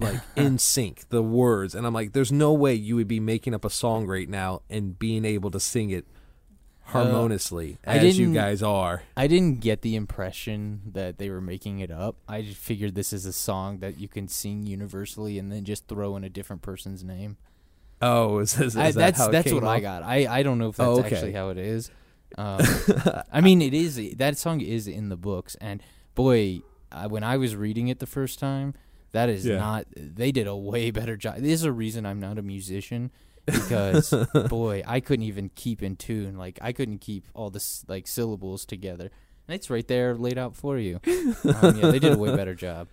like 0.00 0.20
in 0.36 0.58
sync 0.58 1.08
the 1.10 1.22
words 1.22 1.72
and 1.72 1.86
I'm 1.86 1.94
like 1.94 2.12
there's 2.14 2.32
no 2.32 2.52
way 2.52 2.74
you 2.74 2.96
would 2.96 3.06
be 3.06 3.20
making 3.20 3.54
up 3.54 3.64
a 3.64 3.70
song 3.70 4.08
right 4.08 4.28
now 4.28 4.62
and 4.68 4.98
being 4.98 5.24
able 5.24 5.52
to 5.52 5.60
sing 5.60 5.90
it 5.90 6.04
harmoniously 6.86 7.78
I 7.86 7.98
as 7.98 8.18
you 8.18 8.32
guys 8.34 8.62
are. 8.62 9.02
I 9.16 9.26
didn't 9.26 9.60
get 9.60 9.82
the 9.82 9.96
impression 9.96 10.82
that 10.92 11.18
they 11.18 11.30
were 11.30 11.40
making 11.40 11.78
it 11.80 11.90
up. 11.90 12.16
I 12.28 12.42
just 12.42 12.58
figured 12.58 12.94
this 12.94 13.12
is 13.12 13.24
a 13.24 13.32
song 13.32 13.78
that 13.78 13.98
you 13.98 14.08
can 14.08 14.28
sing 14.28 14.66
universally 14.66 15.38
and 15.38 15.50
then 15.50 15.64
just 15.64 15.86
throw 15.88 16.16
in 16.16 16.24
a 16.24 16.28
different 16.28 16.62
person's 16.62 17.02
name. 17.02 17.36
Oh, 18.02 18.38
is, 18.40 18.54
is, 18.54 18.74
is 18.74 18.76
I, 18.76 18.90
that 18.90 18.94
that's 19.16 19.28
that's 19.28 19.52
what 19.52 19.64
I 19.64 19.80
got. 19.80 20.02
I, 20.02 20.26
I 20.26 20.42
don't 20.42 20.58
know 20.58 20.68
if 20.68 20.76
that's 20.76 20.86
Oh, 20.88 20.98
okay. 21.00 21.14
actually 21.14 21.32
how 21.32 21.48
it 21.50 21.58
is. 21.58 21.90
Um, 22.36 22.60
I 23.32 23.40
mean, 23.40 23.62
it 23.62 23.74
is 23.74 24.00
that 24.16 24.36
song 24.38 24.60
is 24.60 24.86
in 24.88 25.08
the 25.08 25.16
books, 25.16 25.54
and 25.60 25.82
boy, 26.14 26.60
I, 26.90 27.06
when 27.06 27.22
I 27.24 27.36
was 27.36 27.54
reading 27.56 27.88
it 27.88 27.98
the 28.00 28.06
first 28.06 28.38
time, 28.38 28.74
that 29.12 29.28
is 29.28 29.46
Yeah. 29.46 29.58
not. 29.58 29.86
They 29.96 30.32
did 30.32 30.46
a 30.46 30.56
way 30.56 30.90
better 30.90 31.16
job. 31.16 31.36
This 31.36 31.52
is 31.60 31.64
a 31.64 31.72
reason 31.72 32.04
I'm 32.06 32.20
not 32.20 32.38
a 32.38 32.42
musician 32.42 33.10
because 33.46 34.12
boy, 34.48 34.82
I 34.86 35.00
couldn't 35.00 35.26
even 35.26 35.50
keep 35.54 35.82
in 35.82 35.96
tune. 35.96 36.36
Like 36.36 36.58
I 36.62 36.72
couldn't 36.72 36.98
keep 36.98 37.24
all 37.34 37.50
the 37.50 37.64
like 37.88 38.06
syllables 38.06 38.64
together. 38.64 39.10
And 39.46 39.54
it's 39.54 39.68
right 39.70 39.86
there 39.86 40.14
laid 40.16 40.38
out 40.38 40.56
for 40.56 40.78
you. 40.78 41.00
Um, 41.06 41.76
yeah, 41.76 41.90
they 41.90 41.98
did 41.98 42.14
a 42.14 42.18
way 42.18 42.34
better 42.36 42.54
job. 42.54 42.88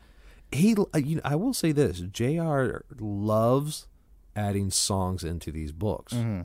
he 0.52 0.76
uh, 0.76 0.98
you 0.98 1.16
know, 1.16 1.22
I 1.24 1.36
will 1.36 1.54
say 1.54 1.72
this, 1.72 2.00
JR 2.02 2.82
loves 3.00 3.88
adding 4.36 4.70
songs 4.72 5.24
into 5.24 5.52
these 5.52 5.72
books 5.72 6.14
hmm 6.14 6.42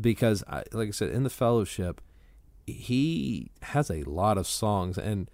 because 0.00 0.44
I, 0.48 0.62
like 0.72 0.88
I 0.88 0.90
said 0.92 1.10
in 1.10 1.24
the 1.24 1.30
fellowship 1.30 2.00
he 2.70 3.50
has 3.62 3.90
a 3.90 4.02
lot 4.04 4.38
of 4.38 4.46
songs 4.46 4.96
and 4.98 5.30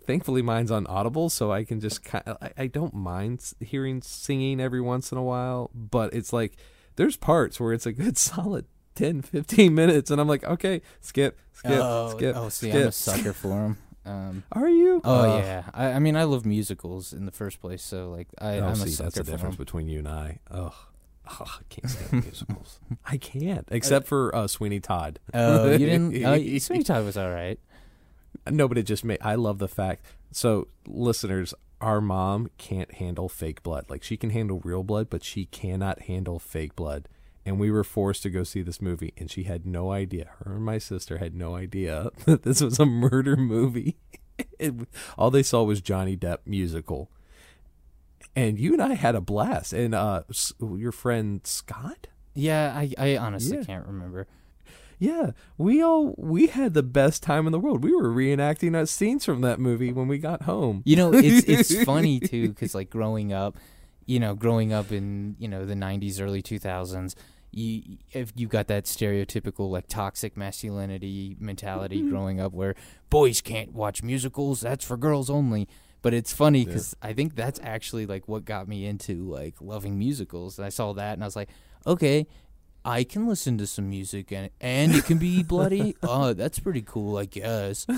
thankfully 0.00 0.42
mine's 0.42 0.70
on 0.70 0.86
audible 0.86 1.28
so 1.28 1.50
i 1.50 1.64
can 1.64 1.80
just 1.80 2.04
kind 2.04 2.22
of 2.26 2.36
I, 2.56 2.66
don't 2.68 2.94
mind 2.94 3.52
hearing 3.60 4.02
singing 4.02 4.60
every 4.60 4.80
once 4.80 5.10
in 5.10 5.18
a 5.18 5.22
while 5.22 5.70
but 5.74 6.14
it's 6.14 6.32
like 6.32 6.56
there's 6.96 7.16
parts 7.16 7.58
where 7.58 7.72
it's 7.72 7.86
a 7.86 7.92
good 7.92 8.16
solid 8.30 8.66
10 8.94 9.22
15 9.22 9.74
minutes 9.74 10.10
and 10.10 10.20
i'm 10.20 10.28
like 10.28 10.44
okay 10.44 10.80
skip 11.00 11.38
skip 11.52 11.72
oh, 11.72 12.10
skip 12.16 12.36
oh, 12.36 12.48
see, 12.48 12.70
skip. 12.70 12.82
I'm 12.82 12.88
a 12.88 12.92
sucker 12.92 13.32
for 13.32 13.48
them. 13.48 13.78
Um, 14.06 14.44
are 14.52 14.68
you 14.68 15.00
Oh 15.04 15.32
Uh, 15.32 15.38
yeah, 15.38 15.62
I, 15.74 15.86
I 15.92 15.98
mean 15.98 16.16
I 16.16 16.22
love 16.22 16.46
musicals 16.46 17.12
in 17.12 17.26
the 17.26 17.32
first 17.32 17.60
place, 17.60 17.82
so 17.82 18.08
like 18.10 18.28
I, 18.40 18.58
oh, 18.58 18.66
I'm 18.66 18.72
a 18.72 18.76
see, 18.76 18.90
sucker 18.90 19.10
that's 19.10 19.16
the 19.16 19.24
difference 19.24 19.54
'em. 19.54 19.58
between 19.58 19.88
you 19.88 19.98
and 19.98 20.06
i 20.08 20.38
ugh 20.48 20.72
Oh, 21.28 21.36
I 21.40 21.62
can't 21.68 21.90
stand 21.90 22.24
musicals. 22.24 22.80
I 23.04 23.16
can't, 23.16 23.66
except 23.70 24.06
for 24.06 24.34
uh, 24.34 24.46
Sweeney 24.46 24.80
Todd. 24.80 25.18
Oh, 25.34 25.70
you 25.72 25.78
didn't? 25.78 26.16
Oh, 26.24 26.58
Sweeney 26.58 26.84
Todd 26.84 27.04
was 27.04 27.16
all 27.16 27.30
right. 27.30 27.58
No, 28.48 28.68
but 28.68 28.78
it 28.78 28.84
just 28.84 29.04
made. 29.04 29.18
I 29.22 29.34
love 29.34 29.58
the 29.58 29.68
fact. 29.68 30.04
So, 30.30 30.68
listeners, 30.86 31.54
our 31.80 32.00
mom 32.00 32.50
can't 32.58 32.92
handle 32.94 33.28
fake 33.28 33.62
blood. 33.62 33.86
Like 33.88 34.02
she 34.02 34.16
can 34.16 34.30
handle 34.30 34.60
real 34.64 34.82
blood, 34.82 35.10
but 35.10 35.24
she 35.24 35.46
cannot 35.46 36.02
handle 36.02 36.38
fake 36.38 36.76
blood. 36.76 37.08
And 37.44 37.60
we 37.60 37.70
were 37.70 37.84
forced 37.84 38.22
to 38.24 38.30
go 38.30 38.42
see 38.42 38.60
this 38.62 38.82
movie, 38.82 39.12
and 39.16 39.30
she 39.30 39.44
had 39.44 39.64
no 39.66 39.92
idea. 39.92 40.30
Her 40.44 40.54
and 40.54 40.64
my 40.64 40.78
sister 40.78 41.18
had 41.18 41.34
no 41.34 41.54
idea 41.54 42.10
that 42.24 42.42
this 42.42 42.60
was 42.60 42.80
a 42.80 42.86
murder 42.86 43.36
movie. 43.36 43.96
It, 44.58 44.74
all 45.16 45.30
they 45.30 45.44
saw 45.44 45.62
was 45.62 45.80
Johnny 45.80 46.16
Depp 46.16 46.38
musical. 46.44 47.08
And 48.36 48.58
you 48.60 48.74
and 48.74 48.82
I 48.82 48.94
had 48.94 49.14
a 49.16 49.20
blast. 49.20 49.72
And 49.72 49.94
uh, 49.94 50.22
your 50.60 50.92
friend 50.92 51.40
Scott. 51.44 52.06
Yeah, 52.34 52.72
I, 52.76 52.92
I 52.98 53.16
honestly 53.16 53.56
Yeah. 53.58 53.64
can't 53.64 53.86
remember. 53.86 54.26
Yeah, 54.98 55.32
we 55.58 55.82
all 55.82 56.14
we 56.16 56.46
had 56.46 56.72
the 56.74 56.82
best 56.82 57.22
time 57.22 57.46
in 57.46 57.52
the 57.52 57.58
world. 57.58 57.82
We 57.84 57.94
were 57.94 58.08
reenacting 58.08 58.86
scenes 58.88 59.24
from 59.26 59.40
that 59.42 59.58
movie 59.60 59.92
when 59.92 60.08
we 60.08 60.16
got 60.18 60.42
home. 60.42 60.82
You 60.86 60.96
know, 60.96 61.12
it's 61.12 61.46
it's 61.46 61.84
funny 61.84 62.18
too 62.20 62.48
because 62.48 62.74
like 62.74 62.88
growing 62.88 63.30
up, 63.32 63.56
you 64.06 64.18
know, 64.20 64.34
growing 64.34 64.72
up 64.72 64.92
in 64.92 65.36
you 65.38 65.48
know 65.48 65.66
the 65.66 65.74
'90s, 65.74 66.18
early 66.18 66.42
2000s, 66.42 67.14
you 67.50 67.98
if 68.12 68.32
you 68.36 68.48
got 68.48 68.68
that 68.68 68.84
stereotypical 68.84 69.70
like 69.70 69.86
toxic 69.86 70.34
masculinity 70.34 71.36
mentality 71.38 71.98
Mm-hmm. 72.00 72.10
growing 72.10 72.40
up 72.40 72.52
where 72.54 72.74
boys 73.10 73.42
can't 73.42 73.74
watch 73.74 74.02
musicals, 74.02 74.60
that's 74.62 74.84
for 74.84 74.96
girls 74.96 75.28
only. 75.28 75.68
But 76.06 76.14
it's 76.14 76.32
funny 76.32 76.64
because 76.64 76.94
I 77.02 77.14
think 77.14 77.34
that's 77.34 77.58
actually 77.60 78.06
like 78.06 78.28
what 78.28 78.44
got 78.44 78.68
me 78.68 78.86
into 78.86 79.28
like 79.28 79.56
loving 79.60 79.98
musicals. 79.98 80.56
And 80.56 80.64
I 80.64 80.68
saw 80.68 80.92
that 80.92 81.14
and 81.14 81.24
I 81.24 81.26
was 81.26 81.34
like, 81.34 81.48
okay, 81.84 82.28
I 82.84 83.02
can 83.02 83.26
listen 83.26 83.58
to 83.58 83.66
some 83.66 83.90
music 83.90 84.30
and 84.30 84.50
and 84.60 84.94
it 84.94 85.04
can 85.04 85.18
be 85.18 85.42
bloody. 85.54 85.96
oh, 86.04 86.32
that's 86.32 86.60
pretty 86.60 86.82
cool, 86.82 87.16
I 87.16 87.24
guess. 87.24 87.88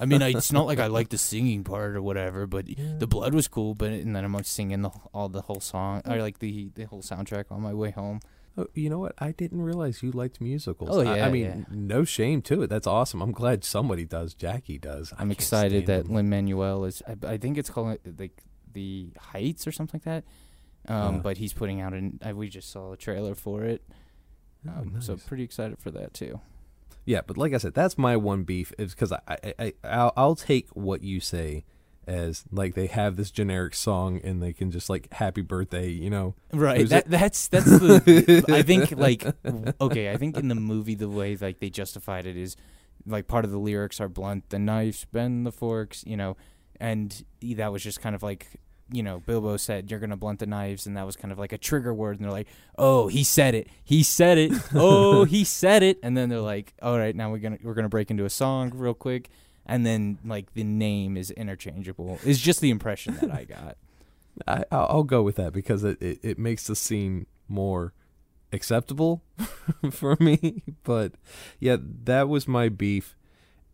I 0.00 0.06
mean, 0.06 0.22
I, 0.22 0.30
it's 0.30 0.50
not 0.50 0.64
like 0.64 0.78
I 0.78 0.86
like 0.86 1.10
the 1.10 1.18
singing 1.18 1.62
part 1.62 1.94
or 1.94 2.00
whatever, 2.00 2.46
but 2.46 2.64
the 2.98 3.06
blood 3.06 3.34
was 3.34 3.48
cool. 3.48 3.74
But 3.74 3.90
and 3.90 4.16
then 4.16 4.24
I'm 4.24 4.32
like 4.32 4.46
singing 4.46 4.80
the 4.80 4.90
all 5.12 5.28
the 5.28 5.42
whole 5.42 5.60
song 5.60 6.00
or 6.08 6.22
like 6.22 6.38
the 6.38 6.70
the 6.74 6.84
whole 6.84 7.02
soundtrack 7.02 7.52
on 7.52 7.60
my 7.60 7.74
way 7.74 7.90
home. 7.90 8.20
Oh, 8.58 8.66
you 8.74 8.90
know 8.90 8.98
what? 8.98 9.14
I 9.18 9.32
didn't 9.32 9.62
realize 9.62 10.02
you 10.02 10.10
liked 10.12 10.40
musicals. 10.40 10.90
Oh, 10.92 11.00
I- 11.00 11.26
I, 11.26 11.30
mean, 11.30 11.44
yeah. 11.44 11.64
no 11.70 12.04
shame 12.04 12.42
to 12.42 12.62
it. 12.62 12.66
That's 12.68 12.86
awesome. 12.86 13.22
I'm 13.22 13.32
glad 13.32 13.64
somebody 13.64 14.04
does. 14.04 14.34
Jackie 14.34 14.78
does. 14.78 15.12
I 15.16 15.22
I'm 15.22 15.30
excited 15.30 15.86
that. 15.86 16.08
Lin 16.10 16.28
Manuel 16.28 16.84
is. 16.84 17.02
I, 17.08 17.16
I 17.26 17.36
think 17.38 17.56
it's 17.56 17.70
called 17.70 17.98
like 18.18 18.42
the 18.72 19.08
Heights 19.18 19.66
or 19.66 19.72
something 19.72 20.00
like 20.04 20.24
that. 20.84 20.92
Um, 20.92 21.16
Uh. 21.16 21.18
but 21.20 21.36
he's 21.38 21.52
putting 21.54 21.80
out 21.80 21.94
an. 21.94 22.18
I, 22.22 22.32
we 22.34 22.48
just 22.48 22.70
saw 22.70 22.92
a 22.92 22.96
trailer 22.96 23.34
for 23.34 23.64
it. 23.64 23.82
Oh, 24.68 24.72
Um, 24.80 25.00
So 25.00 25.16
pretty 25.16 25.44
excited 25.44 25.78
for 25.78 25.90
that 25.92 26.12
too. 26.12 26.40
Yeah, 27.04 27.22
but 27.26 27.36
like 27.38 27.52
I 27.54 27.58
said, 27.58 27.74
that's 27.74 27.96
my 27.98 28.16
one 28.16 28.44
beef 28.44 28.72
is 28.78 28.94
because 28.94 29.12
I, 29.12 29.20
I, 29.28 29.54
I 29.58 29.72
I'll, 29.82 30.12
I'll 30.16 30.36
take 30.36 30.68
what 30.70 31.02
you 31.02 31.18
say 31.20 31.64
as 32.06 32.44
like 32.50 32.74
they 32.74 32.86
have 32.86 33.16
this 33.16 33.30
generic 33.30 33.74
song 33.74 34.20
and 34.22 34.42
they 34.42 34.52
can 34.52 34.70
just 34.70 34.90
like 34.90 35.12
happy 35.12 35.42
birthday, 35.42 35.88
you 35.88 36.10
know. 36.10 36.34
Right. 36.52 36.88
That 36.88 37.08
that's 37.08 37.48
that's 37.48 37.66
the. 37.66 38.44
I 38.48 38.62
think 38.62 38.92
like 38.92 39.24
okay. 39.80 40.10
I 40.10 40.16
think 40.16 40.36
in 40.36 40.48
the 40.48 40.54
movie 40.54 40.94
the 40.94 41.08
way 41.08 41.36
like 41.36 41.60
they 41.60 41.70
justified 41.70 42.26
it 42.26 42.36
is 42.36 42.56
like 43.06 43.26
part 43.26 43.44
of 43.44 43.50
the 43.50 43.58
lyrics 43.58 44.00
are 44.00 44.08
blunt 44.08 44.48
the 44.50 44.58
knives 44.58 45.06
bend 45.06 45.46
the 45.46 45.52
forks 45.52 46.04
you 46.06 46.16
know 46.16 46.36
and 46.78 47.24
that 47.42 47.72
was 47.72 47.82
just 47.82 48.00
kind 48.00 48.14
of 48.14 48.22
like 48.22 48.60
you 48.90 49.02
know 49.02 49.20
Bilbo 49.20 49.56
said 49.56 49.90
you're 49.90 50.00
gonna 50.00 50.16
blunt 50.16 50.38
the 50.38 50.46
knives 50.46 50.86
and 50.86 50.96
that 50.96 51.06
was 51.06 51.16
kind 51.16 51.32
of 51.32 51.38
like 51.38 51.52
a 51.52 51.58
trigger 51.58 51.94
word 51.94 52.16
and 52.16 52.24
they're 52.24 52.32
like 52.32 52.48
oh 52.78 53.08
he 53.08 53.24
said 53.24 53.54
it 53.54 53.68
he 53.82 54.02
said 54.02 54.38
it 54.38 54.52
oh 54.74 55.24
he 55.24 55.44
said 55.44 55.82
it 55.82 55.98
and 56.02 56.16
then 56.16 56.28
they're 56.28 56.40
like 56.40 56.74
all 56.82 56.98
right 56.98 57.16
now 57.16 57.30
we're 57.30 57.38
gonna 57.38 57.58
we're 57.62 57.74
gonna 57.74 57.88
break 57.88 58.10
into 58.10 58.24
a 58.24 58.30
song 58.30 58.70
real 58.74 58.94
quick 58.94 59.30
and 59.66 59.86
then 59.86 60.18
like 60.24 60.54
the 60.54 60.64
name 60.64 61.16
is 61.16 61.30
interchangeable 61.30 62.18
is 62.24 62.40
just 62.40 62.60
the 62.60 62.70
impression 62.70 63.16
that 63.20 63.30
I 63.32 63.44
got. 63.44 63.76
I 64.46 64.64
I'll, 64.72 64.86
I'll 64.90 65.02
go 65.04 65.22
with 65.22 65.36
that 65.36 65.52
because 65.52 65.84
it, 65.84 66.00
it 66.00 66.18
it 66.22 66.38
makes 66.38 66.66
the 66.66 66.76
scene 66.76 67.26
more 67.48 67.92
acceptable 68.52 69.22
for 69.90 70.16
me. 70.20 70.62
But 70.84 71.12
yeah, 71.60 71.76
that 72.04 72.28
was 72.28 72.48
my 72.48 72.68
beef, 72.68 73.16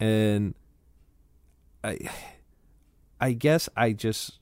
and 0.01 0.55
I 1.83 1.99
I 3.21 3.33
guess 3.33 3.69
I 3.77 3.93
just 3.93 4.39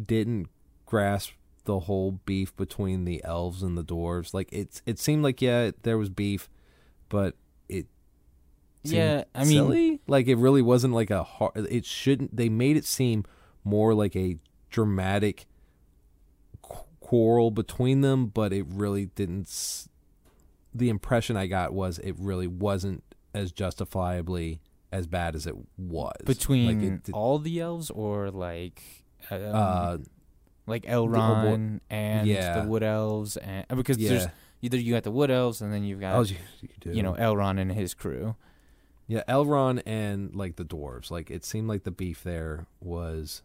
didn't 0.00 0.48
grasp 0.86 1.32
the 1.64 1.80
whole 1.80 2.12
beef 2.24 2.56
between 2.56 3.04
the 3.04 3.22
elves 3.24 3.62
and 3.62 3.76
the 3.76 3.84
dwarves. 3.84 4.32
Like 4.32 4.48
it's 4.52 4.82
it 4.86 4.98
seemed 4.98 5.22
like 5.22 5.42
yeah 5.42 5.70
there 5.82 5.98
was 5.98 6.08
beef, 6.08 6.48
but 7.08 7.34
Yeah, 8.92 9.24
I 9.34 9.40
mean- 9.40 9.48
silly. 9.52 10.00
like 10.06 10.26
it 10.28 10.36
really 10.36 10.62
wasn't 10.62 10.94
like 10.94 11.10
a 11.10 11.22
hard. 11.24 11.52
It 11.56 11.84
shouldn't. 11.84 12.36
They 12.36 12.48
made 12.48 12.76
it 12.76 12.84
seem 12.84 13.24
more 13.64 13.94
like 13.94 14.14
a 14.16 14.38
dramatic 14.70 15.46
qu- 16.62 16.84
quarrel 17.00 17.50
between 17.50 18.00
them, 18.00 18.26
but 18.26 18.52
it 18.52 18.66
really 18.68 19.06
didn't. 19.06 19.46
s- 19.46 19.88
The 20.74 20.88
impression 20.90 21.36
I 21.36 21.46
got 21.46 21.72
was 21.72 21.98
it 21.98 22.14
really 22.18 22.46
wasn't 22.46 23.02
as 23.34 23.52
justifiably 23.52 24.60
as 24.92 25.06
bad 25.06 25.34
as 25.34 25.46
it 25.46 25.54
was 25.76 26.14
between 26.24 26.80
Like 26.80 27.08
it 27.08 27.12
all 27.12 27.38
the 27.38 27.60
elves 27.60 27.90
or 27.90 28.30
like 28.30 28.82
um, 29.30 29.40
uh, 29.44 29.98
like. 30.66 30.84
Elrond 30.84 31.80
and 31.90 32.26
Yeah. 32.26 32.60
the 32.62 32.68
wood 32.68 32.82
elves 32.82 33.36
and 33.36 33.66
uh, 33.68 33.74
because 33.74 33.98
yeah. 33.98 34.08
there's 34.10 34.26
either 34.62 34.78
you 34.78 34.92
got 34.94 35.02
the 35.02 35.10
wood 35.10 35.30
elves 35.30 35.60
and 35.60 35.72
then 35.72 35.84
you've 35.84 36.00
got 36.00 36.14
Oh, 36.16 36.22
you, 36.22 36.36
you 36.84 36.92
you 36.94 37.02
know 37.02 37.12
Elrond 37.14 37.60
and 37.60 37.72
his 37.72 37.92
crew. 37.94 38.34
Yeah, 39.08 39.22
Elrond 39.26 39.82
and 39.86 40.34
like 40.34 40.56
the 40.56 40.64
dwarves. 40.64 41.10
Like 41.10 41.30
it 41.30 41.44
seemed 41.44 41.66
like 41.66 41.84
the 41.84 41.90
beef 41.90 42.22
there 42.22 42.66
was 42.80 43.42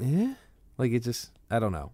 eh? 0.00 0.34
Like 0.76 0.92
it 0.92 1.00
just 1.00 1.30
I 1.50 1.58
don't 1.58 1.72
know. 1.72 1.92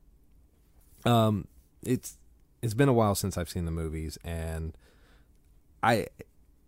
Um 1.04 1.46
it's 1.82 2.18
it's 2.62 2.74
been 2.74 2.88
a 2.88 2.92
while 2.92 3.14
since 3.14 3.38
I've 3.38 3.48
seen 3.48 3.64
the 3.64 3.70
movies 3.70 4.18
and 4.24 4.76
I 5.84 6.08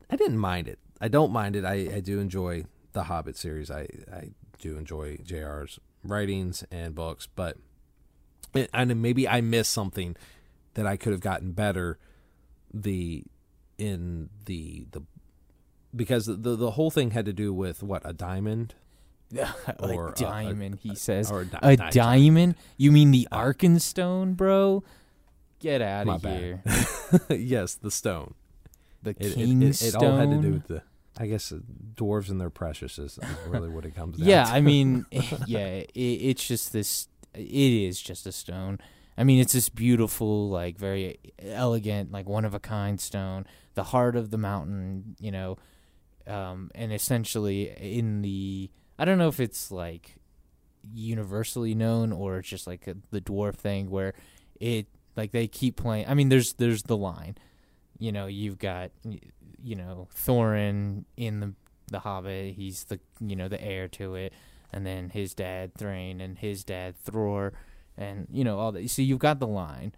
I 0.09 0.17
didn't 0.17 0.39
mind 0.39 0.69
it. 0.69 0.79
I 1.01 1.09
don't 1.09 1.33
mind 1.33 1.57
it. 1.57 1.65
I, 1.65 1.97
I 1.97 2.01
do 2.01 2.21
enjoy 2.21 2.65
the 2.93 3.05
Hobbit 3.05 3.37
series. 3.37 3.71
I, 3.71 3.89
I 4.13 4.31
do 4.59 4.77
enjoy 4.77 5.19
JR's 5.19 5.79
writings 6.05 6.65
and 6.71 6.95
books, 6.95 7.27
but 7.27 7.57
and 8.73 9.03
maybe 9.03 9.29
I 9.29 9.41
missed 9.41 9.73
something 9.73 10.17
that 10.75 10.87
I 10.87 10.97
could 10.97 11.13
have 11.13 11.21
gotten 11.21 11.53
better 11.53 11.99
the 12.73 13.25
in 13.79 14.29
the 14.45 14.87
the 14.91 15.03
because 15.95 16.27
the 16.27 16.35
the 16.35 16.73
whole 16.73 16.91
thing 16.91 17.13
had 17.13 17.25
to 17.25 17.33
do 17.33 17.53
with 17.53 17.83
what 17.83 18.03
a 18.05 18.13
diamond 18.13 18.75
Or, 19.81 20.09
a 20.09 20.11
uh, 20.11 20.15
diamond, 20.15 20.79
he 20.83 20.95
says. 20.95 21.31
or 21.31 21.43
a, 21.43 21.45
di- 21.45 21.59
A 21.63 21.77
di- 21.77 21.91
diamond? 21.91 22.55
You 22.77 22.93
mean 22.93 23.11
the 23.11 23.29
Arkenstone, 23.31 24.37
bro? 24.37 24.83
Get 25.61 25.83
out 25.83 26.09
of 26.09 26.23
here. 26.23 26.63
yes, 27.29 27.75
the 27.75 27.91
stone. 27.91 28.35
The 29.03 29.11
It, 29.11 29.37
it, 29.37 29.63
it, 29.63 29.83
it 29.83 29.95
all 29.97 30.17
had 30.17 30.31
to 30.31 30.39
do 30.39 30.53
with 30.53 30.69
the. 30.69 30.83
I 31.21 31.27
guess 31.27 31.51
uh, 31.51 31.59
dwarves 31.95 32.31
and 32.31 32.41
their 32.41 32.49
precious 32.49 32.99
is 32.99 33.19
really 33.49 33.69
what 33.69 33.85
it 33.85 33.95
comes 33.95 34.17
down. 34.17 34.25
To. 34.25 34.31
Yeah, 34.31 34.45
to. 34.45 34.53
I 34.53 34.61
mean, 34.61 35.05
yeah, 35.47 35.67
it, 35.67 35.91
it's 35.95 36.47
just 36.47 36.73
this. 36.73 37.09
It 37.35 37.43
is 37.45 38.01
just 38.01 38.27
a 38.27 38.33
stone. 38.33 38.79
I 39.17 39.25
mean, 39.25 39.41
it's 39.41 39.53
this 39.53 39.69
beautiful, 39.69 40.49
like 40.49 40.79
very 40.79 41.19
elegant, 41.43 42.13
like 42.13 42.29
one 42.29 42.45
of 42.45 42.55
a 42.55 42.61
kind 42.61 43.01
stone. 43.01 43.47
The 43.79 43.85
heart 43.85 44.17
of 44.17 44.31
the 44.33 44.39
mountain, 44.39 45.15
you 45.21 45.31
know, 45.31 45.57
um, 46.27 46.73
and 46.75 46.93
essentially 46.93 47.71
in 47.79 48.23
the. 48.23 48.73
I 48.99 49.05
don't 49.05 49.19
know 49.19 49.29
if 49.29 49.39
it's 49.39 49.71
like 49.71 50.17
universally 50.93 51.77
known 51.77 52.11
or 52.11 52.39
it's 52.39 52.49
just 52.49 52.67
like 52.67 52.89
a, 52.89 52.97
the 53.13 53.21
dwarf 53.21 53.55
thing 53.55 53.89
where 53.89 54.15
it 54.59 54.89
like 55.17 55.31
they 55.31 55.47
keep 55.47 55.77
playing. 55.77 56.07
I 56.09 56.15
mean, 56.15 56.29
there's 56.29 56.55
there's 56.55 56.83
the 56.83 56.97
line, 56.97 57.37
you 57.99 58.11
know, 58.11 58.27
you've 58.27 58.59
got 58.59 58.91
you 59.63 59.77
know 59.77 60.09
Thorin 60.13 61.05
in 61.17 61.39
the 61.39 61.55
the 61.91 62.01
Hobbit. 62.01 62.55
He's 62.55 62.85
the 62.85 63.01
you 63.21 63.37
know 63.37 63.49
the 63.49 63.63
heir 63.63 63.87
to 63.89 64.15
it, 64.15 64.33
and 64.73 64.87
then 64.87 65.11
his 65.11 65.35
dad 65.35 65.75
Thrain 65.79 66.21
and 66.21 66.39
his 66.39 66.65
dad 66.65 66.95
Thror, 67.05 67.53
and 67.97 68.27
you 68.31 68.45
know 68.45 68.59
all 68.59 68.73
that. 68.73 68.91
So 68.91 69.03
you've 69.03 69.19
got 69.19 69.41
the 69.41 69.47
line, 69.47 69.93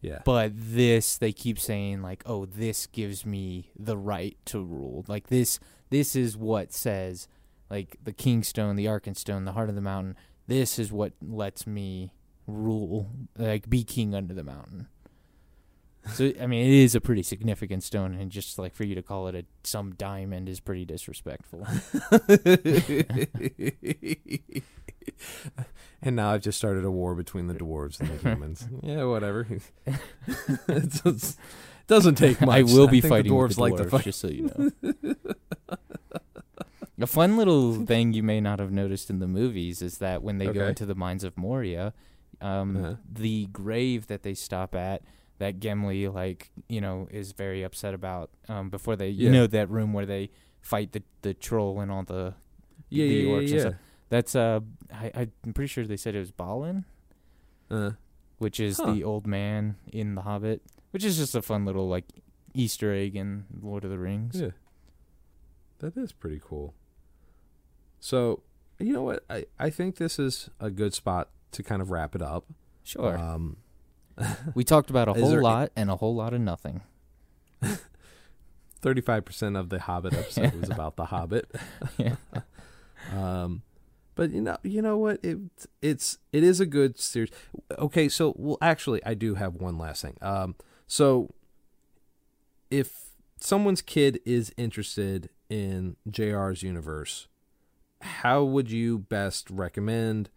yeah. 0.00 0.20
but 0.24 0.52
this 0.54 1.18
they 1.18 1.32
keep 1.32 1.58
saying 1.58 2.02
like, 2.02 2.22
oh, 2.26 2.46
this 2.46 2.86
gives 2.86 3.24
me 3.24 3.70
the 3.78 3.96
right 3.96 4.36
to 4.46 4.62
rule. 4.62 5.04
Like 5.08 5.28
this, 5.28 5.58
this 5.90 6.14
is 6.14 6.36
what 6.36 6.72
says, 6.72 7.28
like 7.70 7.96
the 8.02 8.12
Kingstone, 8.12 8.76
the 8.76 8.86
Arkenstone, 8.86 9.44
the 9.44 9.52
Heart 9.52 9.68
of 9.68 9.74
the 9.74 9.80
Mountain. 9.80 10.16
This 10.46 10.78
is 10.78 10.90
what 10.90 11.12
lets 11.20 11.66
me 11.66 12.12
rule, 12.46 13.10
like 13.36 13.68
be 13.68 13.84
king 13.84 14.14
under 14.14 14.34
the 14.34 14.44
mountain. 14.44 14.88
So 16.12 16.32
I 16.40 16.46
mean, 16.46 16.66
it 16.66 16.72
is 16.84 16.94
a 16.94 17.00
pretty 17.00 17.22
significant 17.22 17.82
stone, 17.82 18.14
and 18.14 18.30
just 18.30 18.58
like 18.58 18.74
for 18.74 18.84
you 18.84 18.94
to 18.94 19.02
call 19.02 19.28
it 19.28 19.34
a 19.34 19.44
some 19.62 19.94
diamond 19.94 20.48
is 20.48 20.60
pretty 20.60 20.84
disrespectful. 20.84 21.66
and 26.02 26.16
now 26.16 26.30
I've 26.32 26.42
just 26.42 26.58
started 26.58 26.84
a 26.84 26.90
war 26.90 27.14
between 27.14 27.46
the 27.46 27.54
dwarves 27.54 28.00
and 28.00 28.08
the 28.10 28.16
humans. 28.30 28.66
yeah, 28.82 29.04
whatever. 29.04 29.46
it 29.86 31.02
does- 31.04 31.36
doesn't 31.86 32.16
take 32.16 32.40
much. 32.42 32.50
I 32.50 32.62
will 32.62 32.86
be 32.88 33.00
think 33.00 33.10
fighting 33.12 33.32
the 33.32 33.36
dwarves 33.38 33.54
the 33.54 33.60
like 33.62 33.72
dwarves, 33.74 33.78
to 33.84 33.90
fight. 33.90 34.04
just 34.04 34.20
so 34.20 34.28
you 34.28 34.50
know. 34.58 35.14
A 37.00 37.06
fun 37.06 37.36
little 37.38 37.74
thing 37.86 38.12
you 38.12 38.22
may 38.22 38.40
not 38.40 38.58
have 38.58 38.70
noticed 38.72 39.08
in 39.08 39.20
the 39.20 39.26
movies 39.28 39.80
is 39.82 39.96
that 39.98 40.22
when 40.22 40.36
they 40.38 40.46
go 40.48 40.66
into 40.66 40.84
the 40.84 40.94
mines 40.96 41.24
of 41.24 41.36
Moria, 41.38 41.94
um, 42.42 42.76
Uh-huh. 42.76 42.94
the 43.10 43.46
grave 43.46 44.08
that 44.08 44.22
they 44.22 44.34
stop 44.34 44.74
at, 44.74 45.02
that 45.38 45.60
Gimli 45.60 46.08
like 46.08 46.50
you 46.68 46.80
know 46.80 47.08
is 47.10 47.32
very 47.32 47.62
upset 47.62 47.94
about 47.94 48.30
um, 48.48 48.70
before 48.70 48.96
they 48.96 49.08
you 49.08 49.30
know 49.30 49.46
that 49.46 49.70
room 49.70 49.92
where 49.92 50.06
they 50.06 50.30
fight 50.60 50.92
the 50.92 51.02
the 51.22 51.34
troll 51.34 51.80
and 51.80 51.90
all 51.90 52.02
the 52.02 52.34
Yeah, 52.88 53.06
the 53.06 53.14
yeah, 53.14 53.30
orcs 53.30 53.40
and 53.40 53.48
yeah. 53.50 53.60
stuff. 53.60 53.74
that's 54.08 54.34
uh 54.36 54.60
I, 54.92 55.28
I'm 55.44 55.52
pretty 55.54 55.68
sure 55.68 55.84
they 55.86 55.96
said 55.96 56.14
it 56.14 56.18
was 56.20 56.30
Balin. 56.32 56.84
Uh, 57.70 57.92
which 58.38 58.58
is 58.60 58.78
Huh. 58.78 58.92
the 58.92 59.04
old 59.04 59.26
man 59.26 59.76
in 59.92 60.14
The 60.14 60.22
Hobbit, 60.22 60.62
which 60.90 61.04
is 61.04 61.18
just 61.18 61.34
a 61.34 61.42
fun 61.42 61.64
little 61.66 61.86
like 61.88 62.04
Easter 62.54 62.92
egg 62.94 63.14
in 63.16 63.44
Lord 63.60 63.84
of 63.84 63.90
the 63.90 63.98
Rings. 63.98 64.40
yeah, 64.40 64.50
that 65.80 65.96
is 65.96 66.12
pretty 66.12 66.40
cool. 66.42 66.74
So 68.00 68.42
you 68.78 68.92
know 68.92 69.02
what? 69.02 69.24
I 69.28 69.44
I 69.58 69.70
think 69.70 69.96
this 69.96 70.18
is 70.18 70.50
a 70.60 70.70
good 70.70 70.94
spot 70.94 71.28
to 71.52 71.62
kind 71.62 71.82
of 71.82 71.90
wrap 71.90 72.14
it 72.14 72.22
up. 72.22 72.44
Sure. 72.84 73.16
Um, 73.18 73.58
We 74.54 74.64
talked 74.64 74.90
about 74.90 75.08
a 75.08 75.12
Is 75.12 75.20
whole 75.20 75.30
there- 75.30 75.42
lot 75.42 75.72
and 75.76 75.90
a 75.90 75.96
whole 75.96 76.14
lot 76.14 76.32
of 76.34 76.40
nothing. 76.40 76.82
Thirty-five 78.80 79.24
percent 79.24 79.56
of 79.56 79.70
the 79.70 79.80
Hobbit 79.80 80.14
episode 80.18 80.54
was 80.54 80.70
about 80.70 80.96
the 80.96 81.06
Hobbit. 81.06 81.50
Yeah. 81.98 82.14
Um, 83.12 83.62
But 84.14 84.30
you 84.30 84.40
know, 84.40 84.56
you 84.62 84.82
know 84.82 84.96
what? 84.98 85.18
It 85.24 85.38
it's 85.82 86.18
it 86.32 86.44
is 86.44 86.60
a 86.60 86.66
good 86.66 86.98
series. 86.98 87.30
Okay, 87.78 88.08
so 88.08 88.34
well, 88.36 88.58
actually, 88.60 89.04
I 89.04 89.14
do 89.14 89.34
have 89.34 89.54
one 89.54 89.78
last 89.78 90.02
thing. 90.02 90.16
Um, 90.22 90.54
so 90.86 91.30
if 92.70 93.10
someone's 93.40 93.82
kid 93.82 94.20
is 94.24 94.52
interested 94.56 95.30
in 95.48 95.96
JR's 96.08 96.62
universe, 96.62 97.26
how 98.00 98.44
would 98.44 98.70
you 98.70 98.98
best 98.98 99.48
recommend 99.50 100.30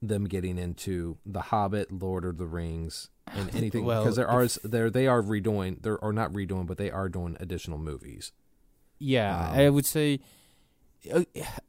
them 0.00 0.24
getting 0.26 0.58
into 0.58 1.18
The 1.26 1.40
Hobbit, 1.42 1.90
Lord 1.90 2.24
of 2.24 2.38
the 2.38 2.46
Rings, 2.46 3.10
and 3.26 3.54
anything? 3.54 3.84
Well, 3.84 4.02
because 4.02 4.16
there 4.16 4.28
are 4.28 4.46
there 4.64 4.90
they 4.90 5.06
are 5.06 5.22
redoing, 5.22 5.82
there 5.82 6.02
are 6.02 6.12
not 6.12 6.32
redoing, 6.32 6.66
but 6.66 6.78
they 6.78 6.90
are 6.90 7.08
doing 7.08 7.36
additional 7.40 7.78
movies. 7.78 8.32
Yeah, 8.98 9.50
Um, 9.50 9.58
I 9.58 9.68
would 9.70 9.86
say. 9.86 10.20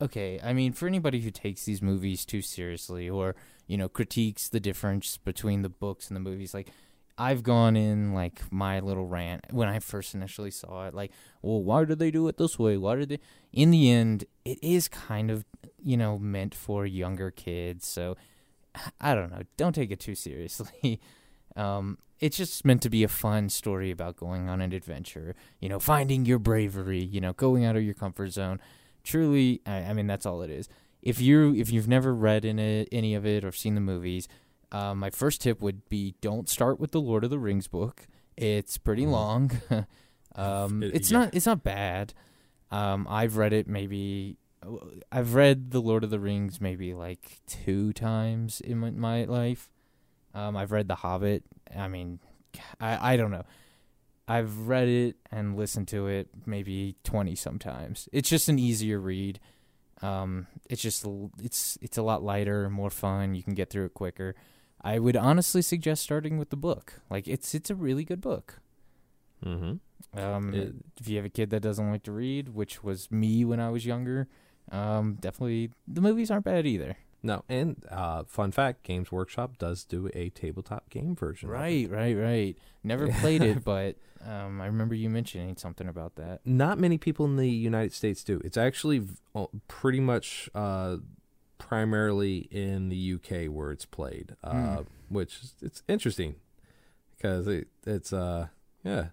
Okay, 0.02 0.40
I 0.44 0.54
mean, 0.54 0.74
for 0.74 0.88
anybody 0.88 1.22
who 1.22 1.30
takes 1.30 1.64
these 1.64 1.82
movies 1.82 2.26
too 2.26 2.42
seriously, 2.42 3.08
or 3.10 3.36
you 3.68 3.78
know, 3.78 3.88
critiques 3.88 4.50
the 4.50 4.60
difference 4.60 5.18
between 5.18 5.62
the 5.62 5.70
books 5.70 6.08
and 6.08 6.16
the 6.16 6.20
movies, 6.20 6.54
like 6.54 6.70
I've 7.20 7.44
gone 7.44 7.76
in 7.76 8.14
like 8.14 8.42
my 8.50 8.80
little 8.80 9.06
rant 9.06 9.48
when 9.52 9.68
I 9.68 9.80
first 9.80 10.16
initially 10.16 10.52
saw 10.52 10.88
it, 10.88 10.94
like, 10.94 11.12
well, 11.42 11.62
why 11.62 11.84
did 11.84 12.00
they 12.00 12.12
do 12.12 12.28
it 12.30 12.38
this 12.38 12.58
way? 12.58 12.78
Why 12.78 12.96
did 12.96 13.10
they? 13.10 13.20
In 13.52 13.72
the 13.72 13.92
end, 13.92 14.24
it 14.46 14.58
is 14.64 14.88
kind 14.88 15.30
of 15.30 15.46
you 15.84 15.98
know 15.98 16.18
meant 16.18 16.56
for 16.56 16.86
younger 16.86 17.30
kids, 17.30 17.86
so 17.86 18.16
I 19.02 19.14
don't 19.14 19.32
know. 19.32 19.42
Don't 19.58 19.74
take 19.76 19.92
it 19.92 20.00
too 20.00 20.16
seriously. 20.16 21.00
Um, 21.56 21.98
it's 22.20 22.38
just 22.38 22.64
meant 22.64 22.82
to 22.84 22.90
be 22.90 23.04
a 23.04 23.08
fun 23.08 23.50
story 23.50 23.92
about 23.92 24.16
going 24.16 24.48
on 24.48 24.62
an 24.62 24.72
adventure, 24.72 25.36
you 25.60 25.68
know, 25.68 25.80
finding 25.80 26.26
your 26.26 26.40
bravery, 26.40 27.04
you 27.04 27.20
know, 27.20 27.34
going 27.34 27.66
out 27.66 27.76
of 27.76 27.84
your 27.84 27.96
comfort 27.96 28.30
zone. 28.30 28.62
Truly, 29.04 29.62
I, 29.66 29.78
I 29.78 29.94
mean, 29.94 30.08
that's 30.08 30.26
all 30.26 30.42
it 30.42 30.52
is. 30.52 30.70
If 31.02 31.20
you 31.20 31.56
if 31.56 31.72
you've 31.72 31.88
never 31.88 32.14
read 32.14 32.46
in 32.46 32.60
it, 32.60 32.88
any 32.92 33.16
of 33.16 33.26
it 33.26 33.44
or 33.44 33.52
seen 33.52 33.76
the 33.76 33.82
movies, 33.82 34.28
uh, 34.72 34.94
my 34.96 35.10
first 35.10 35.42
tip 35.42 35.62
would 35.62 35.88
be 35.90 36.16
don't 36.22 36.48
start 36.50 36.80
with 36.80 36.92
the 36.92 37.02
Lord 37.02 37.24
of 37.24 37.30
the 37.30 37.40
Rings 37.40 37.68
book. 37.68 38.08
It's 38.38 38.78
pretty 38.78 39.06
Mhm. 39.06 39.12
long. 39.12 39.52
um, 40.36 40.84
It- 40.84 40.94
it's 40.96 41.12
yeah. 41.12 41.20
not 41.20 41.36
it's 41.36 41.46
not 41.46 41.64
bad. 41.64 42.14
Um, 42.72 43.08
I've 43.10 43.38
read 43.38 43.54
it 43.54 43.68
maybe. 43.68 44.38
I've 45.12 45.34
read 45.36 45.72
the 45.72 45.82
Lord 45.82 46.04
of 46.04 46.10
the 46.10 46.20
Rings 46.20 46.60
maybe 46.62 46.94
like 46.94 47.40
two 47.48 47.94
times 47.94 48.60
in 48.62 48.78
my, 48.78 48.92
my 48.92 49.24
life. 49.24 49.70
Um, 50.34 50.56
I've 50.58 50.72
read 50.72 50.88
The 50.88 50.96
Hobbit. 50.96 51.44
I 51.76 51.88
mean, 51.88 52.20
I 52.80 53.14
I 53.14 53.18
don't 53.18 53.32
know. 53.32 53.46
I've 54.28 54.68
read 54.68 54.88
it 54.88 55.16
and 55.32 55.58
listened 55.58 55.88
to 55.88 56.06
it 56.08 56.28
maybe 56.46 56.96
twenty 57.04 57.36
sometimes. 57.36 58.08
It's 58.12 58.30
just 58.30 58.48
an 58.50 58.60
easier 58.60 59.00
read. 59.00 59.40
Um, 60.04 60.46
it's 60.70 60.82
just 60.82 61.06
it's 61.42 61.78
it's 61.82 61.98
a 61.98 62.04
lot 62.04 62.22
lighter, 62.22 62.70
more 62.70 62.92
fun. 62.92 63.34
You 63.34 63.42
can 63.42 63.56
get 63.56 63.70
through 63.72 63.86
it 63.86 63.94
quicker. 63.96 64.36
I 64.82 65.00
would 65.00 65.16
honestly 65.18 65.62
suggest 65.62 66.04
starting 66.04 66.38
with 66.38 66.50
the 66.50 66.58
book. 66.58 67.02
Like 67.10 67.28
it's 67.28 67.54
it's 67.56 67.70
a 67.70 67.76
really 67.76 68.04
good 68.04 68.22
book. 68.22 68.60
Mm-hmm. 69.46 70.20
Um, 70.20 70.54
It- 70.54 70.76
if 71.00 71.08
you 71.08 71.16
have 71.18 71.26
a 71.26 71.30
kid 71.30 71.50
that 71.52 71.62
doesn't 71.62 71.90
like 71.92 72.04
to 72.04 72.12
read, 72.12 72.50
which 72.50 72.84
was 72.84 73.10
me 73.12 73.46
when 73.46 73.60
I 73.60 73.70
was 73.70 73.86
younger, 73.86 74.28
um, 74.72 75.18
definitely 75.20 75.72
the 75.88 76.02
movies 76.02 76.30
aren't 76.32 76.46
bad 76.46 76.66
either. 76.66 76.98
No, 77.22 77.44
and 77.50 77.84
uh, 77.92 78.24
fun 78.28 78.52
fact: 78.52 78.84
Games 78.84 79.12
Workshop 79.12 79.58
does 79.58 79.84
do 79.84 80.10
a 80.14 80.30
tabletop 80.30 80.90
game 80.90 81.16
version. 81.16 81.50
of 81.50 81.56
it. 81.56 81.58
Right, 81.58 81.90
right, 81.90 82.16
right. 82.18 82.58
Never 82.82 83.08
played 83.20 83.42
it, 83.44 83.64
but 83.66 83.98
um, 84.26 84.62
I 84.62 84.68
remember 84.68 84.96
you 84.96 85.10
mentioning 85.10 85.58
something 85.58 85.90
about 85.90 86.16
that. 86.16 86.40
Not 86.46 86.80
many 86.80 86.98
people 86.98 87.26
in 87.26 87.36
the 87.36 87.50
United 87.50 87.92
States 87.92 88.24
do. 88.24 88.40
It's 88.46 88.56
actually 88.56 89.00
v- 89.00 89.48
pretty 89.68 90.00
much 90.00 90.50
uh, 90.56 90.98
primarily 91.70 92.48
in 92.50 92.90
the 92.90 93.14
UK 93.14 93.46
where 93.54 93.72
it's 93.72 93.86
played, 93.86 94.36
uh, 94.44 94.78
Hmm. 94.78 94.82
which 95.10 95.36
is, 95.44 95.54
it's 95.62 95.84
interesting 95.88 96.36
because 97.16 97.48
it, 97.48 97.68
it's 97.86 98.12
uh 98.12 98.48
yeah, 98.84 99.10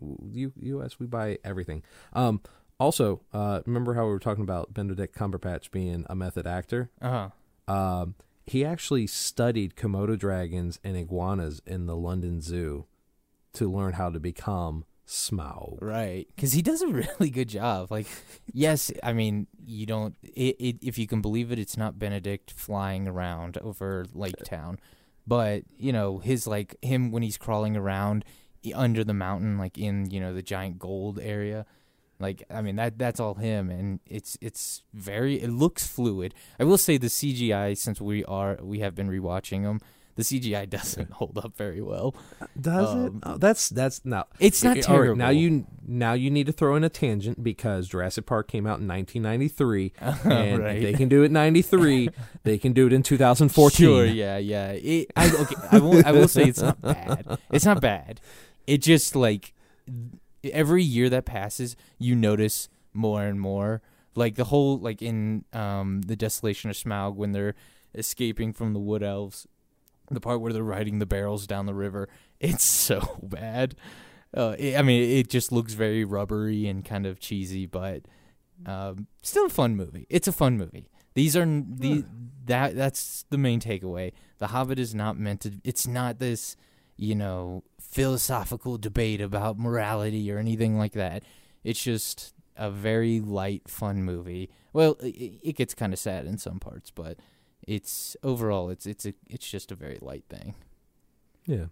U- 0.00 0.52
U.S. 0.56 0.98
we 0.98 1.06
buy 1.06 1.38
everything. 1.44 1.82
Um, 2.12 2.40
also, 2.80 3.20
uh, 3.32 3.60
remember 3.66 3.94
how 3.94 4.04
we 4.06 4.10
were 4.10 4.18
talking 4.18 4.42
about 4.42 4.74
Benedict 4.74 5.14
Cumberbatch 5.16 5.70
being 5.70 6.04
a 6.10 6.16
method 6.16 6.44
actor? 6.46 6.90
Uh 7.00 7.30
huh. 7.68 7.72
Um, 7.72 8.14
he 8.46 8.64
actually 8.64 9.06
studied 9.06 9.76
Komodo 9.76 10.18
dragons 10.18 10.80
and 10.82 10.96
iguanas 10.96 11.62
in 11.66 11.86
the 11.86 11.94
London 11.94 12.40
Zoo 12.40 12.86
to 13.52 13.70
learn 13.70 13.92
how 13.92 14.10
to 14.10 14.18
become 14.18 14.84
Smaug. 15.06 15.78
Right, 15.80 16.26
because 16.34 16.52
he 16.52 16.62
does 16.62 16.82
a 16.82 16.86
really 17.18 17.30
good 17.30 17.48
job. 17.48 17.90
Like, 17.90 18.06
yes, 18.52 18.92
I 19.02 19.12
mean, 19.12 19.46
you 19.64 19.86
don't. 19.86 20.16
It, 20.22 20.56
it, 20.58 20.76
if 20.82 20.98
you 20.98 21.06
can 21.06 21.20
believe 21.20 21.52
it, 21.52 21.58
it's 21.58 21.76
not 21.76 21.98
Benedict 21.98 22.52
flying 22.52 23.08
around 23.08 23.58
over 23.58 24.06
Lake 24.14 24.42
Town, 24.44 24.78
but 25.26 25.64
you 25.76 25.92
know 25.92 26.18
his 26.18 26.46
like 26.46 26.76
him 26.82 27.10
when 27.10 27.22
he's 27.22 27.38
crawling 27.38 27.76
around 27.76 28.24
under 28.74 29.04
the 29.04 29.14
mountain, 29.14 29.58
like 29.58 29.78
in 29.78 30.10
you 30.10 30.20
know 30.20 30.32
the 30.32 30.42
giant 30.42 30.78
gold 30.78 31.18
area. 31.20 31.66
Like, 32.20 32.44
I 32.48 32.62
mean 32.62 32.76
that 32.76 32.98
that's 32.98 33.18
all 33.18 33.34
him, 33.34 33.68
and 33.68 33.98
it's 34.06 34.38
it's 34.40 34.82
very. 34.94 35.42
It 35.42 35.50
looks 35.50 35.86
fluid. 35.86 36.34
I 36.60 36.64
will 36.64 36.78
say 36.78 36.96
the 36.96 37.08
CGI, 37.08 37.76
since 37.76 38.00
we 38.00 38.24
are 38.26 38.58
we 38.62 38.78
have 38.78 38.94
been 38.94 39.08
rewatching 39.08 39.64
them, 39.64 39.80
the 40.16 40.22
CGI 40.22 40.68
doesn't 40.68 41.10
hold 41.12 41.38
up 41.38 41.56
very 41.56 41.80
well. 41.80 42.14
Does 42.60 42.88
Um, 42.88 43.06
it? 43.06 43.12
Oh, 43.24 43.36
that's 43.38 43.68
that's 43.68 44.04
now. 44.04 44.26
It's 44.38 44.62
not 44.62 44.74
right, 44.76 44.82
terrible. 44.84 45.16
now 45.16 45.30
you 45.30 45.66
now 45.86 46.12
you 46.12 46.30
need 46.30 46.46
to 46.46 46.52
throw 46.52 46.76
in 46.76 46.84
a 46.84 46.88
tangent 46.88 47.42
because 47.42 47.88
Jurassic 47.88 48.26
Park 48.26 48.46
came 48.48 48.66
out 48.66 48.78
in 48.80 48.86
1993, 48.88 49.92
and 50.24 50.58
Right. 50.62 50.82
they 50.82 50.92
can 50.92 51.08
do 51.08 51.22
it 51.22 51.26
in 51.26 51.32
93, 51.32 52.10
they 52.44 52.58
can 52.58 52.72
do 52.72 52.86
it 52.86 52.92
in 52.92 53.02
2014. 53.02 53.74
Sure, 53.86 54.04
yeah, 54.04 54.36
yeah. 54.38 54.72
It, 54.72 55.10
I, 55.16 55.30
okay, 55.34 55.56
I 55.72 55.78
will. 55.78 56.06
I 56.06 56.12
will 56.12 56.28
say 56.28 56.44
it's 56.44 56.60
not 56.62 56.80
bad. 56.82 57.38
It's 57.50 57.64
not 57.64 57.80
bad. 57.80 58.20
It 58.66 58.78
just 58.82 59.16
like 59.16 59.54
every 60.44 60.82
year 60.82 61.08
that 61.10 61.24
passes, 61.24 61.76
you 61.98 62.14
notice 62.14 62.68
more 62.92 63.22
and 63.24 63.40
more. 63.40 63.80
Like 64.14 64.34
the 64.34 64.44
whole 64.44 64.78
like 64.78 65.00
in 65.00 65.44
um 65.54 66.02
the 66.02 66.16
Desolation 66.16 66.68
of 66.70 66.76
Smaug 66.76 67.14
when 67.14 67.32
they're 67.32 67.54
escaping 67.94 68.52
from 68.52 68.72
the 68.74 68.78
Wood 68.78 69.02
Elves, 69.02 69.46
the 70.10 70.20
part 70.20 70.40
where 70.40 70.52
they're 70.52 70.62
riding 70.62 70.98
the 70.98 71.06
barrels 71.06 71.46
down 71.46 71.66
the 71.66 71.74
river. 71.74 72.08
It's 72.44 72.64
so 72.64 73.20
bad. 73.22 73.76
Uh, 74.36 74.56
it, 74.58 74.76
I 74.76 74.82
mean, 74.82 75.08
it 75.08 75.30
just 75.30 75.52
looks 75.52 75.74
very 75.74 76.04
rubbery 76.04 76.66
and 76.66 76.84
kind 76.84 77.06
of 77.06 77.20
cheesy, 77.20 77.66
but 77.66 78.02
um, 78.66 79.06
still 79.22 79.46
a 79.46 79.48
fun 79.48 79.76
movie. 79.76 80.08
It's 80.10 80.26
a 80.26 80.32
fun 80.32 80.58
movie. 80.58 80.88
These 81.14 81.36
are 81.36 81.44
the 81.44 82.04
that 82.46 82.74
that's 82.74 83.24
the 83.30 83.38
main 83.38 83.60
takeaway. 83.60 84.12
The 84.38 84.48
Hobbit 84.48 84.80
is 84.80 84.92
not 84.92 85.18
meant 85.18 85.42
to. 85.42 85.52
It's 85.62 85.86
not 85.86 86.18
this, 86.18 86.56
you 86.96 87.14
know, 87.14 87.62
philosophical 87.80 88.78
debate 88.78 89.20
about 89.20 89.58
morality 89.58 90.32
or 90.32 90.38
anything 90.38 90.78
like 90.78 90.94
that. 90.94 91.22
It's 91.62 91.82
just 91.82 92.34
a 92.56 92.70
very 92.70 93.20
light, 93.20 93.68
fun 93.68 94.02
movie. 94.02 94.50
Well, 94.72 94.96
it, 95.00 95.38
it 95.42 95.56
gets 95.56 95.74
kind 95.74 95.92
of 95.92 95.98
sad 95.98 96.26
in 96.26 96.38
some 96.38 96.58
parts, 96.58 96.90
but 96.90 97.18
it's 97.66 98.16
overall 98.22 98.70
it's 98.70 98.86
it's 98.86 99.06
a 99.06 99.14
it's 99.28 99.48
just 99.48 99.70
a 99.72 99.74
very 99.74 99.98
light 100.00 100.24
thing. 100.28 100.54
Yeah. 101.46 101.66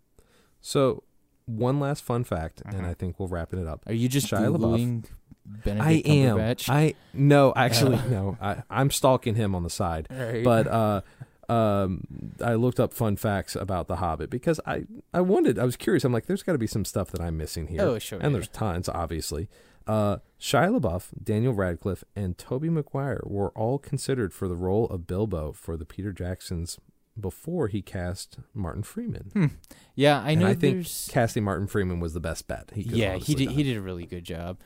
So, 0.60 1.04
one 1.46 1.80
last 1.80 2.02
fun 2.04 2.24
fact, 2.24 2.60
and 2.64 2.80
Uh-huh. 2.80 2.90
I 2.90 2.94
think 2.94 3.18
we'll 3.18 3.28
wrap 3.28 3.52
it 3.54 3.66
up. 3.66 3.82
Are 3.86 3.92
you 3.94 4.08
just 4.08 4.26
Shia 4.28 4.54
LaBeouf. 4.54 4.58
googling 4.58 5.04
Benedict 5.46 6.06
I 6.06 6.10
am. 6.10 6.56
I 6.68 6.94
no, 7.14 7.52
actually 7.56 7.96
Uh. 7.96 8.06
no. 8.08 8.38
I, 8.40 8.62
I'm 8.70 8.90
stalking 8.90 9.34
him 9.36 9.54
on 9.54 9.62
the 9.64 9.70
side. 9.70 10.06
Right. 10.10 10.44
but 10.44 10.66
uh 10.68 11.00
um 11.48 12.06
I 12.44 12.54
looked 12.54 12.78
up 12.78 12.92
fun 12.92 13.16
facts 13.16 13.56
about 13.56 13.88
the 13.88 13.96
Hobbit 13.96 14.30
because 14.30 14.60
I 14.66 14.84
I 15.12 15.20
wanted 15.22 15.58
I 15.58 15.64
was 15.64 15.76
curious 15.76 16.04
I'm 16.04 16.12
like 16.12 16.26
there's 16.26 16.44
got 16.44 16.52
to 16.52 16.58
be 16.58 16.68
some 16.68 16.84
stuff 16.84 17.10
that 17.10 17.20
I'm 17.20 17.36
missing 17.36 17.66
here 17.66 17.82
oh 17.82 17.98
sure, 17.98 18.20
and 18.20 18.30
yeah. 18.30 18.34
there's 18.34 18.48
tons 18.48 18.88
obviously 18.88 19.48
uh 19.88 20.18
Shia 20.40 20.78
LaBeouf 20.80 21.08
Daniel 21.22 21.52
Radcliffe 21.52 22.02
and 22.16 22.38
Tobey 22.38 22.70
Maguire 22.70 23.20
were 23.24 23.50
all 23.50 23.78
considered 23.78 24.32
for 24.32 24.48
the 24.48 24.56
role 24.56 24.86
of 24.86 25.06
Bilbo 25.06 25.52
for 25.52 25.76
the 25.76 25.84
Peter 25.84 26.12
Jacksons 26.12 26.78
before 27.18 27.68
he 27.68 27.82
cast 27.82 28.38
Martin 28.54 28.82
Freeman. 28.82 29.58
Yeah. 29.94 30.20
I 30.20 30.34
know 30.34 30.46
I 30.46 30.54
think 30.54 30.86
casting 31.08 31.44
Martin 31.44 31.66
Freeman 31.66 32.00
was 32.00 32.14
the 32.14 32.20
best 32.20 32.46
bet 32.48 32.70
he 32.74 32.82
yeah 32.82 33.16
he 33.16 33.34
did 33.34 33.46
done. 33.46 33.54
he 33.54 33.62
did 33.62 33.76
a 33.76 33.82
really 33.82 34.06
good 34.06 34.24
job. 34.24 34.58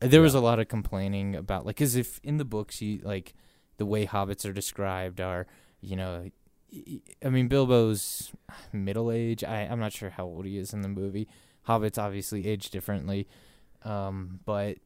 There 0.00 0.20
was 0.20 0.34
a 0.34 0.40
lot 0.40 0.58
of 0.58 0.68
complaining 0.68 1.34
about 1.34 1.64
like 1.64 1.76
because 1.76 1.96
if 1.96 2.20
in 2.22 2.36
the 2.36 2.44
books 2.44 2.82
you 2.82 2.98
like 3.02 3.34
the 3.78 3.86
way 3.86 4.06
hobbits 4.06 4.44
are 4.48 4.52
described 4.52 5.20
are 5.20 5.46
you 5.80 5.96
know 5.96 6.28
I 7.24 7.28
mean 7.28 7.48
bilbo's 7.48 8.32
middle 8.72 9.10
age 9.12 9.44
i 9.44 9.60
i'm 9.60 9.78
not 9.78 9.92
sure 9.92 10.08
how 10.10 10.24
old 10.24 10.44
he 10.44 10.58
is 10.58 10.74
in 10.74 10.82
the 10.82 10.88
movie. 10.88 11.28
Hobbits 11.68 11.96
obviously 11.98 12.46
age 12.46 12.68
differently. 12.70 13.28
Um 13.84 14.40
but 14.44 14.78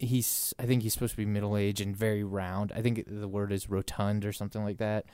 he's 0.00 0.54
i 0.58 0.66
think 0.66 0.82
he's 0.82 0.92
supposed 0.92 1.12
to 1.12 1.16
be 1.16 1.24
middle 1.24 1.56
aged 1.56 1.80
and 1.80 1.96
very 1.96 2.24
round 2.24 2.72
i 2.74 2.80
think 2.80 3.04
the 3.06 3.28
word 3.28 3.52
is 3.52 3.68
rotund 3.68 4.24
or 4.24 4.32
something 4.32 4.64
like 4.64 4.78
that 4.78 5.04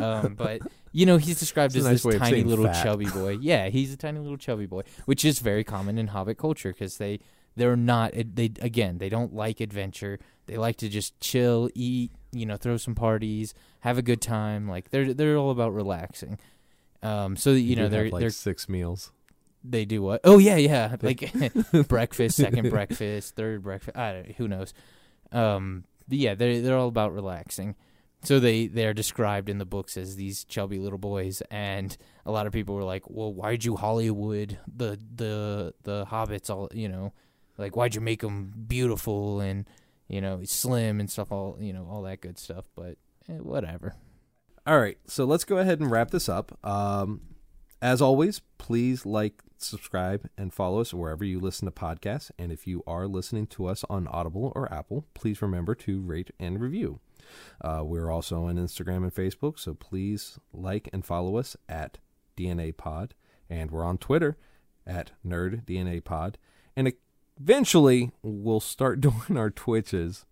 um 0.00 0.34
but 0.38 0.60
you 0.92 1.06
know 1.06 1.16
he's 1.16 1.38
described 1.38 1.76
as 1.76 1.84
nice 1.84 2.02
this 2.02 2.18
tiny 2.18 2.42
little 2.42 2.64
fat. 2.64 2.82
chubby 2.82 3.06
boy 3.06 3.30
yeah 3.40 3.68
he's 3.68 3.92
a 3.92 3.96
tiny 3.96 4.18
little 4.18 4.38
chubby 4.38 4.66
boy 4.66 4.82
which 5.04 5.24
is 5.24 5.38
very 5.38 5.64
common 5.64 5.98
in 5.98 6.08
hobbit 6.08 6.38
culture 6.38 6.72
because 6.72 6.98
they 6.98 7.20
they're 7.56 7.76
not 7.76 8.12
they 8.14 8.50
again 8.60 8.98
they 8.98 9.08
don't 9.08 9.34
like 9.34 9.60
adventure 9.60 10.18
they 10.46 10.56
like 10.56 10.76
to 10.76 10.88
just 10.88 11.18
chill 11.20 11.68
eat 11.74 12.10
you 12.32 12.46
know, 12.46 12.56
throw 12.56 12.76
some 12.76 12.94
parties, 12.94 13.54
have 13.80 13.98
a 13.98 14.02
good 14.02 14.20
time. 14.20 14.68
Like 14.68 14.90
they're 14.90 15.14
they're 15.14 15.36
all 15.36 15.50
about 15.50 15.74
relaxing. 15.74 16.38
Um, 17.02 17.36
so 17.36 17.52
that, 17.52 17.60
you 17.60 17.76
know 17.76 17.88
they're 17.88 18.10
like 18.10 18.20
they're 18.20 18.30
six 18.30 18.68
meals. 18.68 19.12
They 19.64 19.84
do 19.84 20.02
what? 20.02 20.20
Oh 20.24 20.38
yeah, 20.38 20.56
yeah, 20.56 20.96
like 21.02 21.32
breakfast, 21.88 22.36
second 22.36 22.70
breakfast, 22.70 23.36
third 23.36 23.62
breakfast. 23.62 23.96
I 23.96 24.12
don't, 24.12 24.32
who 24.32 24.48
knows? 24.48 24.74
Um, 25.30 25.84
yeah, 26.08 26.34
they're 26.34 26.60
they're 26.60 26.76
all 26.76 26.88
about 26.88 27.12
relaxing. 27.12 27.76
So 28.24 28.38
they 28.38 28.68
they're 28.68 28.94
described 28.94 29.48
in 29.48 29.58
the 29.58 29.64
books 29.64 29.96
as 29.96 30.16
these 30.16 30.44
chubby 30.44 30.78
little 30.78 30.98
boys, 30.98 31.42
and 31.50 31.96
a 32.24 32.30
lot 32.30 32.46
of 32.46 32.52
people 32.52 32.74
were 32.74 32.84
like, 32.84 33.04
"Well, 33.08 33.32
why'd 33.32 33.64
you 33.64 33.76
Hollywood 33.76 34.58
the 34.72 34.98
the 35.14 35.74
the 35.82 36.06
hobbits 36.06 36.48
all 36.48 36.68
you 36.72 36.88
know, 36.88 37.12
like 37.58 37.74
why'd 37.74 37.94
you 37.94 38.00
make 38.00 38.20
them 38.20 38.52
beautiful 38.68 39.40
and 39.40 39.68
you 40.08 40.20
know 40.20 40.40
slim 40.44 41.00
and 41.00 41.10
stuff 41.10 41.32
all 41.32 41.56
you 41.60 41.72
know 41.72 41.88
all 41.90 42.02
that 42.02 42.20
good 42.20 42.38
stuff?" 42.38 42.66
But 42.76 42.96
eh, 43.28 43.38
whatever. 43.38 43.94
All 44.64 44.78
right, 44.78 44.98
so 45.08 45.24
let's 45.24 45.42
go 45.42 45.58
ahead 45.58 45.80
and 45.80 45.90
wrap 45.90 46.12
this 46.12 46.28
up. 46.28 46.56
Um, 46.64 47.22
as 47.80 48.00
always, 48.00 48.40
please 48.58 49.04
like, 49.04 49.42
subscribe, 49.62 50.28
and 50.36 50.52
follow 50.52 50.80
us 50.80 50.92
wherever 50.94 51.24
you 51.24 51.40
listen 51.40 51.66
to 51.66 51.72
podcasts. 51.72 52.30
And 52.38 52.52
if 52.52 52.66
you 52.66 52.82
are 52.86 53.06
listening 53.06 53.46
to 53.48 53.66
us 53.66 53.84
on 53.88 54.06
Audible 54.08 54.52
or 54.54 54.72
Apple, 54.72 55.06
please 55.14 55.42
remember 55.42 55.74
to 55.76 56.00
rate 56.00 56.30
and 56.38 56.60
review. 56.60 57.00
Uh, 57.60 57.82
we're 57.84 58.10
also 58.10 58.44
on 58.44 58.56
Instagram 58.56 58.98
and 58.98 59.14
Facebook, 59.14 59.58
so 59.58 59.74
please 59.74 60.38
like 60.52 60.88
and 60.92 61.04
follow 61.04 61.36
us 61.36 61.56
at 61.68 61.98
DNA 62.36 62.76
Pod. 62.76 63.14
And 63.48 63.70
we're 63.70 63.84
on 63.84 63.98
Twitter 63.98 64.36
at 64.86 65.12
Nerd 65.26 65.64
DNA 65.64 66.02
Pod. 66.02 66.38
And 66.76 66.92
eventually, 67.40 68.12
we'll 68.22 68.60
start 68.60 69.00
doing 69.00 69.36
our 69.36 69.50
Twitches. 69.50 70.26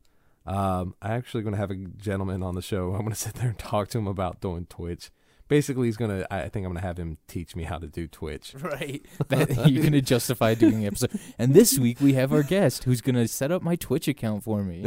Um, 0.47 0.95
I'm 1.03 1.13
actually 1.13 1.43
going 1.43 1.55
to 1.55 1.61
have 1.61 1.71
a 1.71 1.77
gentleman 1.77 2.43
on 2.43 2.55
the 2.55 2.63
show. 2.63 2.95
I'm 2.95 3.03
going 3.03 3.11
to 3.11 3.15
sit 3.15 3.35
there 3.35 3.51
and 3.51 3.59
talk 3.59 3.89
to 3.89 3.99
him 3.99 4.07
about 4.07 4.41
doing 4.41 4.67
Twitch. 4.67 5.11
Basically, 5.51 5.89
he's 5.89 5.97
going 5.97 6.11
to, 6.21 6.33
I 6.33 6.49
think 6.49 6.65
I'm 6.65 6.73
going 6.73 6.81
to 6.81 6.87
have 6.87 6.97
him 6.97 7.19
teach 7.27 7.57
me 7.57 7.65
how 7.65 7.77
to 7.79 7.89
do 7.89 8.07
Twitch. 8.07 8.55
Right. 8.63 9.05
That 9.29 9.69
you're 9.71 9.83
gonna 9.83 10.01
justify 10.01 10.55
doing 10.55 10.81
the 10.81 10.87
episode. 10.87 11.11
And 11.39 11.53
this 11.55 11.77
week 11.79 12.01
we 12.01 12.13
have 12.15 12.33
our 12.33 12.43
guest 12.45 12.85
who's 12.85 13.01
gonna 13.01 13.27
set 13.29 13.51
up 13.51 13.61
my 13.63 13.75
Twitch 13.77 14.07
account 14.09 14.45
for 14.45 14.63
me. 14.63 14.87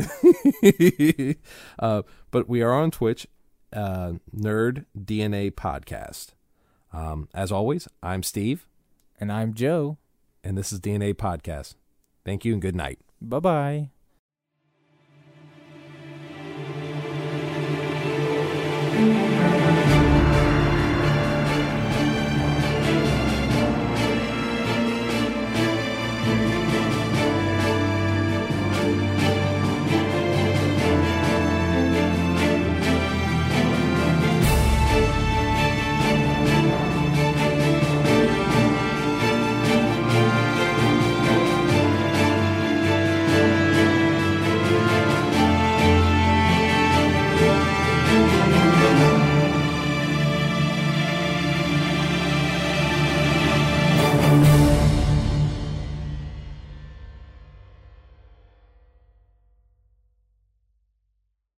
uh, 1.79 2.03
but 2.31 2.47
we 2.49 2.61
are 2.61 2.71
on 2.73 2.91
Twitch, 2.91 3.27
uh, 3.73 4.13
Nerd 4.35 4.85
DNA 4.97 5.51
Podcast. 5.51 6.27
Um, 6.93 7.27
as 7.33 7.51
always, 7.51 7.87
I'm 8.01 8.23
Steve, 8.23 8.65
And 9.19 9.31
I'm 9.31 9.53
Joe. 9.53 9.97
and 10.43 10.57
this 10.57 10.71
is 10.71 10.79
DNA 10.79 11.13
Podcast. 11.13 11.75
Thank 12.25 12.45
you 12.45 12.53
and 12.53 12.61
good 12.61 12.75
night. 12.75 12.99
Bye 13.21 13.39
bye. 13.39 13.92